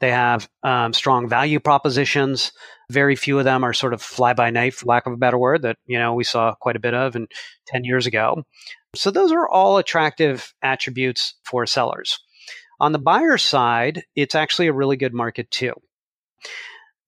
[0.02, 2.52] they have um, strong value propositions.
[2.92, 5.40] Very few of them are sort of fly by night, for lack of a better
[5.40, 7.28] word, that you know we saw quite a bit of in
[7.70, 8.44] 10 years ago.
[8.94, 12.20] So those are all attractive attributes for sellers.
[12.80, 15.74] On the buyer side, it's actually a really good market too.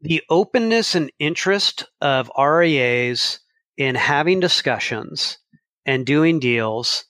[0.01, 3.41] The openness and interest of RIAs
[3.77, 5.37] in having discussions
[5.85, 7.05] and doing deals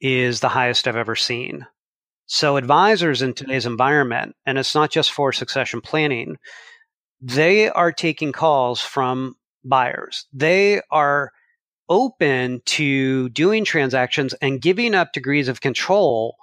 [0.00, 1.66] is the highest I've ever seen.
[2.26, 6.36] So, advisors in today's environment, and it's not just for succession planning,
[7.20, 10.26] they are taking calls from buyers.
[10.32, 11.32] They are
[11.88, 16.36] open to doing transactions and giving up degrees of control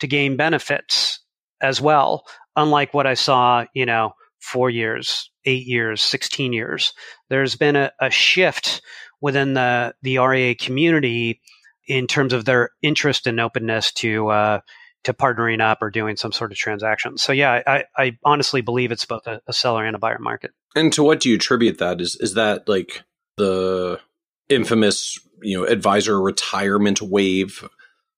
[0.00, 1.20] to gain benefits
[1.60, 2.24] as well,
[2.56, 6.92] unlike what I saw, you know, four years, eight years, 16 years.
[7.28, 8.80] There's been a, a shift
[9.20, 11.40] within the, the RIA community
[11.86, 14.60] in terms of their interest and openness to uh,
[15.04, 17.16] to partnering up or doing some sort of transaction.
[17.18, 20.50] So yeah, I, I honestly believe it's both a, a, seller and a buyer market.
[20.74, 22.00] And to what do you attribute that?
[22.00, 23.02] Is is that like
[23.36, 24.00] the
[24.48, 27.66] infamous you know advisor retirement wave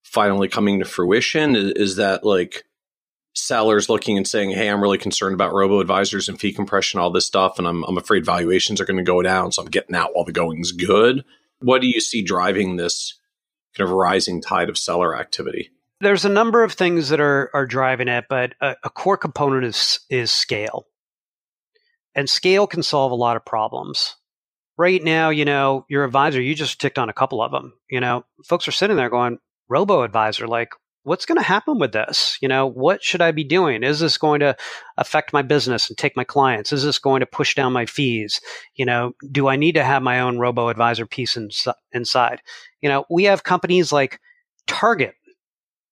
[0.03, 1.55] finally coming to fruition?
[1.55, 2.65] Is, is that like
[3.41, 7.11] sellers looking and saying, "Hey, I'm really concerned about robo advisors and fee compression, all
[7.11, 9.97] this stuff, and I'm I'm afraid valuations are going to go down, so I'm getting
[9.97, 11.25] out while the going's good."
[11.61, 13.19] What do you see driving this
[13.77, 15.71] kind of rising tide of seller activity?
[16.01, 19.65] There's a number of things that are are driving it, but a, a core component
[19.65, 20.87] is is scale,
[22.15, 24.17] and scale can solve a lot of problems.
[24.79, 27.75] Right now, you know, your advisor, you just ticked on a couple of them.
[27.91, 29.39] You know, folks are sitting there going,
[29.69, 30.71] "Robo advisor, like
[31.03, 32.37] what's going to happen with this?
[32.41, 33.83] You know, what should I be doing?
[33.83, 34.57] Is this going to
[34.97, 36.73] affect my business and take my clients?
[36.73, 38.41] Is this going to push down my fees?
[38.75, 41.51] You know, do I need to have my own robo advisor piece in,
[41.93, 42.43] inside?
[42.81, 44.21] You know, we have companies like
[44.67, 45.15] Target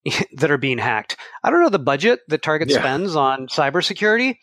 [0.32, 1.16] that are being hacked.
[1.42, 2.78] I don't know the budget that Target yeah.
[2.78, 4.36] spends on cybersecurity.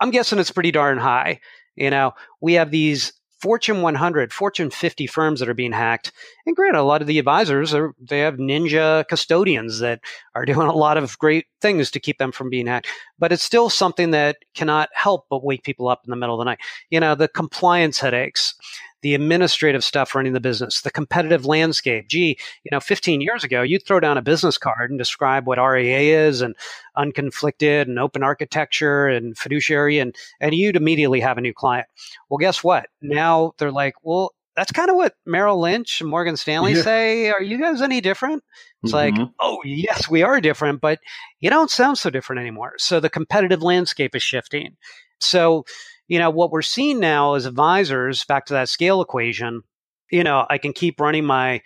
[0.00, 1.40] I'm guessing it's pretty darn high.
[1.74, 6.12] You know, we have these Fortune 100, Fortune 50 firms that are being hacked.
[6.46, 10.00] And granted, a lot of the advisors are they have ninja custodians that
[10.34, 12.88] are doing a lot of great things to keep them from being hacked.
[13.18, 16.38] But it's still something that cannot help but wake people up in the middle of
[16.38, 16.60] the night.
[16.90, 18.54] You know, the compliance headaches,
[19.02, 22.08] the administrative stuff running the business, the competitive landscape.
[22.08, 25.58] Gee, you know, 15 years ago, you'd throw down a business card and describe what
[25.58, 26.56] RIA is and
[26.96, 31.86] unconflicted and open architecture and fiduciary, and, and you'd immediately have a new client.
[32.28, 32.88] Well, guess what?
[33.02, 36.82] Now they're like, well, that's kind of what Merrill Lynch and Morgan Stanley yeah.
[36.82, 37.30] say.
[37.30, 38.42] Are you guys any different?
[38.82, 39.20] It's mm-hmm.
[39.20, 40.98] like, oh, yes, we are different, but
[41.40, 42.72] you don't sound so different anymore.
[42.78, 44.76] So the competitive landscape is shifting.
[45.20, 45.64] So
[46.08, 49.62] you know, what we're seeing now is advisors, back to that scale equation,
[50.10, 51.62] you know, I can keep running my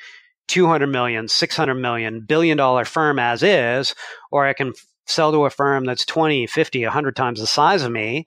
[0.49, 3.95] 200 million, 600 million, billion dollar firm as is,
[4.31, 4.73] or I can
[5.07, 8.27] sell to a firm that's 20, 50, 100 times the size of me.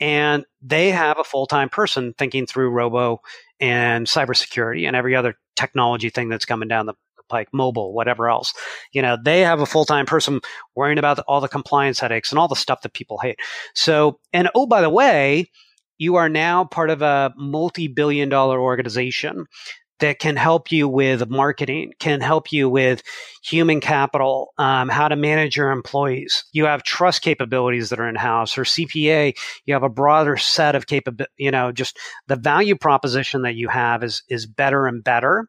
[0.00, 3.20] And they have a full time person thinking through robo
[3.60, 6.94] and cybersecurity and every other technology thing that's coming down the
[7.30, 8.52] like mobile, whatever else.
[8.92, 10.40] You know, they have a full time person
[10.74, 13.38] worrying about all the compliance headaches and all the stuff that people hate.
[13.74, 15.50] So, and oh, by the way,
[15.98, 19.46] you are now part of a multi billion dollar organization
[20.04, 23.02] that can help you with marketing, can help you with
[23.42, 26.44] human capital, um, how to manage your employees.
[26.52, 29.34] You have trust capabilities that are in house, or CPA.
[29.64, 31.32] You have a broader set of capability.
[31.38, 31.98] You know, just
[32.28, 35.48] the value proposition that you have is is better and better.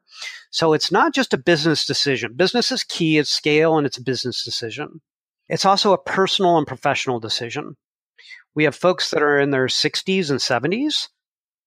[0.52, 2.34] So it's not just a business decision.
[2.38, 5.02] Business is key, it's scale, and it's a business decision.
[5.50, 7.76] It's also a personal and professional decision.
[8.56, 11.10] We have folks that are in their 60s and 70s,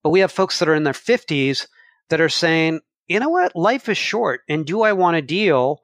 [0.03, 1.67] but we have folks that are in their 50s
[2.11, 5.81] that are saying, you know what, life is short, and do I want to deal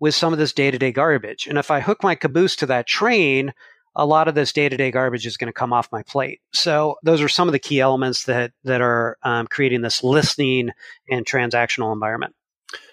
[0.00, 1.46] with some of this day to day garbage?
[1.46, 3.52] And if I hook my caboose to that train,
[3.96, 6.40] a lot of this day to day garbage is going to come off my plate.
[6.52, 10.70] So those are some of the key elements that that are um, creating this listening
[11.10, 12.34] and transactional environment.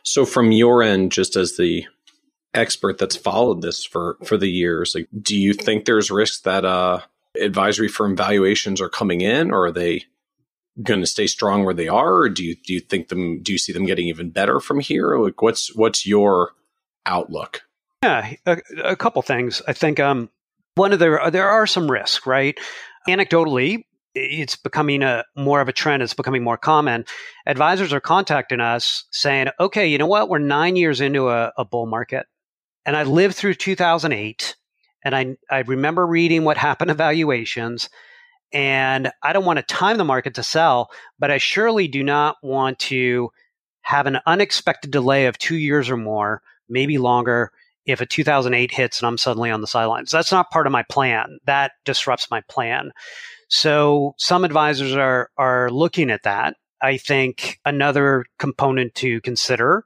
[0.04, 1.86] So from your end, just as the
[2.54, 6.66] expert that's followed this for for the years, like do you think there's risks that
[6.66, 7.02] uh
[7.40, 10.06] advisory firm valuations are coming in or are they
[10.84, 13.52] going to stay strong where they are or do you do you think them do
[13.52, 16.52] you see them getting even better from here like what's what's your
[17.06, 17.62] outlook
[18.04, 20.30] yeah a, a couple things i think um
[20.76, 22.60] one of the there are some risks right
[23.08, 23.84] anecdotally
[24.16, 26.02] it's becoming a more of a trend.
[26.02, 27.04] It's becoming more common.
[27.46, 30.30] Advisors are contacting us saying, okay, you know what?
[30.30, 32.26] We're nine years into a, a bull market
[32.86, 34.56] and I lived through 2008
[35.04, 37.90] and I, I remember reading what happened to valuations
[38.54, 40.90] and I don't want to time the market to sell,
[41.20, 43.30] but I surely do not want to
[43.82, 47.52] have an unexpected delay of two years or more, maybe longer,
[47.86, 50.12] if a 2008 hits and I'm suddenly on the sidelines.
[50.12, 51.38] That's not part of my plan.
[51.46, 52.92] That disrupts my plan.
[53.48, 56.56] So some advisors are are looking at that.
[56.82, 59.86] I think another component to consider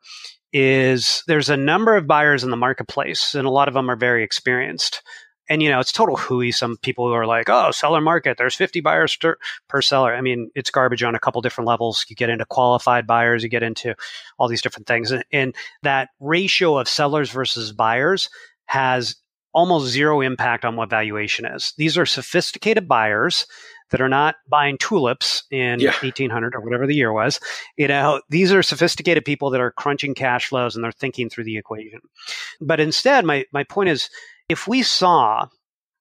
[0.51, 3.95] is there's a number of buyers in the marketplace, and a lot of them are
[3.95, 5.03] very experienced.
[5.49, 6.51] And you know it's total hooey.
[6.51, 9.17] Some people who are like, "Oh, seller market, there's 50 buyers
[9.67, 12.05] per seller." I mean, it's garbage on a couple different levels.
[12.07, 13.95] You get into qualified buyers, you get into
[14.37, 18.29] all these different things, and, and that ratio of sellers versus buyers
[18.65, 19.15] has
[19.53, 21.73] almost zero impact on what valuation is.
[21.77, 23.47] These are sophisticated buyers
[23.89, 25.91] that are not buying tulips in yeah.
[26.01, 27.39] 1800 or whatever the year was.
[27.75, 31.45] You know, these are sophisticated people that are crunching cash flows and they're thinking through
[31.45, 31.99] the equation.
[32.61, 34.09] But instead, my, my point is
[34.49, 35.47] if we saw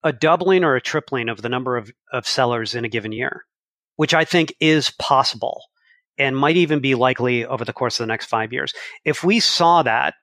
[0.03, 3.45] a doubling or a tripling of the number of, of sellers in a given year,
[3.97, 5.63] which I think is possible
[6.17, 8.73] and might even be likely over the course of the next five years,
[9.05, 10.15] if we saw that,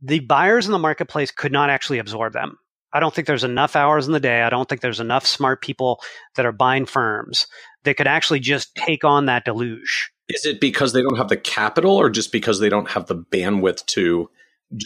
[0.00, 2.58] the buyers in the marketplace could not actually absorb them.
[2.92, 4.42] I don't think there's enough hours in the day.
[4.42, 6.00] I don't think there's enough smart people
[6.36, 7.46] that are buying firms
[7.82, 10.10] that could actually just take on that deluge.
[10.28, 13.16] Is it because they don't have the capital or just because they don't have the
[13.16, 14.30] bandwidth to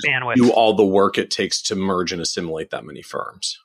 [0.07, 0.37] bandwidth.
[0.37, 3.59] do all the work it takes to merge and assimilate that many firms?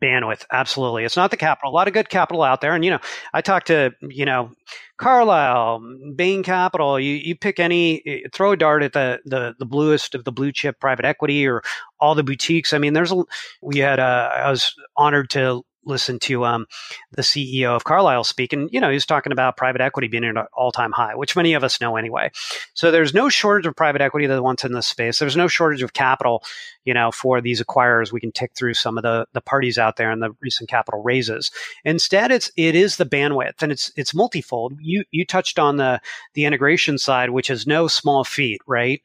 [0.00, 1.04] bandwidth absolutely.
[1.04, 1.70] It's not the capital.
[1.70, 2.74] A lot of good capital out there.
[2.74, 3.00] And you know
[3.32, 4.52] i talked to you know
[4.96, 5.82] carlyle
[6.14, 6.98] bain capital.
[6.98, 10.52] You, you pick any throw a dart at the, the the bluest of the blue
[10.52, 11.62] chip private equity or
[12.00, 12.72] all the boutiques.
[12.72, 13.22] I mean there's a
[13.60, 16.66] we had uh, i was honored to listen to um,
[17.12, 20.36] the CEO of Carlyle speak, and you know he's talking about private equity being at
[20.36, 22.30] an all-time high, which many of us know anyway.
[22.74, 25.18] So there's no shortage of private equity that wants in this space.
[25.18, 26.42] There's no shortage of capital,
[26.84, 28.12] you know, for these acquirers.
[28.12, 31.02] We can tick through some of the the parties out there and the recent capital
[31.02, 31.50] raises.
[31.84, 34.74] Instead, it's it is the bandwidth, and it's it's multifold.
[34.80, 36.00] You you touched on the
[36.34, 39.02] the integration side, which is no small feat, right?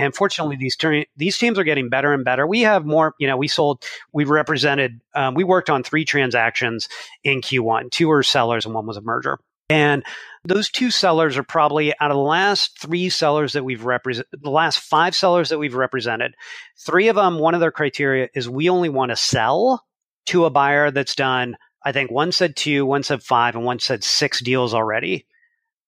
[0.00, 2.46] And fortunately, these ter- these teams are getting better and better.
[2.46, 3.14] We have more.
[3.18, 6.88] You know, we sold, we represented, um, we worked on three transactions
[7.22, 7.90] in Q1.
[7.90, 9.38] Two were sellers, and one was a merger.
[9.68, 10.02] And
[10.44, 14.50] those two sellers are probably out of the last three sellers that we've represented, the
[14.50, 16.34] last five sellers that we've represented,
[16.78, 19.84] three of them, one of their criteria is we only want to sell
[20.26, 23.78] to a buyer that's done, I think one said two, one said five, and one
[23.78, 25.26] said six deals already.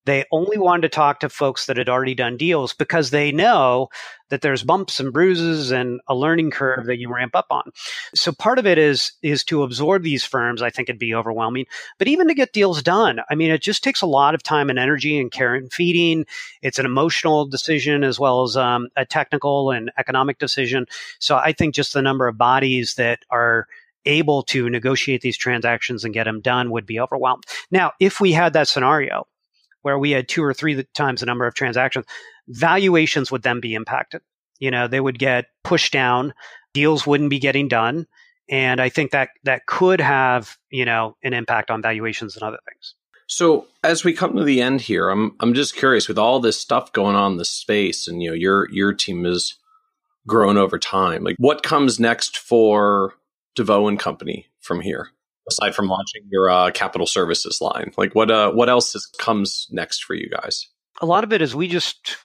[0.05, 3.89] They only wanted to talk to folks that had already done deals because they know
[4.31, 7.71] that there's bumps and bruises and a learning curve that you ramp up on.
[8.15, 10.63] So part of it is is to absorb these firms.
[10.63, 11.67] I think it'd be overwhelming,
[11.99, 14.71] but even to get deals done, I mean, it just takes a lot of time
[14.71, 16.25] and energy and care and feeding.
[16.63, 20.87] It's an emotional decision as well as um, a technical and economic decision.
[21.19, 23.67] So I think just the number of bodies that are
[24.05, 27.45] able to negotiate these transactions and get them done would be overwhelmed.
[27.71, 29.27] Now, if we had that scenario
[29.83, 32.07] where we had two or three times the number of transactions,
[32.49, 34.23] valuations would then be impacted.
[34.59, 36.35] You know, they would get pushed down,
[36.73, 38.07] deals wouldn't be getting done.
[38.49, 42.59] And I think that that could have, you know, an impact on valuations and other
[42.69, 42.95] things.
[43.27, 46.59] So as we come to the end here, I'm I'm just curious with all this
[46.59, 49.55] stuff going on in the space and you know your your team has
[50.27, 51.25] grown over time.
[51.25, 53.15] Like what comes next for
[53.55, 55.11] DeVoe and Company from here?
[55.49, 57.93] Aside from launching your uh, capital services line?
[57.97, 60.69] Like what uh, what else is, comes next for you guys?
[61.01, 62.17] A lot of it is we just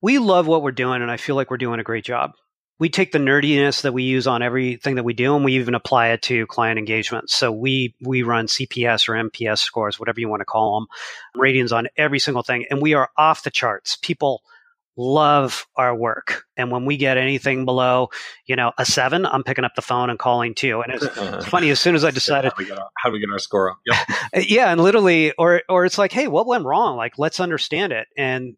[0.00, 2.32] we love what we're doing, and I feel like we're doing a great job.
[2.78, 5.74] We take the nerdiness that we use on everything that we do, and we even
[5.74, 7.30] apply it to client engagement.
[7.30, 10.86] So we we run CPS or NPS scores, whatever you want to call them,
[11.40, 13.98] ratings on every single thing, and we are off the charts.
[14.00, 14.42] People
[14.96, 16.44] love our work.
[16.56, 18.10] And when we get anything below,
[18.46, 20.82] you know, a seven, I'm picking up the phone and calling too.
[20.82, 23.12] And it's funny, as soon as I decided, how do we get our, how do
[23.14, 23.78] we get our score up?
[23.86, 24.44] Yep.
[24.48, 24.70] yeah.
[24.70, 26.96] And literally, or, or it's like, Hey, what went wrong?
[26.96, 28.06] Like, let's understand it.
[28.16, 28.54] And,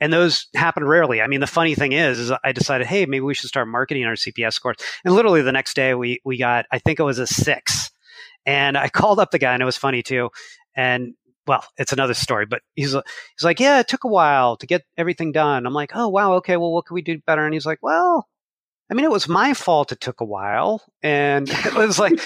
[0.00, 1.20] and those happen rarely.
[1.20, 4.04] I mean, the funny thing is, is I decided, Hey, maybe we should start marketing
[4.04, 4.76] our CPS scores.
[5.04, 7.90] And literally the next day we, we got, I think it was a six.
[8.46, 10.30] And I called up the guy and it was funny too.
[10.76, 11.14] And
[11.46, 14.82] well, it's another story, but he's he's like, yeah, it took a while to get
[14.96, 15.66] everything done.
[15.66, 17.44] I'm like, oh wow, okay, well, what can we do better?
[17.44, 18.28] And he's like, well,
[18.90, 19.92] I mean, it was my fault.
[19.92, 22.20] It took a while, and it was like,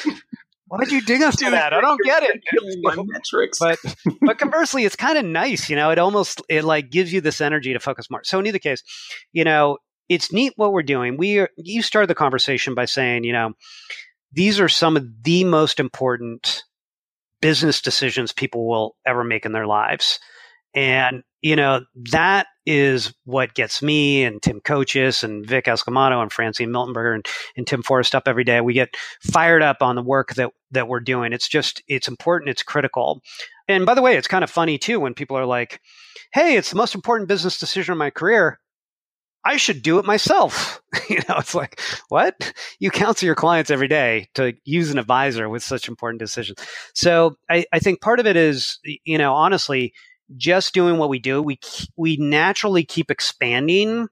[0.69, 1.73] why did you dig us to that?
[1.73, 2.43] I don't get it.
[2.83, 3.79] My metrics, but
[4.21, 5.71] but conversely, it's kind of nice.
[5.71, 8.23] You know, it almost it like gives you this energy to focus more.
[8.25, 8.83] So in either case,
[9.33, 9.79] you know,
[10.09, 11.17] it's neat what we're doing.
[11.17, 13.53] We are, you started the conversation by saying, you know,
[14.33, 16.63] these are some of the most important
[17.41, 20.19] business decisions people will ever make in their lives.
[20.75, 26.33] And, you know, that is what gets me and Tim Kochis and Vic Esclamado and
[26.33, 28.61] Francine Miltenberger and, and Tim Forrest up every day.
[28.61, 31.33] We get fired up on the work that, that we're doing.
[31.33, 32.51] It's just, it's important.
[32.51, 33.23] It's critical.
[33.67, 35.81] And by the way, it's kind of funny too when people are like,
[36.33, 38.61] Hey, it's the most important business decision of my career.
[39.49, 40.83] I should do it myself.
[41.09, 41.81] you know, it's like,
[42.11, 42.53] what?
[42.79, 46.59] You counsel your clients every day to use an advisor with such important decisions.
[46.93, 49.95] So I, I think part of it is, you know, honestly,
[50.37, 51.59] just doing what we do, we
[51.97, 54.09] we naturally keep expanding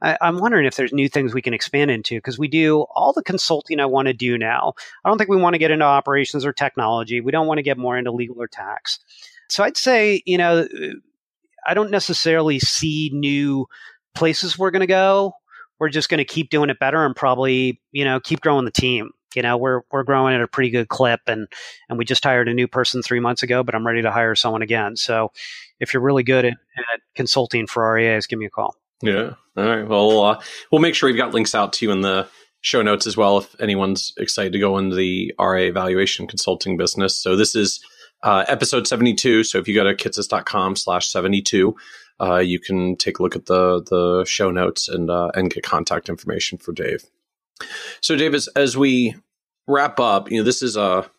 [0.00, 3.12] I, am wondering if there's new things we can expand into because we do all
[3.12, 4.74] the consulting I want to do now.
[5.04, 7.20] I don't think we want to get into operations or technology.
[7.20, 9.00] We don't want to get more into legal or tax.
[9.48, 10.94] So I'd say, you know, uh,
[11.66, 13.66] I don't necessarily see new
[14.18, 15.32] places we're going to go.
[15.78, 18.72] We're just going to keep doing it better and probably, you know, keep growing the
[18.72, 19.10] team.
[19.36, 21.46] You know, we're we're growing at a pretty good clip, and
[21.88, 24.34] and we just hired a new person three months ago, but I'm ready to hire
[24.34, 24.96] someone again.
[24.96, 25.32] So,
[25.78, 28.74] if you're really good at, at consulting for RIAs, give me a call.
[29.02, 29.34] Yeah.
[29.56, 29.86] All right.
[29.86, 30.40] Well, uh,
[30.72, 32.26] we'll make sure we've got links out to you in the
[32.62, 37.16] show notes as well if anyone's excited to go into the RIA valuation consulting business.
[37.16, 37.84] So this is
[38.22, 39.44] uh, episode 72.
[39.44, 41.76] So if you go to kitces.com slash 72,
[42.20, 45.64] uh, you can take a look at the the show notes and uh, and get
[45.64, 47.04] contact information for Dave.
[48.00, 49.16] So Dave, as, as we
[49.66, 51.10] wrap up, you know, this is a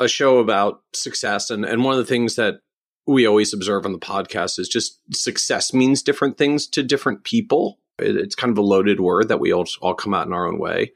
[0.00, 2.60] a show about success and, and one of the things that
[3.08, 7.80] we always observe on the podcast is just success means different things to different people.
[7.98, 10.46] It, it's kind of a loaded word that we all all come out in our
[10.46, 10.92] own way.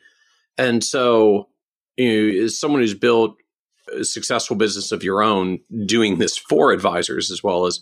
[0.58, 1.48] And so,
[1.96, 3.36] you know, as someone who's built
[3.92, 7.80] a successful business of your own, doing this for advisors as well as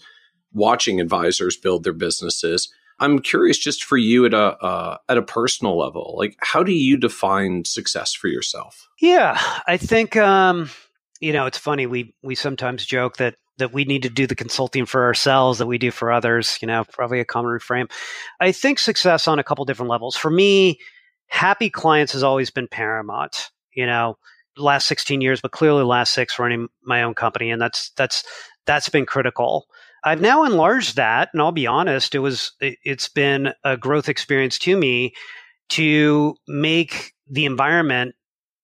[0.53, 5.23] watching advisors build their businesses, I'm curious just for you at a uh, at a
[5.23, 8.89] personal level, like how do you define success for yourself?
[9.01, 10.69] Yeah, I think um,
[11.21, 11.87] you know it's funny.
[11.87, 15.67] We we sometimes joke that that we need to do the consulting for ourselves that
[15.67, 17.91] we do for others, you know, probably a common reframe.
[18.41, 20.17] I think success on a couple different levels.
[20.17, 20.81] For me,
[21.27, 24.19] happy clients has always been paramount, you know,
[24.57, 27.51] last 16 years, but clearly last six running my own company.
[27.51, 28.25] And that's, that's,
[28.67, 29.67] that's been critical.
[30.03, 34.59] I've now enlarged that, and I'll be honest, it was it's been a growth experience
[34.61, 35.13] to me
[35.71, 38.15] to make the environment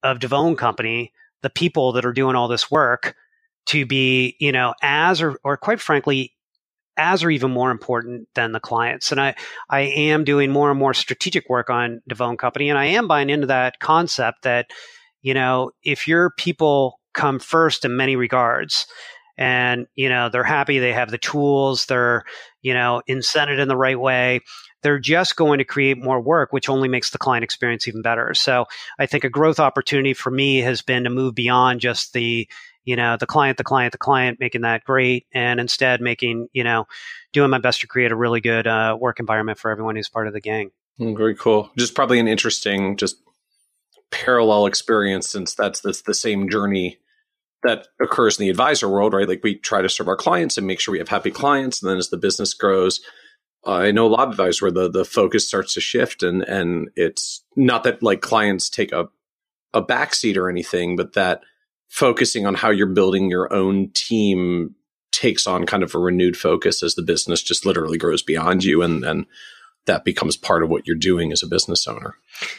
[0.03, 3.15] of DeVoe and Company, the people that are doing all this work,
[3.67, 6.33] to be, you know, as or, or quite frankly,
[6.97, 9.13] as or even more important than the clients.
[9.13, 9.35] And I,
[9.69, 13.31] I am doing more and more strategic work on DeVoe Company, and I am buying
[13.31, 14.71] into that concept that,
[15.23, 18.87] you know, if your people come first in many regards,
[19.39, 22.25] and you know they're happy, they have the tools, they're
[22.63, 24.41] you know incented in the right way.
[24.83, 28.35] They're just going to create more work, which only makes the client experience even better.
[28.35, 28.67] So
[28.99, 32.49] I think a growth opportunity for me has been to move beyond just the
[32.87, 36.63] you know, the client, the client, the client, making that great, and instead making, you
[36.63, 36.87] know,
[37.33, 40.29] doing my best to create a really good uh, work environment for everyone who's part
[40.29, 40.71] of the gang.
[41.01, 41.69] Mm, very cool.
[41.77, 43.17] Just probably an interesting, just
[44.13, 46.99] parallel experience since that's the, the same journey
[47.67, 49.29] that occurs in the advisor world, right?
[49.29, 51.91] Like we try to serve our clients and make sure we have happy clients, and
[51.91, 53.01] then as the business grows,
[53.67, 56.43] uh, I know a lot of advisors where the the focus starts to shift, and
[56.43, 59.09] and it's not that like clients take a
[59.75, 61.43] a backseat or anything, but that
[61.89, 64.75] focusing on how you're building your own team
[65.13, 68.83] takes on kind of a renewed focus as the business just literally grows beyond you
[68.83, 69.25] and then
[69.87, 72.17] that becomes part of what you're doing as a business owner.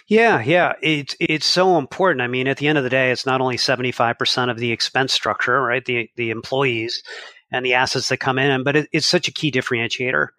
[0.08, 2.22] Yeah, yeah, it's it's so important.
[2.22, 5.14] I mean, at the end of the day, it's not only 75% of the expense
[5.14, 5.86] structure, right?
[5.86, 7.04] The the employees
[7.52, 10.30] and the assets that come in, but it, it's such a key differentiator.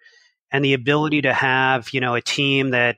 [0.50, 2.96] And the ability to have, you know, a team that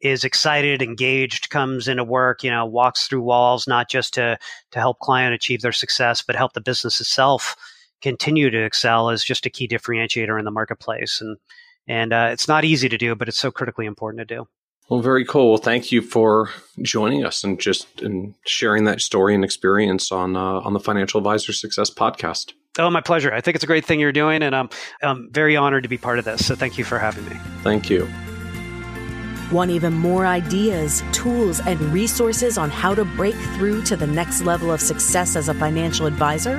[0.00, 4.38] is excited, engaged, comes into work, you know, walks through walls, not just to
[4.72, 7.56] to help client achieve their success, but help the business itself
[8.02, 11.20] continue to excel is just a key differentiator in the marketplace.
[11.20, 11.38] And
[11.88, 14.48] and uh, it's not easy to do, but it's so critically important to do.
[14.88, 15.50] Well, very cool.
[15.50, 16.50] Well, thank you for
[16.82, 21.18] joining us and just and sharing that story and experience on uh, on the Financial
[21.18, 22.52] Advisor Success Podcast.
[22.78, 23.32] Oh, my pleasure.
[23.32, 24.70] I think it's a great thing you're doing, and I'm,
[25.02, 26.46] I'm very honored to be part of this.
[26.46, 27.36] So, thank you for having me.
[27.62, 28.08] Thank you.
[29.50, 34.42] Want even more ideas, tools, and resources on how to break through to the next
[34.42, 36.58] level of success as a financial advisor?